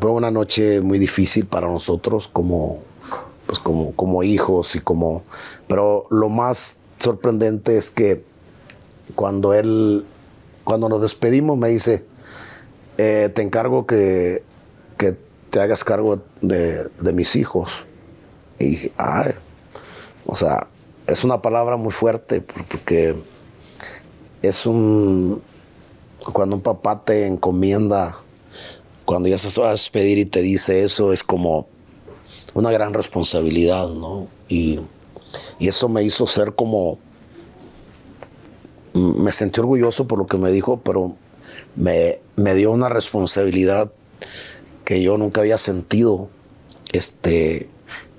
[0.00, 2.82] fue una noche muy difícil para nosotros como,
[3.46, 5.22] pues como, como hijos y como...
[5.68, 8.24] Pero lo más sorprendente es que
[9.14, 10.04] cuando él,
[10.64, 12.04] cuando nos despedimos, me dice,
[12.98, 14.42] eh, te encargo que,
[14.98, 15.16] que
[15.50, 17.84] te hagas cargo de, de mis hijos.
[18.58, 19.32] Y dije, ay,
[20.26, 20.68] o sea,
[21.06, 23.16] es una palabra muy fuerte porque
[24.42, 25.42] es un,
[26.32, 28.16] cuando un papá te encomienda,
[29.04, 31.66] cuando ya se va a despedir y te dice eso, es como
[32.54, 34.26] una gran responsabilidad, ¿no?
[34.48, 34.80] Y,
[35.58, 36.98] y eso me hizo ser como,
[38.94, 41.14] me sentí orgulloso por lo que me dijo, pero
[41.76, 43.92] me, me dio una responsabilidad
[44.84, 46.28] que yo nunca había sentido.
[46.92, 47.68] Este,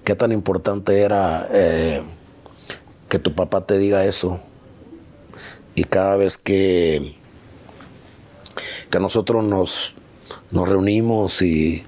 [0.04, 2.02] qué tan importante era eh,
[3.10, 4.40] que tu papá te diga eso.
[5.76, 7.16] Y cada vez que,
[8.90, 9.94] que nosotros nos,
[10.52, 11.84] nos reunimos y,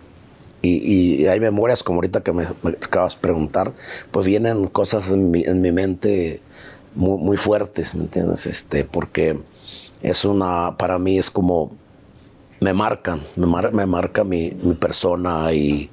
[0.61, 3.73] y- y hay memorias como ahorita que me, me acabas de preguntar,
[4.11, 6.41] pues vienen cosas en mi, en mi mente
[6.95, 8.47] muy, muy fuertes, ¿me entiendes?
[8.47, 9.39] Este, porque
[10.01, 11.71] es una, para mí es como,
[12.59, 15.89] me marcan, me, mar- me marca mi, mi persona y,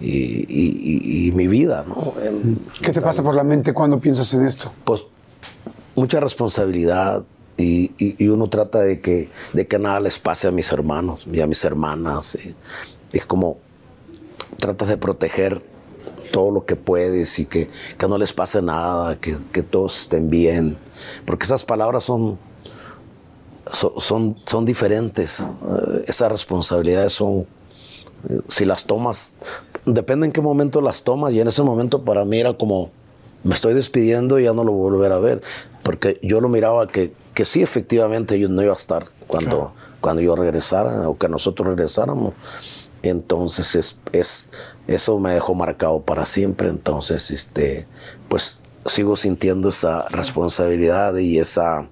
[0.00, 2.14] y, y- mi vida, ¿no?
[2.82, 4.72] ¿Qué te pasa por la mente cuando piensas en esto?
[4.84, 5.02] pues
[5.98, 7.24] mucha responsabilidad
[7.56, 7.90] y,
[8.28, 11.64] uno trata de que, de que nada les pase a mis hermanos y a mis
[11.64, 12.36] hermanas.
[12.36, 12.54] y
[13.16, 13.58] es como
[14.58, 15.62] tratas de proteger
[16.30, 17.68] todo lo que puedes y que,
[17.98, 20.76] que no les pase nada, que, que todos estén bien.
[21.26, 22.38] Porque esas palabras son,
[23.72, 25.40] son, son, son diferentes.
[25.40, 27.46] Eh, esas responsabilidades son,
[28.28, 29.32] eh, si las tomas,
[29.84, 31.32] depende en qué momento las tomas.
[31.32, 32.90] Y en ese momento para mí era como,
[33.42, 35.42] me estoy despidiendo y ya no lo voy a volver a ver.
[35.88, 40.20] Porque yo lo miraba que, que sí, efectivamente, yo no iba a estar cuando, cuando
[40.22, 42.34] yo regresara o que nosotros regresáramos.
[43.02, 44.48] Entonces es, es,
[44.86, 46.68] eso me dejó marcado para siempre.
[46.68, 47.86] Entonces, este,
[48.28, 51.88] pues sigo sintiendo esa responsabilidad y esa,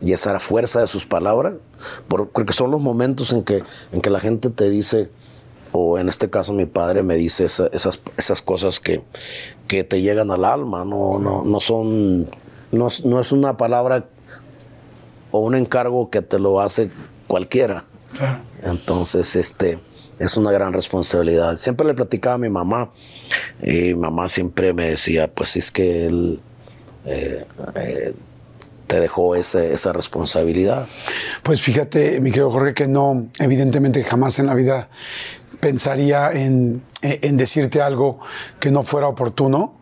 [0.00, 1.54] y esa fuerza de sus palabras,
[2.08, 3.62] por- porque son los momentos en que,
[3.92, 5.10] en que la gente te dice,
[5.72, 9.02] o en este caso mi padre me dice esa- esas, esas cosas que,
[9.66, 12.28] que te llegan al alma, no, no, no son,
[12.74, 14.06] no, es- no es una palabra
[15.30, 16.90] o un encargo que te lo hace
[17.26, 17.84] cualquiera.
[18.62, 19.78] Entonces, este,
[20.18, 21.56] es una gran responsabilidad.
[21.56, 22.90] Siempre le platicaba a mi mamá
[23.62, 26.40] y mi mamá siempre me decía, pues es que él
[27.06, 27.44] eh,
[27.74, 28.14] eh,
[28.86, 30.86] te dejó ese- esa responsabilidad.
[31.42, 34.88] Pues fíjate, mi querido Jorge, que no, evidentemente jamás en la vida
[35.60, 38.20] pensaría en, en decirte algo
[38.60, 39.74] que no fuera oportuno,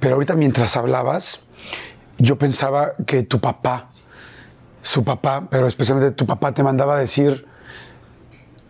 [0.00, 1.42] pero ahorita mientras hablabas,
[2.18, 3.90] yo pensaba que tu papá,
[4.82, 7.46] su papá, pero especialmente tu papá te mandaba a decir,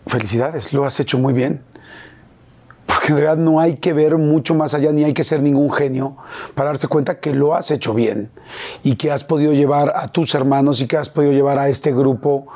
[0.06, 1.64] felicidades, lo has hecho muy bien.
[2.86, 5.70] Porque en realidad no hay que ver mucho más allá, ni hay que ser ningún
[5.70, 6.16] genio
[6.54, 8.30] para darse cuenta que lo has hecho bien
[8.82, 11.92] y que has podido llevar a tus hermanos y que has podido llevar a este
[11.92, 12.46] grupo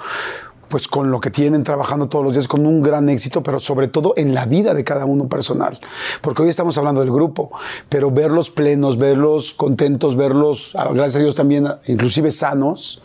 [0.73, 3.89] pues con lo que tienen trabajando todos los días con un gran éxito, pero sobre
[3.89, 5.79] todo en la vida de cada uno personal.
[6.23, 7.51] Porque hoy estamos hablando del grupo,
[7.91, 13.03] pero verlos plenos, verlos contentos, verlos, ah, gracias a Dios también, inclusive sanos,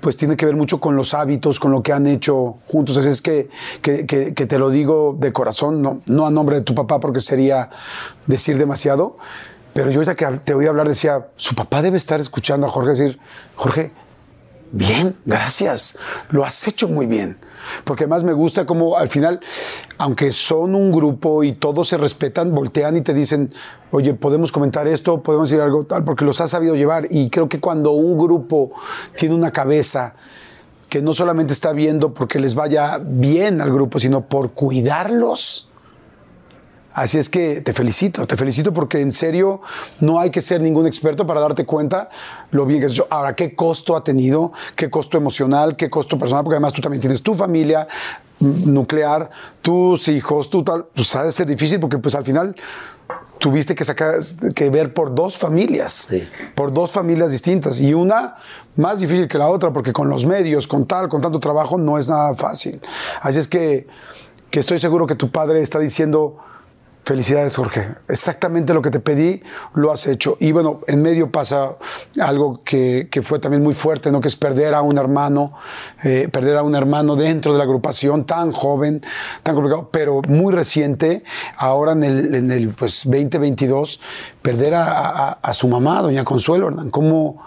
[0.00, 2.96] pues tiene que ver mucho con los hábitos, con lo que han hecho juntos.
[2.96, 3.48] Así es que,
[3.82, 7.00] que, que- que te lo digo de corazón, no, no a nombre de tu papá
[7.00, 7.68] porque sería
[8.28, 9.16] decir demasiado,
[9.74, 12.70] pero yo ahorita que te voy a hablar decía, su papá debe estar escuchando a
[12.70, 13.18] Jorge decir,
[13.56, 13.90] Jorge,
[14.74, 15.98] Bien, gracias.
[16.30, 17.36] Lo has hecho muy bien.
[17.84, 19.40] Porque además me gusta como al final,
[19.98, 23.50] aunque son un grupo y todos se respetan, voltean y te dicen,
[23.90, 27.06] oye, podemos comentar esto, podemos decir algo tal, porque los has sabido llevar.
[27.10, 28.72] Y creo que cuando un grupo
[29.14, 30.14] tiene una cabeza
[30.88, 35.68] que no solamente está viendo porque les vaya bien al grupo, sino por cuidarlos.
[36.94, 39.60] Así es que te felicito, te felicito porque en serio
[40.00, 42.10] no hay que ser ningún experto para darte cuenta
[42.50, 43.06] lo bien que has hecho.
[43.10, 44.52] Ahora, ¿qué costo ha tenido?
[44.76, 45.76] ¿Qué costo emocional?
[45.76, 46.44] ¿Qué costo personal?
[46.44, 47.86] Porque además tú también tienes tu familia
[48.40, 49.30] mm, nuclear,
[49.62, 50.84] tus hijos, tú tal.
[50.94, 52.54] Pues ha de ser difícil porque pues al final
[53.38, 54.16] tuviste que sacar,
[54.54, 56.28] que ver por dos familias, Sí.
[56.54, 58.36] por dos familias distintas y una
[58.76, 61.98] más difícil que la otra porque con los medios, con tal, con tanto trabajo no
[61.98, 62.80] es nada fácil.
[63.20, 63.86] Así es que,
[64.50, 66.36] que estoy seguro que tu padre está diciendo,
[67.04, 69.42] felicidades Jorge, exactamente lo que te pedí
[69.74, 70.36] lo has hecho.
[70.38, 71.72] Y bueno, en medio pasa
[72.20, 74.20] algo que, que fue también muy fuerte, ¿no?
[74.20, 75.52] que es perder a un hermano,
[76.04, 79.02] eh, perder a un hermano dentro de la agrupación tan joven,
[79.42, 81.24] tan complicado, pero muy reciente,
[81.56, 84.00] ahora en el, en el pues, 2022,
[84.40, 87.42] perder a, a- su mamá, doña Consuelo, Hernán, como...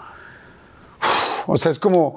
[1.48, 2.16] O sea, es como,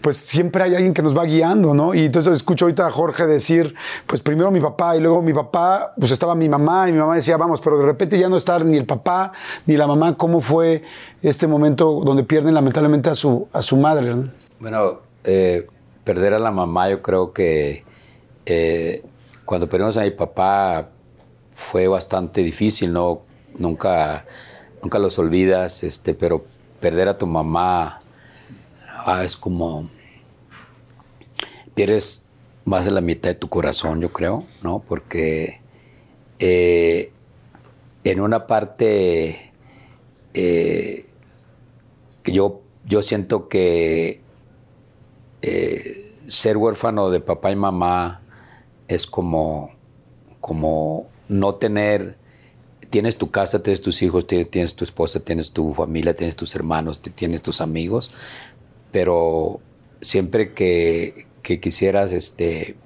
[0.00, 1.94] pues siempre hay alguien que nos va guiando, ¿no?
[1.94, 3.74] Y entonces escucho ahorita a Jorge decir,
[4.06, 7.16] pues primero mi papá y luego mi papá, pues estaba mi mamá y mi mamá
[7.16, 9.32] decía, vamos, pero de repente ya no está ni el papá
[9.66, 10.16] ni la mamá.
[10.16, 10.82] ¿Cómo fue
[11.22, 14.14] este momento donde pierden lamentablemente a su, a su madre?
[14.14, 14.30] ¿no?
[14.60, 15.66] Bueno, eh,
[16.04, 17.84] perder a la mamá, yo creo que
[18.46, 19.02] eh,
[19.44, 20.88] cuando perdimos a mi papá
[21.54, 23.22] fue bastante difícil, ¿no?
[23.58, 24.26] Nunca,
[24.82, 26.44] nunca los olvidas, este, pero
[26.80, 28.00] perder a tu mamá
[29.08, 29.88] ah, es como
[31.74, 32.22] pierdes
[32.64, 34.80] más de la mitad de tu corazón, yo creo, ¿no?
[34.80, 35.60] Porque
[36.38, 37.12] eh,
[38.04, 39.52] en una parte
[40.34, 41.06] eh,
[42.22, 44.20] que yo, yo siento que
[45.42, 48.20] eh, ser huérfano de papá y mamá
[48.88, 49.70] es como,
[50.40, 52.16] como no tener,
[52.90, 57.00] tienes tu casa, tienes tus hijos, tienes, tu esposa, tienes tu familia, tienes tus hermanos,
[57.00, 58.10] tienes tus amigos,
[58.92, 59.60] pero
[60.00, 62.76] siempre que, que quisieras este,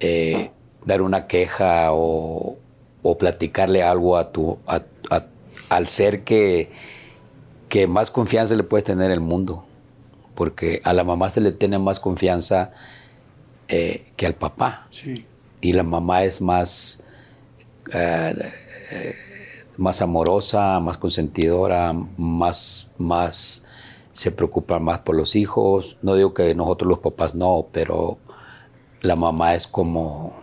[0.00, 0.50] eh,
[0.84, 2.58] dar una queja o,
[3.02, 5.26] o platicarle algo a tu, a- a-
[5.68, 6.70] al ser que,
[7.68, 9.64] que más confianza le puedes tener en el mundo,
[10.34, 12.72] porque a la mamá se le tiene más confianza
[13.68, 14.88] eh, que al papá.
[15.60, 17.00] Y la mamá es más,
[17.94, 18.34] eh,
[19.76, 23.61] más amorosa, más consentidora, más, más
[24.12, 25.98] se preocupa más por los hijos.
[26.02, 28.18] No digo que nosotros los papás no, pero
[29.00, 30.34] la mamá es como,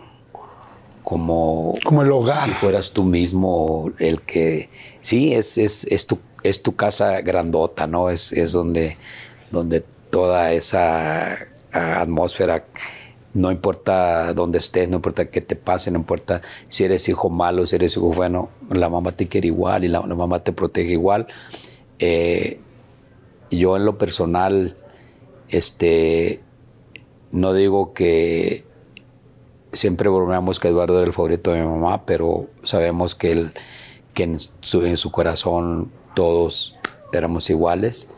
[1.02, 2.44] como, Como el hogar.
[2.44, 4.68] Si fueras tú mismo el que.
[5.00, 8.10] Sí, es, es, es, tu, es tu casa grandota, ¿no?
[8.10, 8.96] Es, es donde,
[9.50, 11.32] donde toda esa
[11.72, 12.66] ah, atmósfera.
[13.32, 17.64] No importa dónde estés, no importa qué te pase, no importa si eres hijo malo,
[17.64, 20.90] si eres hijo bueno, la mamá te quiere igual y la, la mamá te protege
[20.90, 21.28] igual.
[22.00, 22.58] Eh,
[23.50, 24.76] yo en lo personal,
[25.48, 26.40] este,
[27.32, 28.64] no digo que
[29.72, 33.52] siempre bromeamos que Eduardo era el favorito de mi mamá, pero sabemos que, él,
[34.14, 36.76] que en, su, en su corazón todos
[37.12, 38.08] éramos iguales.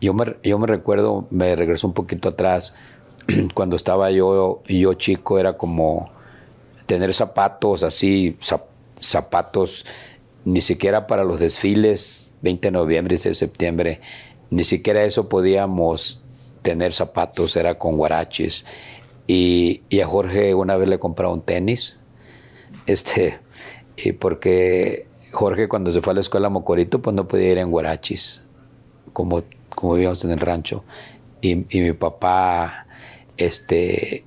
[0.00, 2.74] Yo me, yo me recuerdo, me regreso un poquito atrás,
[3.54, 6.10] cuando estaba yo, yo chico, era como
[6.86, 8.66] tener zapatos así, zap-
[9.00, 9.84] zapatos,
[10.44, 14.00] ni siquiera para los desfiles, 20 de noviembre y 6 de septiembre,
[14.50, 16.20] ni siquiera eso podíamos
[16.62, 18.64] tener zapatos, era con guaraches.
[19.26, 22.00] Y, a Jorge una vez le compraron tenis,
[22.86, 23.38] este,
[23.96, 27.58] y porque Jorge cuando se fue a la escuela a Mocorito, pues no podía ir
[27.58, 28.42] en guarachis,
[29.12, 30.84] como, como vivíamos en el rancho.
[31.40, 32.86] Y, mi papá,
[33.36, 34.24] este,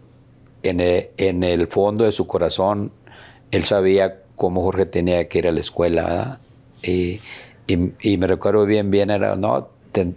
[0.64, 2.92] en el, en el fondo de su corazón,
[3.52, 6.40] él sabía cómo Jorge tenía que ir a la escuela, ¿verdad?
[6.84, 7.22] Y-
[7.68, 10.16] y me recuerdo bien, bien, era, no, ten-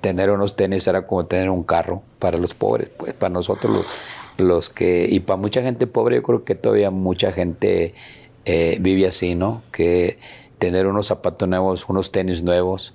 [0.00, 3.86] tener unos tenis era como tener un carro para los pobres, pues para nosotros los,
[4.46, 7.94] los que, y para mucha gente pobre, yo creo que todavía mucha gente
[8.44, 9.62] eh, vive así, ¿no?
[9.72, 10.18] Que
[10.58, 12.94] tener unos zapatos nuevos, unos tenis nuevos,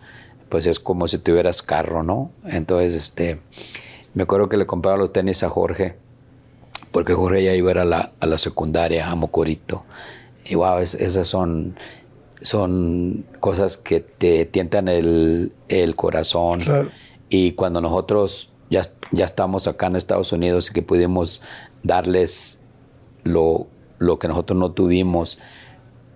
[0.50, 2.32] pues es como si tuvieras carro, ¿no?
[2.46, 3.40] Entonces, este,
[4.14, 5.96] me acuerdo que le compraba los tenis a Jorge,
[6.92, 9.84] porque Jorge ya iba a, la, a la secundaria, a Mocorito.
[10.46, 11.76] Y wow, es- esas son,
[12.42, 16.60] son cosas que te tientan el, el corazón.
[16.60, 16.90] Claro.
[17.30, 21.42] Y cuando nosotros ya, ya estamos acá en Estados Unidos y que pudimos
[21.84, 22.60] darles
[23.24, 23.68] lo,
[23.98, 25.40] lo que nosotros no tuvimos,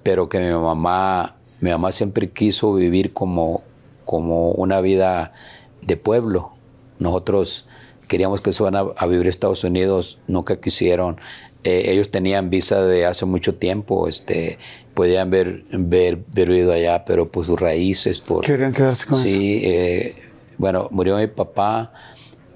[0.03, 3.63] pero que mi mamá, mi mamá siempre quiso vivir como,
[4.05, 5.33] como una vida
[5.81, 6.53] de pueblo.
[6.99, 7.67] Nosotros
[8.07, 11.19] queríamos que se a, a vivir a Estados Unidos, nunca quisieron.
[11.63, 14.57] Eh, ellos tenían visa de hace mucho tiempo, este,
[14.93, 18.45] podían ver, ver, ver vivido allá, pero por sus raíces, por...
[18.45, 20.15] Querían quedarse con Sí, eh,
[20.57, 21.93] bueno, murió mi papá,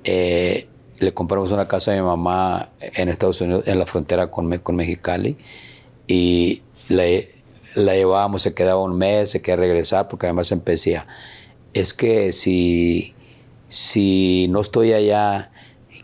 [0.03, 0.67] eh,
[0.99, 4.75] le compramos una casa a mi mamá en Estados Unidos, en la frontera con, con
[4.75, 5.37] Mexicali,
[6.07, 7.03] y la,
[7.75, 11.07] la llevábamos, se quedaba un mes, se quería regresar, porque además empecía,
[11.73, 13.13] es que si,
[13.67, 15.51] si no estoy allá,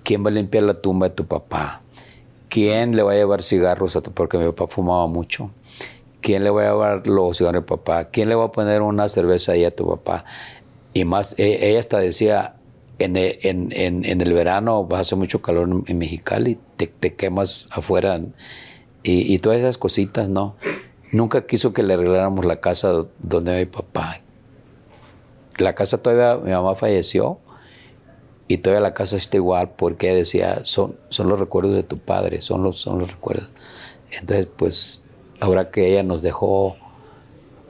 [0.03, 1.81] ¿quién va a limpiar la tumba de tu papá?
[2.49, 5.49] ¿Quién le va a llevar cigarros a tu Porque mi papá fumaba mucho.
[6.23, 8.05] ¿Quién le va a llevar los cigarros a papá?
[8.05, 10.23] ¿Quién le va a poner una cerveza ahí a tu papá?
[10.93, 12.55] Y más, e- ella hasta decía,
[12.97, 16.87] en e- en, en- en el verano va a hacer mucho calor en, Mexicali, te,
[16.87, 18.21] te quemas afuera.
[19.03, 20.55] Y, y todas esas cositas, ¿no?
[21.11, 24.21] Nunca quiso que le arregláramos la casa donde mi papá.
[25.57, 27.37] La casa todavía, mi mamá falleció
[28.47, 32.39] y todavía la casa está igual porque decía, son, son los recuerdos de tu padre,
[32.41, 33.51] son los, son los recuerdos.
[34.11, 35.02] Entonces, pues,
[35.39, 36.75] ahora que ella nos dejó,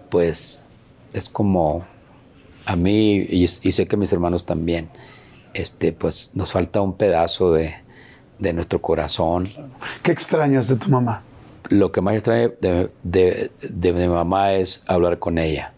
[0.10, 0.62] pues,
[1.14, 1.86] es como
[2.66, 4.90] a mí, y, y sé que mis hermanos también,
[5.54, 7.76] este, pues, nos falta un pedazo de,
[8.40, 9.50] de nuestro corazón.
[10.02, 11.24] ¿Qué extrañas de tu mamá?
[11.70, 15.74] Lo que más extraño de, de, de mi mamá es hablar con ella.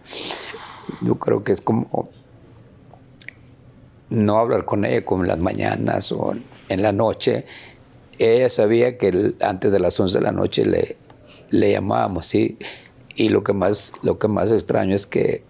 [1.01, 2.09] Yo creo que es como
[4.09, 6.33] no hablar con ella como en las mañanas o
[6.69, 7.45] en la noche.
[8.17, 10.97] Ella sabía que antes de las 11 de la noche le,
[11.49, 12.57] le llamábamos, ¿sí?
[13.15, 15.43] Y lo que, más, lo que más extraño es que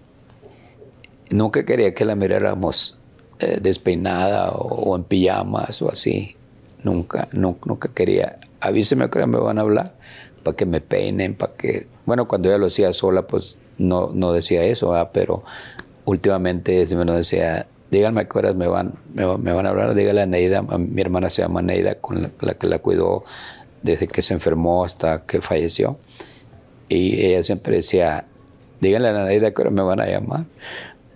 [1.30, 2.98] nunca quería que la miráramos
[3.40, 6.36] eh, despeinada o, en pijamas o así.
[6.84, 8.40] Nunca, nu- nunca quería.
[8.62, 9.96] Avíseme que me van a hablar
[10.44, 11.88] para que me peinen, para que...
[12.06, 15.10] Bueno, cuando ella lo hacía sola, pues no, no decía eso, ¿verdad?
[15.12, 15.44] pero
[16.06, 19.70] últimamente se me lo decía, díganme a qué horas me van, me, me van a
[19.70, 23.24] hablar, dígale a Neida, a mi hermana se llama Neida, con la que la cuidó
[23.86, 25.98] desde que se enfermó hasta que falleció.
[26.90, 28.26] Y ella siempre decía,
[28.82, 30.46] díganle a la Neida que ahora me van a llamar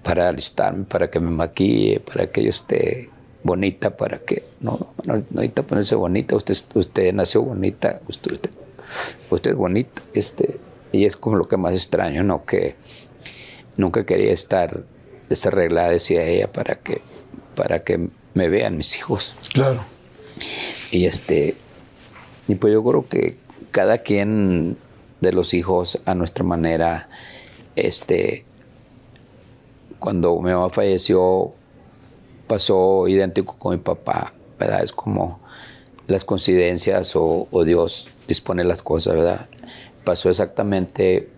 [0.04, 3.10] para alistarme, para que me maquille, para que yo esté
[3.44, 4.44] bonita, para que...
[4.62, 8.52] No, no, no necesita ponerse bonita, usted, usted nació bonita, usted, usted,
[9.30, 10.02] usted es bonita.
[10.14, 10.60] Este,
[10.91, 12.46] y es como lo que más extraño, ¿no?
[12.46, 12.76] Que
[13.78, 14.84] nunca quería estar
[15.28, 17.02] desarreglada, decía ella, para que,
[17.56, 19.34] para que me vean mis hijos.
[19.54, 19.84] Claro.
[20.91, 21.56] Y este,
[22.49, 23.38] y pues yo creo que
[23.69, 24.76] cada quien
[25.21, 27.07] de los hijos a nuestra manera,
[27.76, 28.43] este,
[29.99, 31.53] cuando mi mamá falleció,
[32.47, 34.84] pasó idéntico con mi papá, ¿verdad?
[34.84, 35.39] Es como
[36.07, 39.47] las coincidencias o, o Dios dispone las cosas, ¿verdad?
[40.03, 41.30] Pasó exactamente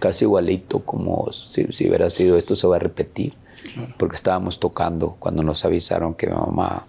[0.00, 3.34] casi igualito como si, si hubiera sido esto se va a repetir,
[3.98, 6.88] porque estábamos tocando cuando nos avisaron que mi mamá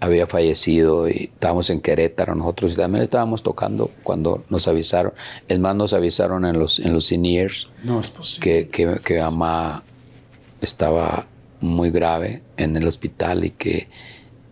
[0.00, 5.12] había fallecido y estábamos en Querétaro nosotros y también estábamos tocando cuando nos avisaron.
[5.48, 8.68] Es más, nos avisaron en los, en los seniors No es posible.
[8.68, 9.82] que, que, que mamá
[10.60, 11.26] estaba
[11.60, 13.88] muy grave en el hospital y que,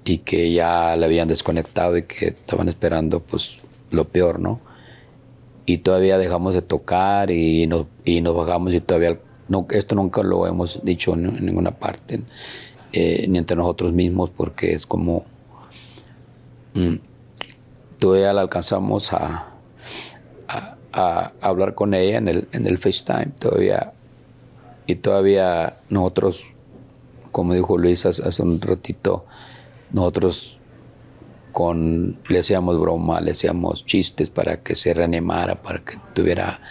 [0.05, 3.59] y que ya la habían desconectado y que estaban esperando pues
[3.91, 4.61] lo peor, ¿no?
[5.65, 9.19] Y todavía dejamos de tocar y nos, y nos bajamos y todavía,
[9.49, 12.21] no, esto nunca lo hemos dicho en, en ninguna parte,
[12.93, 15.25] eh, ni entre nosotros mismos, porque es como,
[16.77, 16.99] mm,
[17.99, 19.53] todavía la alcanzamos a,
[21.43, 23.93] hablar con ella en el, en el FaceTime, todavía.
[24.87, 26.47] Y todavía nosotros,
[27.33, 29.27] como dijo Luis hace, un ratito,
[29.93, 30.59] nosotros
[31.53, 36.63] con, le hacíamos broma, le hacíamos chistes para que se reanimara, para que tuviera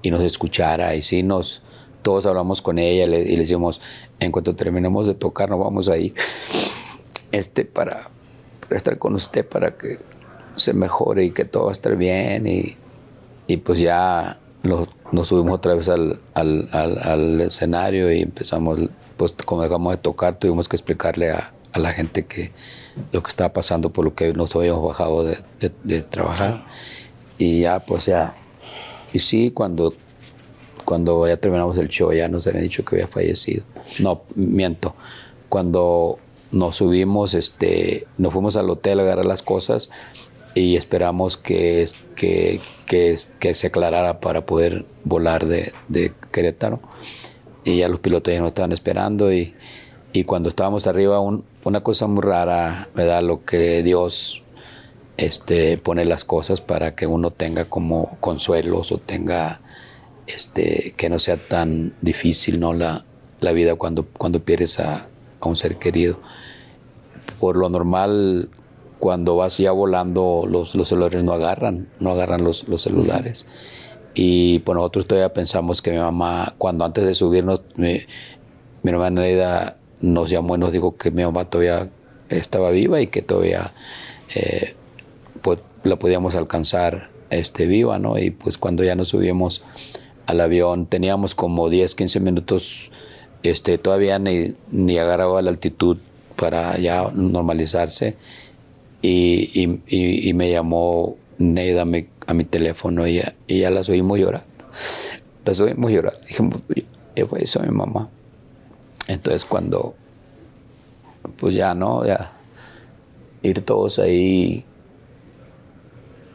[0.00, 0.94] y nos escuchara.
[0.94, 1.62] Y sí, nos,
[2.00, 3.82] todos hablamos con ella y le decíamos,
[4.18, 6.14] en cuanto terminemos de tocar, nos vamos a ir
[7.32, 8.13] este, para
[8.70, 9.98] estar con usted, para que
[10.56, 12.46] se mejore y que todo va a estar bien.
[12.46, 12.76] Y,
[13.46, 18.78] y pues ya nos, nos subimos otra vez al, al, al- al escenario y empezamos,
[19.16, 22.52] pues como dejamos de tocar, tuvimos que explicarle a, a la gente que
[23.12, 26.64] lo que estaba pasando por lo que nos habíamos bajado de, de- de trabajar.
[27.38, 28.32] Y ya, pues ya.
[29.12, 29.92] Y sí, cuando,
[30.84, 33.64] cuando ya terminamos el show, ya nos habían dicho que había fallecido.
[33.98, 34.94] No, miento.
[35.48, 36.18] Cuando
[36.54, 39.90] nos subimos, este, nos fuimos al hotel a agarrar las cosas
[40.54, 46.80] y esperamos que, que, que, que se aclarara para poder volar de, de Querétaro.
[47.64, 49.54] Y ya los pilotos ya nos estaban esperando y,
[50.12, 53.22] y cuando estábamos arriba, un- una cosa muy rara, ¿verdad?
[53.22, 54.42] Lo que Dios
[55.16, 59.60] este, pone las cosas para que uno tenga como consuelos o tenga,
[60.26, 62.74] este, que no sea tan difícil, ¿no?
[62.74, 63.04] La,
[63.40, 65.08] la vida cuando, cuando pierdes a,
[65.40, 66.20] a un ser querido.
[67.44, 68.48] Por lo normal,
[68.98, 73.44] cuando vas ya volando, los, los celulares no agarran, no agarran los, los celulares.
[74.14, 78.00] Y pues nosotros todavía pensamos que mi mamá, cuando antes de subirnos, mi,
[78.82, 81.90] mi hermana Neida nos llamó y nos dijo que mi mamá todavía
[82.30, 83.74] estaba viva y que todavía
[84.34, 84.74] eh,
[85.42, 88.16] pues la podíamos alcanzar este, viva, ¿no?
[88.16, 89.60] Y pues cuando ya nos subimos
[90.24, 92.90] al avión teníamos como 10, 15 minutos,
[93.42, 95.98] este, todavía ni, ni agarraba la altitud
[96.36, 98.16] para ya normalizarse
[99.02, 101.84] y, y- me llamó Neida a
[102.34, 104.44] mi, teléfono y ya, y ya las oímos llorar.
[105.44, 106.14] Las oímos llorar.
[106.26, 106.60] Dijimos,
[107.28, 108.08] fue eso mi mamá.
[109.06, 109.94] Entonces cuando,
[111.36, 112.06] pues ya, ¿no?
[112.06, 112.32] Ya
[113.42, 114.64] ir todos ahí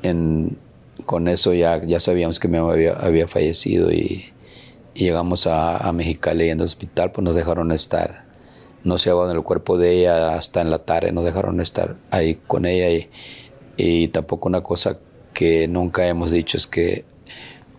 [0.03, 0.57] en,
[1.05, 4.31] con eso ya, ya sabíamos que mi mamá había, fallecido y,
[4.93, 8.28] llegamos a, a Mexicali en el hospital pues nos dejaron estar.
[8.83, 12.35] No se en el cuerpo de ella hasta en la tarde, nos dejaron estar ahí
[12.47, 13.09] con ella y,
[13.77, 14.99] y tampoco una cosa
[15.33, 17.03] que nunca hemos dicho es que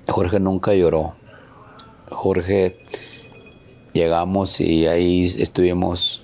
[0.09, 1.15] Jorge nunca lloró.
[2.11, 2.79] Jorge
[3.93, 6.23] llegamos y ahí estuvimos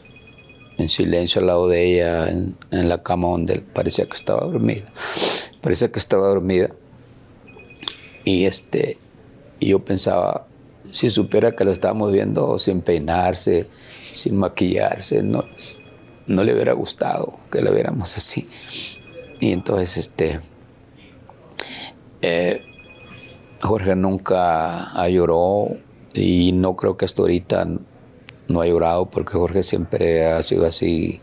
[0.78, 4.93] en silencio al lado de ella, en, en la cama donde parecía que estaba dormida.
[5.61, 6.70] Parecía que estaba dormida.
[8.24, 8.98] Y este,
[9.61, 10.47] y yo pensaba,
[10.90, 13.69] si supiera que lo estábamos viendo sin peinarse,
[14.16, 15.44] sin maquillarse, no,
[16.26, 18.48] no le hubiera gustado que la viéramos así.
[19.40, 20.40] Y entonces, este,
[22.22, 22.62] eh,
[23.62, 25.68] Jorge nunca lloró
[26.14, 27.68] y no creo que hasta ahorita
[28.48, 31.20] no ha llorado porque Jorge siempre ha sido así.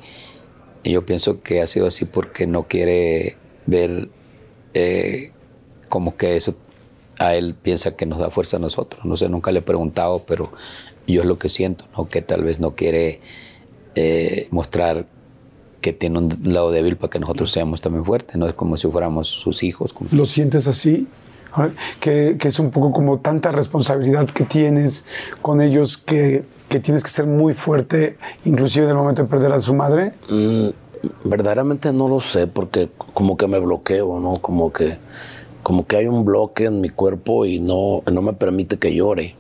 [0.84, 4.10] Y yo pienso que ha sido así porque no quiere ver
[4.74, 5.32] eh,
[5.90, 6.56] como que eso
[7.20, 9.06] a él piensa que nos da fuerza a nosotros.
[9.06, 10.52] No sé, nunca le he preguntado, pero
[11.08, 12.08] yo es lo que siento, ¿no?
[12.08, 13.20] Que tal vez no quiere
[13.96, 15.06] eh, mostrar
[15.82, 18.48] que tiene un lado débil para que nosotros seamos también fuertes, ¿no?
[18.48, 19.94] Es como si fuéramos sus hijos.
[19.94, 21.08] como- ¿Lo sientes así?
[22.00, 25.06] Que, que es un poco como tanta responsabilidad que tienes
[25.42, 29.52] con ellos que, que tienes que ser muy fuerte, inclusive en el momento de perder
[29.52, 30.14] a su madre.
[30.30, 30.70] Mm,
[31.26, 34.34] verdaderamente no lo sé porque como que me bloqueo, ¿no?
[34.38, 34.98] Como que,
[35.62, 39.36] como que hay un bloque en mi cuerpo y no, no me permite que llore.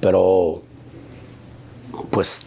[0.00, 0.62] Pero,
[2.10, 2.42] pues,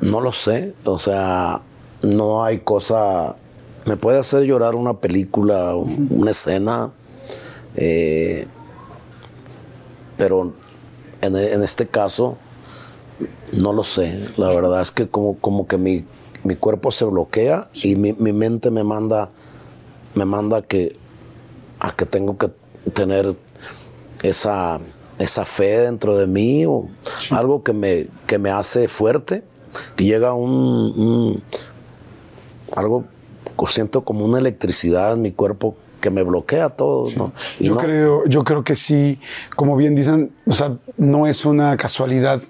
[0.00, 0.74] no lo sé.
[0.84, 1.60] O sea,
[2.02, 3.36] no hay cosa...
[3.84, 6.92] Me puede hacer llorar una película, un- una escena,
[7.74, 8.46] eh,
[10.16, 10.52] pero
[11.20, 12.36] en, en este caso
[13.52, 14.24] no lo sé.
[14.36, 16.04] La verdad es que como, como que mi,
[16.44, 19.30] mi cuerpo se bloquea y mi, mi mente me manda
[20.14, 20.96] me manda que,
[21.80, 22.50] a que tengo que
[22.92, 23.34] tener
[24.22, 24.78] esa,
[25.22, 26.88] esa fe dentro de mí o
[27.30, 29.42] algo que me, que me hace fuerte,
[29.96, 31.42] que llega un, un-
[32.74, 33.04] algo,
[33.68, 37.04] siento como una electricidad en mi cuerpo que me bloquea todo.
[37.16, 37.32] ¿no?
[37.60, 39.20] Y Yo no- creo, yo creo que sí,
[39.54, 42.40] como bien dicen, o sea, no es una casualidad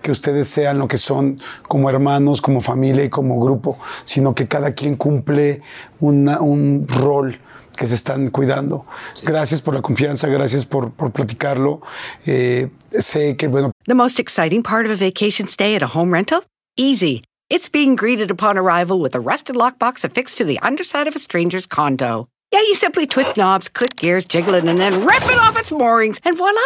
[0.00, 4.46] que ustedes sean lo que son como hermanos, como familia y como grupo, sino que
[4.46, 5.60] cada quien cumple
[5.98, 7.36] una- un rol
[7.80, 8.84] que se están cuidando.
[9.22, 11.80] Gracias por la confianza, gracias por, por platicarlo.
[12.26, 16.12] Eh, sé que, bueno, The most exciting part of a vacation stay at a home
[16.12, 16.44] rental?
[16.76, 17.24] Easy.
[17.48, 21.18] It's being greeted upon arrival with a rusted lockbox affixed to the underside of a
[21.18, 22.28] stranger's condo.
[22.52, 25.72] Yeah, you simply twist knobs, click gears, jiggle it, and then rip it off its
[25.72, 26.60] moorings, and voila!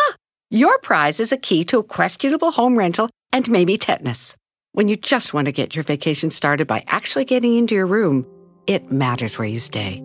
[0.50, 4.34] Your prize is a key to a questionable home rental and maybe tetanus.
[4.72, 8.26] When you just want to get your vacation started by actually getting into your room,
[8.66, 10.02] it matters where you stay.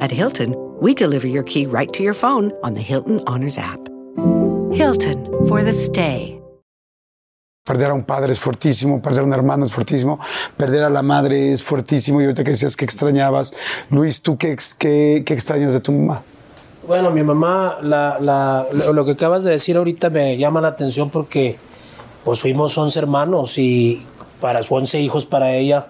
[0.00, 3.80] At Hilton, we deliver your key right to your phone on the Hilton Honors app.
[4.72, 6.36] Hilton for the stay.
[7.66, 10.18] Perder a un padre es fuertísimo, perder a un hermano es fuertísimo,
[10.56, 12.20] perder a la madre es fuertísimo.
[12.20, 13.52] Y ahorita que decías que extrañabas,
[13.90, 16.22] Luis, ¿tú qué, qué, qué extrañas de tu mamá?
[16.86, 20.68] Bueno, mi mamá, la, la- lo lo que acabas de decir ahorita me llama la
[20.68, 21.58] atención porque
[22.24, 24.04] pues fuimos 11 hermanos y
[24.40, 25.86] para 11 hijos para ella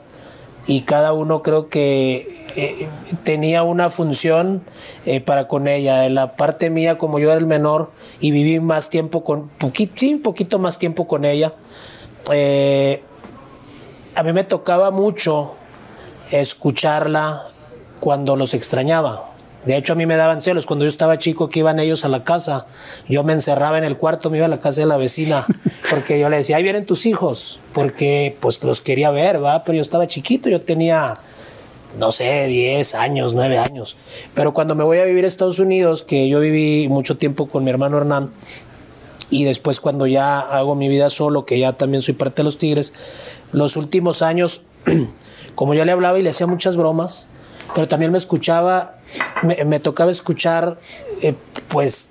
[0.70, 2.88] y cada uno creo que eh,
[3.24, 4.62] tenía una función
[5.04, 6.06] eh, para con ella.
[6.06, 7.90] En la parte mía, como yo era el menor
[8.20, 11.54] y viví más tiempo con, poquito, sí, un poquito más tiempo con ella,
[12.32, 13.02] eh,
[14.14, 15.56] a mí me tocaba mucho
[16.30, 17.42] escucharla
[17.98, 19.29] cuando los extrañaba.
[19.64, 22.08] De hecho, a mí me daban celos cuando yo estaba chico que iban ellos a
[22.08, 22.66] la casa.
[23.08, 25.44] Yo me encerraba en el cuarto, me iba a la casa de la vecina,
[25.90, 29.62] porque yo le decía, ahí vienen tus hijos, porque pues los quería ver, ¿va?
[29.64, 31.18] Pero yo estaba chiquito, yo tenía,
[31.98, 33.96] no sé, 10 años, 9 años.
[34.34, 37.62] Pero cuando me voy a vivir a Estados Unidos, que yo viví mucho tiempo con
[37.62, 38.30] mi hermano Hernán,
[39.28, 42.56] y después cuando ya hago mi vida solo, que ya también soy parte de los
[42.56, 42.94] Tigres,
[43.52, 44.62] los últimos años,
[45.54, 47.28] como yo le hablaba y le hacía muchas bromas,
[47.74, 48.96] pero también me escuchaba,
[49.42, 50.78] me, me tocaba escuchar,
[51.22, 51.34] eh,
[51.68, 52.10] pues,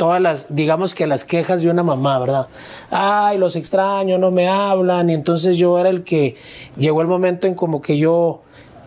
[0.00, 2.46] todas las, digamos que las quejas de una mamá, ¿verdad?
[2.90, 6.36] Ay, los extraño, no me hablan, y entonces yo era el que,
[6.78, 8.40] llegó el momento en como que yo,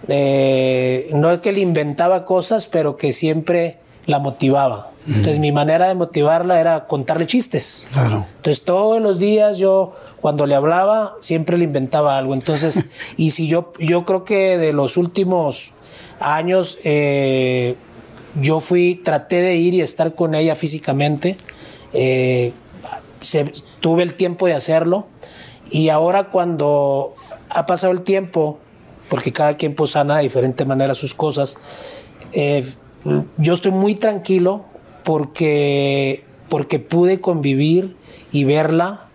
[0.07, 3.77] eh, no es que le inventaba cosas, pero que siempre
[4.07, 4.89] la motivaba.
[5.05, 7.85] Entonces mi manera de motivarla era contarle chistes.
[7.91, 8.25] Claro.
[8.37, 12.33] Entonces todos los días yo cuando le hablaba siempre le inventaba algo.
[12.33, 12.85] Entonces,
[13.17, 15.73] y si yo, yo creo que de los últimos
[16.19, 17.75] años eh,
[18.41, 21.37] yo fui, traté de ir y estar con ella físicamente.
[21.93, 22.53] Eh,
[23.21, 25.07] se- tuve el tiempo de hacerlo.
[25.69, 27.15] Y ahora cuando
[27.49, 28.59] ha pasado el tiempo,
[29.09, 31.57] porque cada quien pues sana de diferente manera sus cosas,
[32.33, 32.65] eh,
[33.37, 34.65] yo estoy muy tranquilo
[35.03, 37.95] porque, porque pude convivir
[38.31, 39.07] y verla,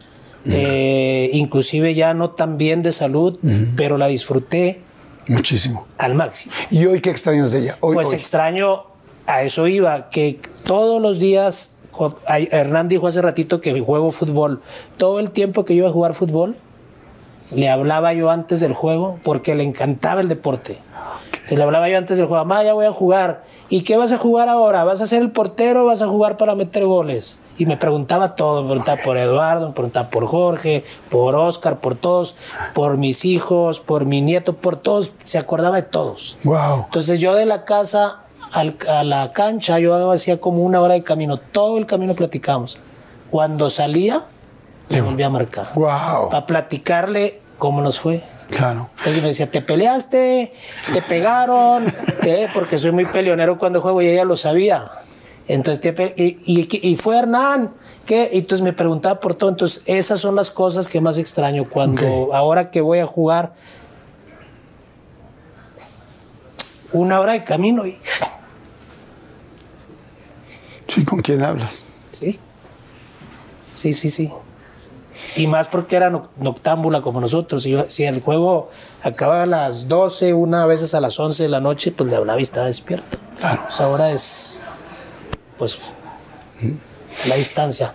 [0.46, 3.38] eh, inclusive ya no tan bien de salud,
[3.76, 4.80] pero la disfruté
[5.28, 5.86] Muchísimo.
[5.98, 6.52] al máximo.
[6.70, 7.78] ¿Y hoy qué extrañas de ella?
[7.80, 8.14] Hoy, Pues hoy.
[8.16, 8.84] extraño,
[9.26, 11.74] a eso iba, que todos los días,
[12.28, 14.62] Hernán dijo hace ratito que juego fútbol,
[14.96, 16.56] todo el tiempo que yo iba a jugar fútbol,
[17.50, 20.78] le hablaba yo antes del juego porque le encantaba el deporte.
[21.48, 23.42] Entonces, le hablaba yo antes del juego, mamá, ya voy a jugar.
[23.70, 24.84] ¿Y qué vas a jugar ahora?
[24.84, 27.40] ¿Vas a ser el portero o vas a jugar para meter goles?
[27.56, 31.94] Y me preguntaba todo, me preguntaba por Eduardo, me preguntaba por Jorge, por Oscar, por
[31.94, 32.36] todos,
[32.74, 36.36] por mis hijos, por mi nieto, por todos, se acordaba de todos.
[36.44, 36.84] Wow.
[36.84, 38.20] Entonces yo de la casa
[38.52, 42.78] al- a la cancha, yo hacía como una hora de camino, todo el camino platicamos.
[43.30, 44.24] Cuando salía,
[44.90, 45.70] le volví a marcar.
[45.74, 46.28] Wow.
[46.30, 48.22] Para platicarle cómo nos fue.
[48.48, 48.90] Claro.
[48.98, 50.52] Entonces me decía, te peleaste,
[50.92, 51.84] te pegaron,
[52.22, 54.90] te- porque soy muy peleonero cuando juego y ella lo sabía.
[55.48, 57.72] Entonces, te y- y fue Hernán,
[58.06, 58.28] ¿qué?
[58.32, 59.48] Y entonces me preguntaba por todo.
[59.50, 63.52] Entonces, esas son las cosas que más extraño cuando ahora que voy a jugar
[66.92, 67.98] una hora de camino y
[70.86, 71.84] Sí, ¿con quién hablas?
[72.12, 72.38] sí,
[73.76, 74.32] sí, sí, sí.
[75.38, 77.64] Y más porque era noc- noctámbula como nosotros.
[77.66, 78.70] Y yo- si el juego
[79.02, 82.38] acababa a las 12, una vez a las 11 de la noche, pues le hablaba
[82.38, 83.18] y estaba despierto.
[83.38, 83.62] Claro.
[83.62, 84.58] Pues ahora es,
[85.56, 85.78] pues,
[87.26, 87.94] la distancia.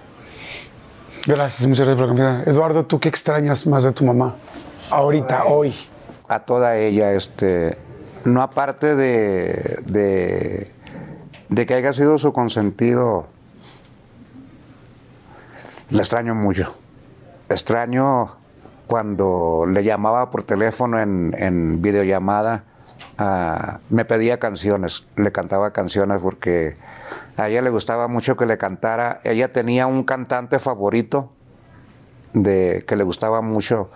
[1.25, 2.49] Gracias, muchas gracias por la confianza.
[2.49, 4.35] Eduardo, ¿tú qué extrañas más de tu mamá?
[4.89, 5.73] Ahorita, hoy.
[6.27, 7.77] a toda ella, este,
[8.25, 10.71] no aparte de, de,
[11.49, 13.27] de que haya sido su consentido,
[15.89, 16.73] la extraño mucho.
[17.53, 18.35] Extraño
[18.87, 22.63] cuando le llamaba por teléfono en, en videollamada
[23.17, 26.75] ah, me pedía canciones, le cantaba canciones porque
[27.37, 29.21] a ella le gustaba mucho que le cantara.
[29.23, 31.31] Ella tenía un cantante favorito
[32.33, 33.89] de, que le gustaba mucho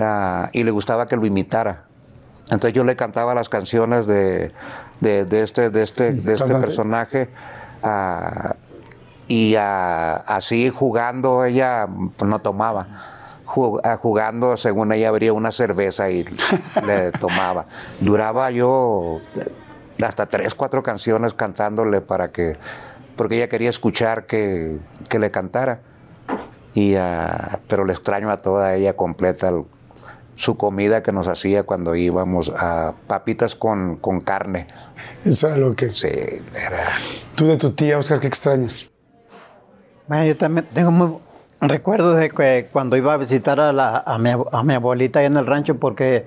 [0.00, 1.84] ah, y le gustaba que lo imitara.
[2.44, 4.52] Entonces yo le cantaba las canciones de,
[5.00, 7.28] de- de este, de este, de este personaje
[7.82, 8.54] ah,
[9.28, 11.86] y así jugando ella
[12.24, 12.86] no tomaba.
[13.44, 16.24] Ju- Jugando, según ella, abría una cerveza y
[16.84, 17.66] le tomaba.
[18.00, 19.20] Duraba yo
[20.04, 22.56] hasta tres, cuatro canciones cantándole para que,
[23.16, 24.78] porque ella quería escuchar que,
[25.08, 25.80] que le cantara.
[26.74, 29.64] Y, ah, pero le extraño a toda ella completa el-
[30.34, 34.66] su comida que nos hacía cuando íbamos a papitas con, con carne.
[35.24, 35.90] Eso era lo que.
[35.92, 36.88] Sí, era.
[37.36, 38.90] Tú de tu tía, Oscar, ¿qué extrañas?
[40.08, 41.16] Bueno, yo también tengo muy
[41.60, 45.26] recuerdos de que cuando iba a visitar a, la- a mi, a mi abuelita ahí
[45.26, 46.26] en el rancho, porque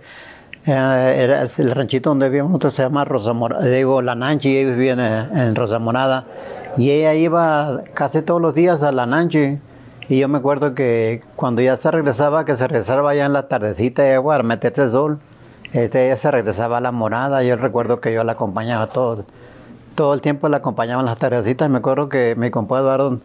[0.65, 4.75] eh, era el ranchito donde vivíamos nosotros se llama Rosa Morada, digo, La Nanchi, ellos
[4.75, 6.25] vivían en, en Rosa Morada,
[6.77, 9.59] y ella iba casi todos los días a La Nanchi,
[10.09, 13.47] y yo me acuerdo que cuando ya se regresaba, que se regresaba ya en la
[13.47, 15.19] tardecita, ya, a meterse el sol,
[15.71, 19.23] este, ella se regresaba a La Morada, yo recuerdo que yo la acompañaba todo,
[19.95, 23.19] todo el tiempo la acompañaba en las tardecitas, me acuerdo que mi compadre Eduardo,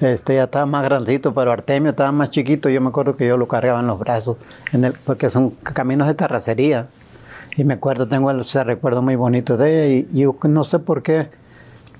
[0.00, 2.68] este ya estaba más grandecito, pero Artemio estaba más chiquito.
[2.68, 4.36] Yo me acuerdo que yo lo cargaba en los brazos,
[4.72, 6.88] en porque son caminos de terracería.
[7.56, 10.06] Y me acuerdo, tengo ese recuerdo muy bonito de ella.
[10.12, 11.28] Y yo no sé por qué,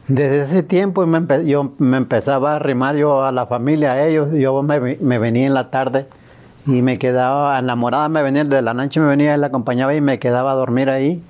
[0.09, 4.29] desde ese tiempo me yo me empezaba a arrimar yo a la familia, a ellos.
[4.33, 4.79] Yo me,
[5.19, 6.07] venía en la tarde
[6.67, 10.19] y me quedaba enamorada, me venía de la noche, me venía, la acompañaba y me
[10.19, 11.23] quedaba a dormir ahí.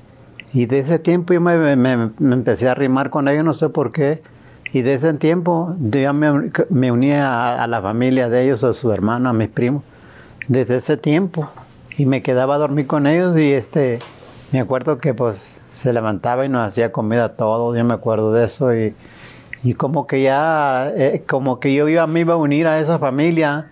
[0.53, 3.69] Y de ese tiempo yo me, me- me empecé a arrimar con ellos, no sé
[3.69, 4.23] por qué.
[4.73, 8.73] Y desde ese tiempo yo me, me uní a, a la familia de ellos, a
[8.73, 9.83] sus hermanos, a mis primos.
[10.49, 11.51] Desde ese tiempo.
[11.97, 13.99] Y me quedaba a dormir con ellos y este,
[14.53, 18.33] me acuerdo que pues se levantaba y nos hacía comida a todos, yo me acuerdo
[18.33, 18.75] de eso.
[18.75, 18.95] Y,
[19.63, 22.99] y como que ya, eh, como que yo iba, me iba a unir a esa
[22.99, 23.67] familia.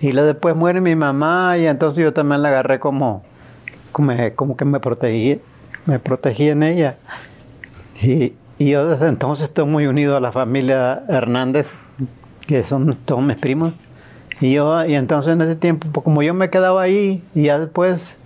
[0.00, 3.22] Y luego después muere mi mamá y entonces yo también la agarré como,
[3.92, 5.40] como, como que me protegí,
[5.86, 6.96] me protegí en ella.
[8.02, 11.72] Y, y yo desde entonces estoy muy unido a la familia Hernández,
[12.46, 13.72] que son todos mis primos.
[14.38, 17.58] Y yo, y entonces en ese tiempo, pues como yo me quedaba ahí, y ya
[17.58, 18.20] después,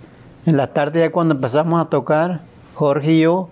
[0.45, 2.41] en la tarde, ya cuando empezamos a tocar,
[2.73, 3.47] Jorge y yo,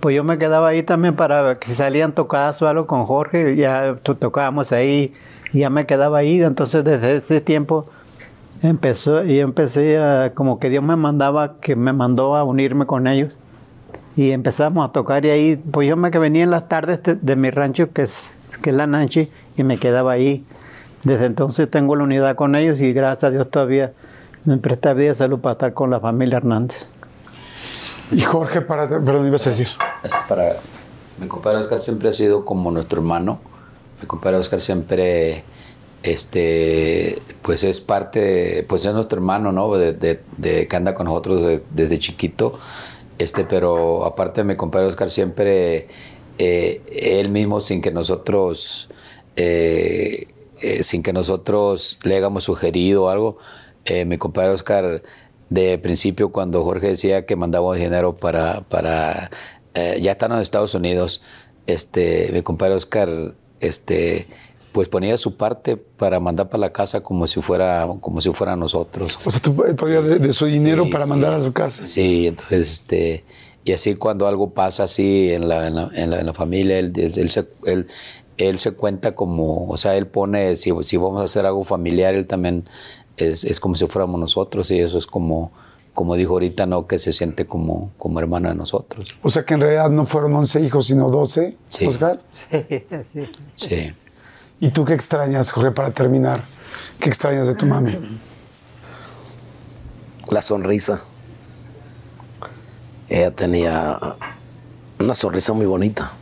[0.00, 3.96] pues yo me quedaba ahí también para que salían tocadas o algo con Jorge, ya
[4.02, 5.14] to- tocábamos ahí,
[5.54, 6.42] y ya me quedaba ahí.
[6.42, 7.86] Entonces desde ese tiempo
[8.62, 9.98] empezó, y empecé
[10.34, 13.38] como que Dios me mandaba, que me mandó a unirme con ellos
[14.16, 17.14] y empezamos a tocar y ahí, pues yo me que venía en las tardes de,
[17.14, 18.30] de mi rancho, que es,
[18.62, 20.44] que es la Nanchi, y me quedaba ahí.
[21.04, 23.92] Desde entonces tengo la unidad con ellos y gracias a Dios todavía
[24.44, 26.88] me presta vida y salud para estar con la familia Hernández.
[28.10, 29.68] Y Jorge, para, perdón, ibas a decir.
[30.02, 30.56] Es para.
[31.20, 33.40] Mi compadre Oscar siempre ha sido como nuestro hermano.
[34.00, 35.42] Mi compadre Oscar siempre.
[36.02, 37.20] Este.
[37.42, 38.64] Pues es parte.
[38.68, 39.74] Pues es nuestro hermano, ¿no?
[39.76, 42.58] De, de- de- que anda con nosotros de- desde chiquito.
[43.18, 45.88] Este, pero aparte mi compadre Oscar siempre.
[46.38, 46.82] eh,
[47.20, 48.88] él mismo, sin que nosotros.
[49.36, 50.28] eh,
[50.62, 53.38] eh, sin que nosotros le hayamos sugerido algo.
[54.06, 55.02] mi compadre Oscar,
[55.50, 59.30] de principio, cuando Jorge decía que mandábamos dinero para, para
[59.74, 61.22] ya están en Estados Unidos,
[61.66, 64.26] este, mi compadre Oscar, este,
[64.76, 68.56] pues ponía su parte para mandar para la casa como si fuera, como si fuera
[68.56, 69.18] nosotros.
[69.24, 71.10] O sea, tú podías de, de su dinero Sí, para sí.
[71.10, 71.86] mandar a su casa.
[71.86, 73.24] Sí, entonces, este,
[73.64, 76.78] y así cuando algo pasa así en la, en la, en la- en la familia,
[76.78, 77.86] él, él- él se, él,
[78.36, 82.14] él se cuenta como, o sea, él pone, si, si vamos a hacer algo familiar,
[82.14, 82.64] él también
[83.16, 85.52] es, es como si fuéramos nosotros y eso es como,
[85.94, 86.86] como dijo ahorita, ¿no?
[86.86, 89.16] Que se siente como, como hermano de nosotros.
[89.22, 91.86] O sea que en realidad no fueron 11 hijos, sino 12, Sí.
[91.86, 92.20] Oscar.
[92.50, 93.24] Sí,
[93.54, 93.92] Sí.
[94.58, 96.42] ¿Y tú qué extrañas, Jorge, para terminar?
[96.98, 97.98] ¿Qué extrañas de tu mami?
[100.30, 101.02] La sonrisa.
[103.08, 104.16] Ella tenía
[104.98, 106.12] una sonrisa muy bonita.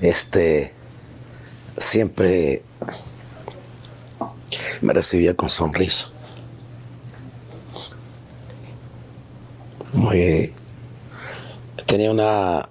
[0.00, 0.72] Este
[1.76, 2.62] siempre
[4.80, 6.08] me recibía con sonrisa.
[9.92, 10.54] Muy
[11.86, 12.68] tenía una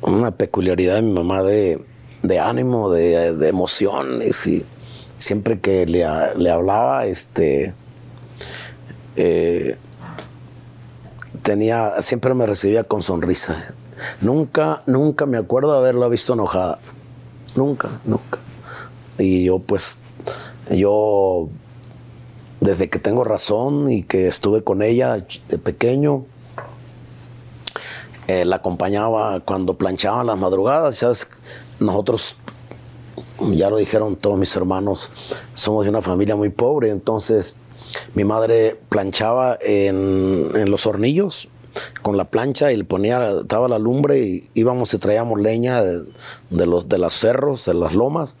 [0.00, 1.84] una peculiaridad de mi mamá de,
[2.22, 4.64] de ánimo, de, de emociones y
[5.20, 6.06] siempre que le,
[6.36, 7.74] le hablaba, este,
[9.16, 9.76] eh,
[11.42, 13.74] tenía, siempre me recibía con sonrisa.
[14.20, 16.78] Nunca, nunca me acuerdo haberla visto enojada.
[17.54, 18.38] Nunca, nunca.
[19.18, 19.98] Y yo pues,
[20.70, 21.48] yo
[22.60, 25.18] desde que tengo razón y que estuve con ella
[25.48, 26.24] de pequeño,
[28.26, 30.96] eh, la acompañaba cuando planchaban las madrugadas.
[30.96, 31.28] ¿Sabes?
[31.80, 32.36] Nosotros,
[33.52, 35.10] ya lo dijeron todos mis hermanos,
[35.54, 37.56] somos de una familia muy pobre, entonces
[38.14, 41.48] mi madre planchaba en, los hornillos
[42.02, 46.04] con la plancha y le ponía, estaba la lumbre y íbamos y traíamos leña de,
[46.50, 48.34] de los, de los cerros, de las lomas,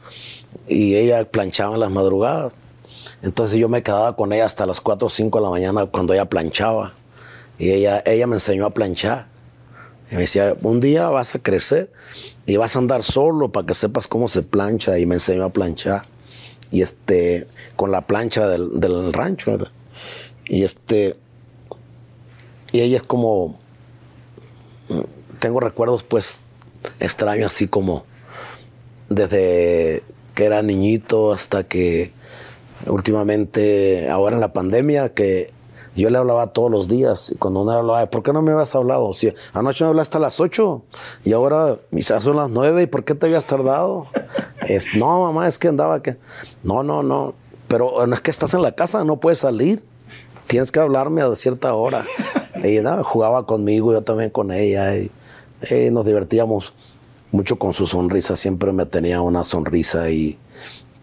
[0.68, 2.52] y ella planchaba en las madrugadas.
[3.22, 6.12] Entonces yo me quedaba con ella hasta las 4 o 5 de la mañana cuando
[6.12, 6.92] ella planchaba.
[7.58, 9.29] Y ella, ella me enseñó a planchar.
[10.10, 11.90] Y me decía, un día vas a crecer
[12.46, 14.98] y vas a andar solo para que sepas cómo se plancha.
[14.98, 16.02] Y me enseñó a planchar.
[16.70, 17.46] Y este,
[17.76, 19.56] con la plancha del, del rancho.
[20.46, 21.16] Y este,
[22.72, 23.58] y ella es como,
[25.38, 26.40] tengo recuerdos pues
[27.00, 28.04] extraños, así como
[29.08, 30.02] desde
[30.34, 32.12] que era niñito hasta que
[32.86, 35.52] últimamente, ahora en la pandemia, que
[35.96, 38.74] yo le hablaba todos los días y cuando uno hablaba, ¿por qué no me habías
[38.74, 39.12] hablado?
[39.12, 40.82] Si anoche me hablaste a las 8
[41.24, 44.06] y ahora quizás son las 9 y ¿por qué te habías tardado?
[44.66, 46.16] Es, no, mamá, es que andaba que...
[46.62, 47.34] No, no, no,
[47.66, 49.84] pero no es que estás en la casa, no puedes salir.
[50.46, 52.04] Tienes que hablarme a cierta hora.
[52.62, 54.94] Y nada, jugaba conmigo, yo también con ella.
[54.94, 55.10] Y,
[55.70, 56.74] y nos divertíamos
[57.32, 58.36] mucho con su sonrisa.
[58.36, 60.38] Siempre me tenía una sonrisa y,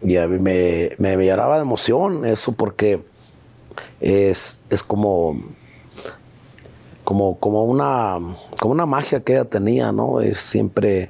[0.03, 3.01] y a mí me, me, me llenaba de emoción eso porque
[3.99, 5.41] es, es como,
[7.03, 8.17] como, como, una,
[8.59, 10.21] como una magia que ella tenía, ¿no?
[10.21, 11.09] Es siempre,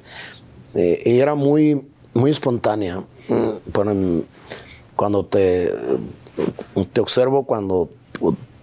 [0.74, 3.02] eh, ella era muy, muy espontánea.
[3.28, 4.20] Mm,
[4.96, 5.72] cuando te,
[6.92, 7.88] te observo, cuando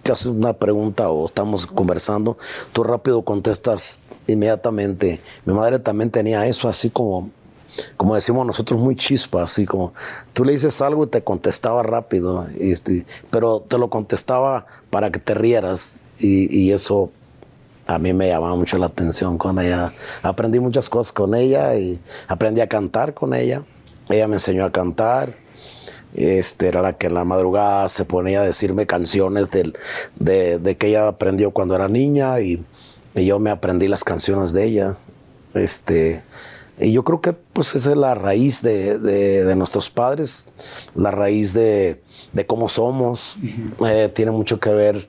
[0.02, 2.36] te haces una pregunta o estamos conversando,
[2.72, 5.20] tú rápido contestas inmediatamente.
[5.44, 7.30] Mi madre también tenía eso, así como,
[7.96, 9.92] como decimos nosotros, muy chispa, así como
[10.32, 15.18] tú le dices algo y te contestaba rápido, este, pero te lo contestaba para que
[15.18, 17.10] te rieras y, y eso
[17.86, 19.92] a mí me llamaba mucho la atención con ella.
[20.22, 23.62] Aprendí muchas cosas con ella y aprendí a cantar con ella.
[24.08, 25.34] Ella me enseñó a cantar.
[26.14, 29.76] Este, era la que en la madrugada se ponía a decirme canciones del-
[30.18, 32.64] de, de que ella aprendió cuando era niña y,
[33.14, 34.96] y yo me aprendí las canciones de ella.
[35.54, 36.22] Este,
[36.78, 40.46] y yo creo que pues esa es la raíz de, de- de nuestros padres,
[40.94, 43.36] la raíz de, de cómo somos.
[43.86, 45.08] Eh, tiene mucho que ver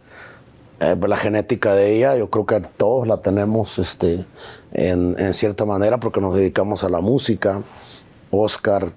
[0.80, 2.16] eh, la genética de ella.
[2.16, 4.26] Yo creo que todos la tenemos este,
[4.72, 7.62] en, en cierta manera porque nos dedicamos a la música.
[8.32, 8.92] Oscar,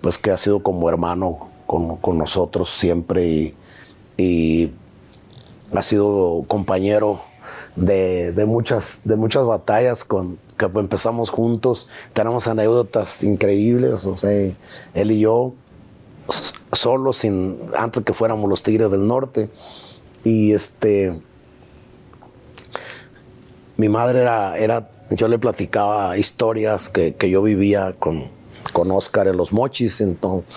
[0.00, 3.54] pues que ha sido como hermano con, con nosotros siempre y,
[4.16, 4.72] y
[5.74, 7.20] ha sido compañero
[7.76, 11.88] de, de muchas, de muchas batallas con, que empezamos juntos.
[12.12, 14.30] Tenemos anécdotas increíbles, o sea,
[14.94, 15.54] él y yo
[16.72, 19.48] solos, sin, antes que fuéramos los Tigres del Norte.
[20.24, 21.18] Y este,
[23.76, 28.28] mi madre era, era yo le platicaba historias que, que yo vivía con,
[28.72, 30.50] con Oscar en los mochis, entonces,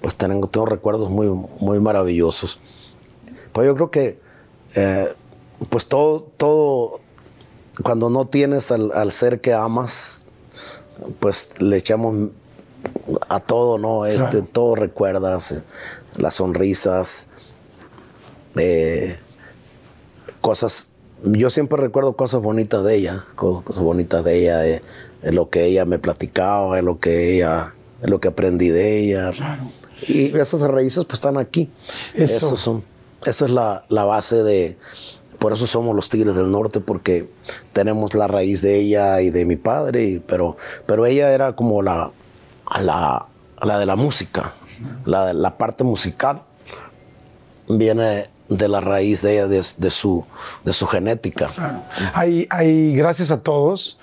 [0.00, 1.28] pues tengo, tengo recuerdos muy,
[1.60, 2.58] muy maravillosos.
[3.52, 4.18] Pues yo creo que,
[4.74, 5.12] eh,
[5.68, 7.00] pues todo, todo,
[7.82, 10.24] cuando no tienes al, al ser que amas,
[11.20, 12.30] pues le echamos
[13.28, 14.06] a todo, ¿no?
[14.06, 15.62] Este, todo recuerdas, eh,
[16.16, 17.28] las sonrisas,
[18.56, 19.16] eh,
[20.40, 20.86] cosas.
[21.24, 24.82] Yo siempre recuerdo cosas bonitas de ella, co- cosas bonitas de ella, de,
[25.22, 28.98] de lo que ella me platicaba, de lo que ella, de lo que aprendí de
[29.00, 29.30] ella.
[30.06, 31.70] Y esas raíces pues están aquí.
[32.14, 32.46] Eso.
[32.46, 32.84] Esos son,
[33.24, 34.76] esa es la, la base de,
[35.38, 37.28] por eso somos los Tigres del Norte, porque
[37.72, 40.56] tenemos la raíz de ella y de mi padre, pero,
[40.86, 42.10] pero ella era como la,
[42.80, 43.26] la,
[43.78, 44.52] de la música,
[45.04, 46.42] la, la parte musical.
[47.68, 50.24] Viene de la raíz de ella, de, su,
[50.64, 51.50] de su genética.
[52.14, 53.98] Hay, gracias a todos.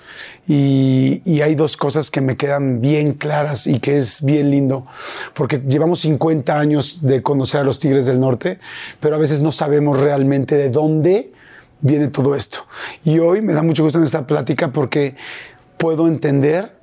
[0.46, 4.86] Y, y hay dos cosas que me quedan bien claras y que es bien lindo,
[5.34, 8.60] porque llevamos 50 años de conocer a los Tigres del Norte,
[9.00, 11.32] pero a veces no sabemos realmente de dónde
[11.80, 12.66] viene todo esto.
[13.04, 15.16] Y hoy me da mucho gusto en esta plática porque
[15.78, 16.76] puedo entender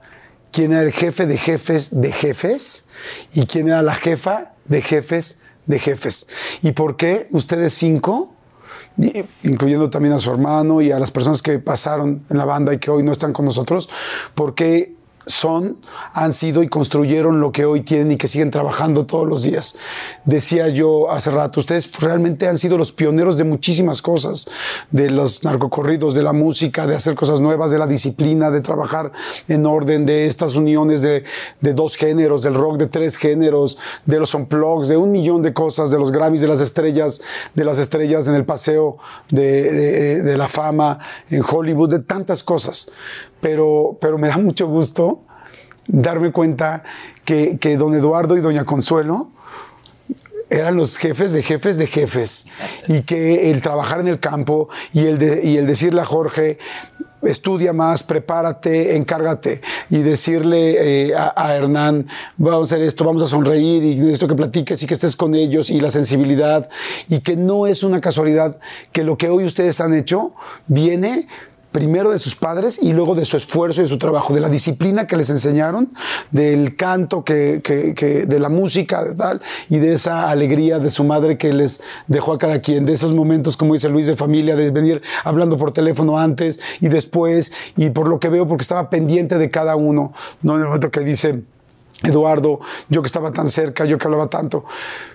[0.52, 2.86] quién era el jefe de jefes de jefes
[3.34, 6.28] y quién era la jefa de jefes de jefes.
[6.62, 8.34] Y por qué ustedes cinco
[9.44, 12.78] incluyendo también a su hermano y a las personas que pasaron en la banda y
[12.78, 13.90] que hoy no están con nosotros,
[14.36, 14.96] porque
[15.26, 15.78] son,
[16.14, 19.76] han sido y construyeron lo que hoy tienen y que siguen trabajando todos los días.
[20.26, 24.50] Decía yo hace rato, ustedes realmente han sido los pioneros de muchísimas cosas,
[24.92, 29.12] de los narcocorridos, de la música, de hacer cosas nuevas, de la disciplina, de trabajar
[29.48, 31.24] en orden, de estas uniones de,
[31.62, 35.92] dos géneros, del rock de tres géneros, de los unplugs, de un millón de cosas,
[35.92, 37.22] de los Grammys, de las estrellas,
[37.54, 38.98] de las estrellas en el paseo
[39.30, 42.92] de la fama en Hollywood, de tantas cosas.
[43.44, 45.20] Pero, pero me da mucho gusto
[45.86, 46.84] darme cuenta
[47.26, 49.28] que, que don Eduardo y doña Consuelo
[50.50, 52.46] eran los jefes de jefes de jefes
[52.88, 56.58] y que el trabajar en el campo y el, y el decirle a Jorge,
[57.24, 62.08] estudia más, prepárate, encárgate y decirle eh, a, a Hernán,
[62.38, 65.36] vamos a hacer esto, vamos a sonreír y necesito que platiques y que estés con
[65.36, 66.70] ellos y la sensibilidad
[67.10, 68.60] y que no es una casualidad
[68.92, 70.34] que lo que hoy ustedes han hecho
[70.68, 71.28] viene
[71.74, 74.48] primero de sus padres y luego de su esfuerzo y de su trabajo, de la
[74.48, 75.90] disciplina que les enseñaron,
[76.32, 77.62] del canto, que,
[78.26, 82.32] de la música, de tal, y de esa alegría de su madre que les dejó
[82.32, 85.72] a cada quien, de esos momentos, como dice Luis, de familia, de venir hablando por
[85.72, 90.14] teléfono antes y después, y por lo que veo, porque estaba pendiente de cada uno,
[90.42, 90.54] ¿no?
[90.54, 91.42] En el momento que dice...
[92.06, 92.60] Eduardo,
[92.90, 94.66] yo que estaba tan cerca, yo que hablaba tanto.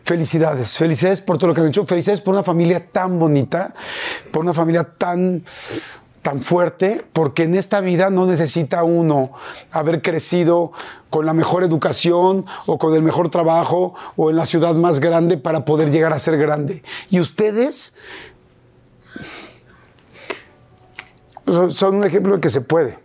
[0.02, 3.74] Felicidades, felicidades por todo lo que han hecho, felicidades por una familia tan bonita,
[4.32, 5.44] por una familia tan
[6.28, 9.32] tan fuerte, porque en esta vida no necesita uno
[9.70, 10.72] haber crecido
[11.08, 15.38] con la mejor educación o con el mejor trabajo o en la ciudad más grande
[15.38, 16.82] para poder llegar a ser grande.
[17.08, 17.96] Y ustedes
[21.46, 22.98] son- son un ejemplo de que se puede,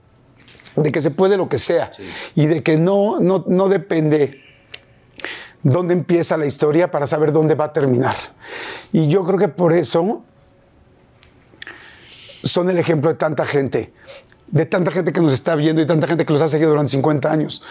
[0.75, 1.93] de que se puede lo que sea
[2.35, 4.41] y de que no, no, no depende
[5.61, 8.17] dónde empieza la historia para saber dónde va a terminar.
[8.91, 10.23] Y yo creo que por eso
[12.43, 13.93] son el ejemplo de tanta gente,
[14.47, 16.91] de tanta gente que nos está viendo y tanta gente que los ha seguido durante
[16.91, 17.63] 50 años,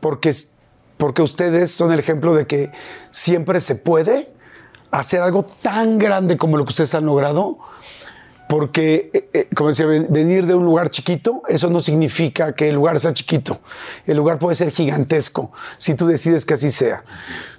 [0.00, 0.32] porque,
[0.96, 2.72] porque ustedes son el ejemplo de que
[3.10, 4.32] siempre se puede
[4.90, 7.58] hacer algo tan grande como lo que ustedes han logrado,
[8.48, 12.68] porque, eh, eh, como decía, ven- venir de un lugar chiquito, eso no significa que
[12.68, 13.58] el lugar sea chiquito.
[14.06, 17.02] El lugar puede ser gigantesco si tú decides que así sea.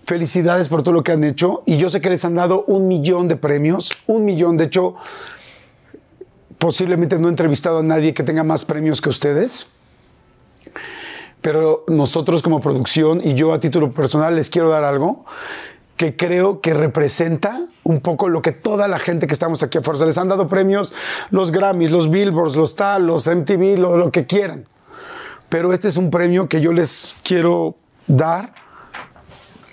[0.05, 2.87] Felicidades por todo lo que han hecho y yo sé que les han dado un
[2.87, 4.57] millón de premios, un millón.
[4.57, 4.95] De hecho,
[6.57, 9.67] posiblemente no he entrevistado a nadie que tenga más premios que ustedes.
[11.41, 15.25] Pero nosotros como producción y yo a título personal les quiero dar algo
[15.97, 19.99] que creo que representa un poco lo que toda la gente que estamos aquí afuera,
[19.99, 20.93] se les han dado premios,
[21.29, 24.67] los Grammys, los Billboards, los tal, los MTV, lo que quieran.
[25.47, 27.75] Pero este es un premio que yo les quiero
[28.07, 28.53] dar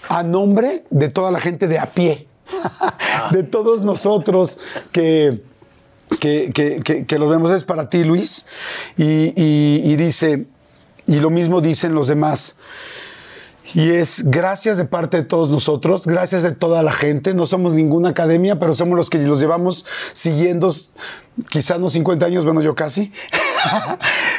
[0.08, 2.28] a nombre de toda la gente de a pie,
[3.30, 4.60] de todos nosotros
[4.92, 5.42] que,
[6.20, 7.50] que, que, que- los vemos.
[7.50, 8.46] Es para ti, Luis.
[8.96, 9.04] Y,
[9.36, 10.46] y- y dice,
[11.06, 12.56] y lo mismo dicen los demás.
[13.74, 17.32] Y es gracias de parte de todos nosotros, gracias de toda la gente.
[17.32, 20.70] No somos ninguna academia, pero somos los que los llevamos siguiendo,
[21.48, 23.12] quizás no 50 años, bueno, yo casi.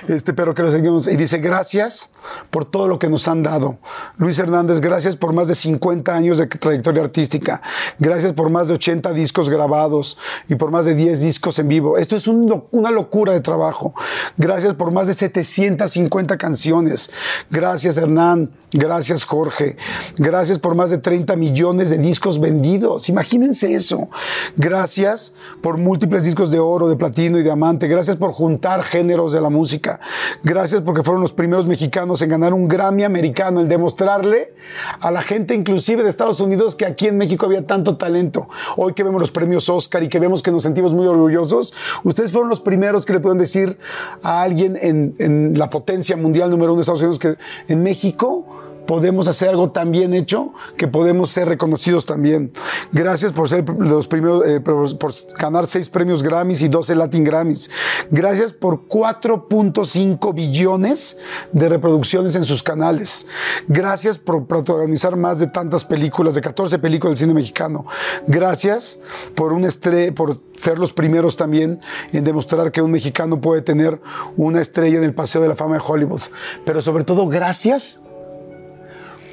[0.08, 1.08] Este, pero que los seguimos.
[1.08, 2.12] Y dice, gracias
[2.50, 3.78] por todo lo que nos han dado.
[4.18, 7.62] Luis Hernández, gracias por más de 50 años de trayectoria artística.
[8.00, 10.18] Gracias por más de 80 discos grabados
[10.48, 11.98] y por más de 10 discos en vivo.
[11.98, 13.94] Esto es un lo- una locura de trabajo.
[14.38, 17.10] Gracias por más de 750 canciones.
[17.50, 18.52] Gracias Hernán.
[18.72, 19.78] Gracias Jorge.
[20.18, 23.10] Gracias por más de 30 millones de discos vendidos.
[23.10, 24.10] Imagínense eso.
[24.58, 27.88] Gracias por múltiples discos de oro, de platino y diamante.
[27.88, 30.00] Gracias por juntar géneros de la música.
[30.44, 34.56] Gracias porque fueron los primeros mexicanos en ganar un Grammy americano, en demostrarle
[35.00, 38.50] a la gente inclusive de Estados Unidos que aquí en México había tanto talento.
[38.76, 41.74] Hoy que vemos los premios Oscar y que vemos que nos sentimos muy orgullosos,
[42.04, 43.78] ustedes fueron los primeros que le pueden decir
[44.24, 47.38] a alguien en, en la potencia mundial número uno de Estados Unidos que
[47.68, 52.52] en México podemos hacer algo tan bien hecho que podemos ser reconocidos también.
[52.92, 57.24] Gracias por ser los primeros, eh, por, por ganar seis premios Grammys y 12 Latin
[57.24, 57.70] Grammys.
[58.12, 61.18] Gracias por 4.5 billones
[61.52, 63.26] de reproducciones en sus canales.
[63.68, 67.86] Gracias por protagonizar más de tantas películas, de 14 películas del cine mexicano.
[68.28, 69.00] Gracias
[69.36, 71.80] por un estre por ser los primeros también
[72.12, 74.00] en demostrar que un mexicano puede tener
[74.38, 76.22] una estrella en el Paseo de la Fama de Hollywood.
[76.66, 78.02] Pero sobre todo, gracias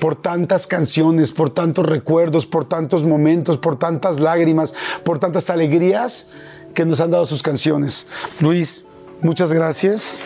[0.00, 4.74] por tantas canciones, por tantos recuerdos, por tantos momentos, por tantas lágrimas,
[5.04, 6.28] por tantas alegrías
[6.74, 8.06] que nos han dado sus canciones.
[8.40, 8.86] Luis,
[9.22, 10.22] muchas gracias.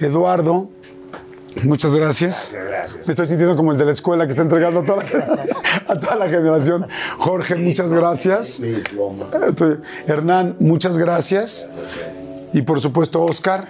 [0.00, 0.70] Eduardo,
[1.64, 2.54] muchas gracias.
[3.04, 5.44] Me estoy sintiendo como el de la escuela que está entregando a toda la,
[5.88, 6.86] a toda la generación.
[7.18, 8.62] Jorge, muchas gracias.
[10.06, 11.68] Hernán, muchas gracias.
[12.52, 13.68] Y por supuesto, Oscar,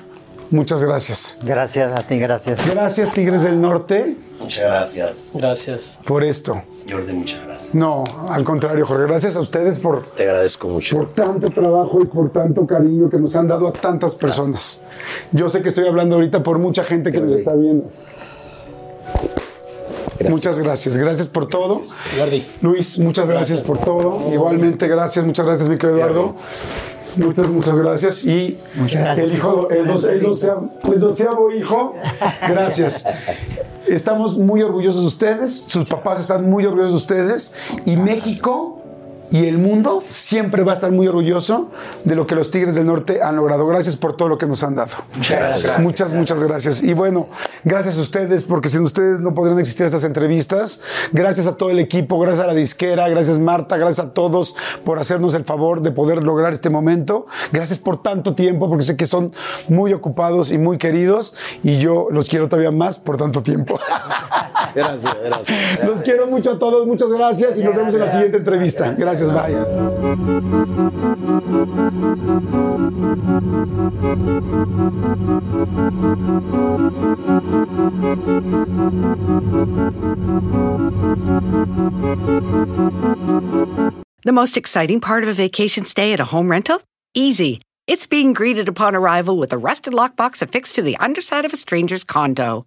[0.50, 1.38] Muchas gracias.
[1.42, 2.70] Gracias a ti, gracias.
[2.70, 6.00] Gracias, Tigres del Norte, Muchas gracias, Gracias.
[6.06, 6.62] por esto.
[6.88, 7.74] Jordi, muchas gracias.
[7.74, 9.04] No, al contrario, Jorge.
[9.06, 10.96] Gracias a ustedes por, Te agradezco mucho.
[10.96, 14.80] por tanto trabajo y por tanto cariño que nos han dado a tantas personas.
[15.32, 17.90] Yo sé que estoy hablando ahorita por mucha gente que nos está viendo.
[20.28, 20.96] Muchas gracias.
[20.96, 21.82] Gracias por todo.
[22.18, 22.42] Jordi.
[22.62, 24.32] Luis, muchas gracias, por todo.
[24.32, 25.24] Igualmente, gracias.
[25.26, 26.34] Muchas gracias, mi querido Eduardo.
[27.18, 28.24] Muchas, muchas gracias.
[28.24, 31.94] Y Muchas gracias, el hijo, el, doce- el doceavo, el doceavo hijo,
[32.48, 33.04] gracias.
[33.86, 37.54] Estamos muy orgullosos de ustedes, sus papás están muy orgullosos de ustedes
[37.86, 38.77] y México
[39.30, 41.70] y el mundo siempre va a estar muy orgulloso
[42.04, 43.66] de lo que los Tigres del Norte han logrado.
[43.66, 44.96] Gracias por todo lo que nos han dado.
[45.80, 46.82] Muchas, muchas gracias.
[46.82, 47.28] Y bueno,
[47.64, 50.80] gracias a ustedes, porque sin ustedes no podrían existir estas entrevistas.
[51.12, 54.98] Gracias a todo el equipo, gracias a la disquera, gracias Marta, gracias a todos por
[54.98, 57.26] hacernos el favor de poder lograr este momento.
[57.52, 59.32] Gracias por tanto tiempo, porque sé que son
[59.68, 63.78] muy ocupados y muy queridos, y yo los quiero todavía más por tanto tiempo.
[64.74, 65.84] Gracias, gracias.
[65.84, 68.94] Los quiero mucho a todos, muchas gracias y nos vemos en la siguiente entrevista.
[68.96, 69.56] Gracias, bye.
[84.24, 86.82] The most exciting part of a vacation stay at a home rental?
[87.14, 87.60] Easy.
[87.86, 91.56] It's being greeted upon arrival with a rusted lockbox affixed to the underside of a
[91.56, 92.66] stranger's condo.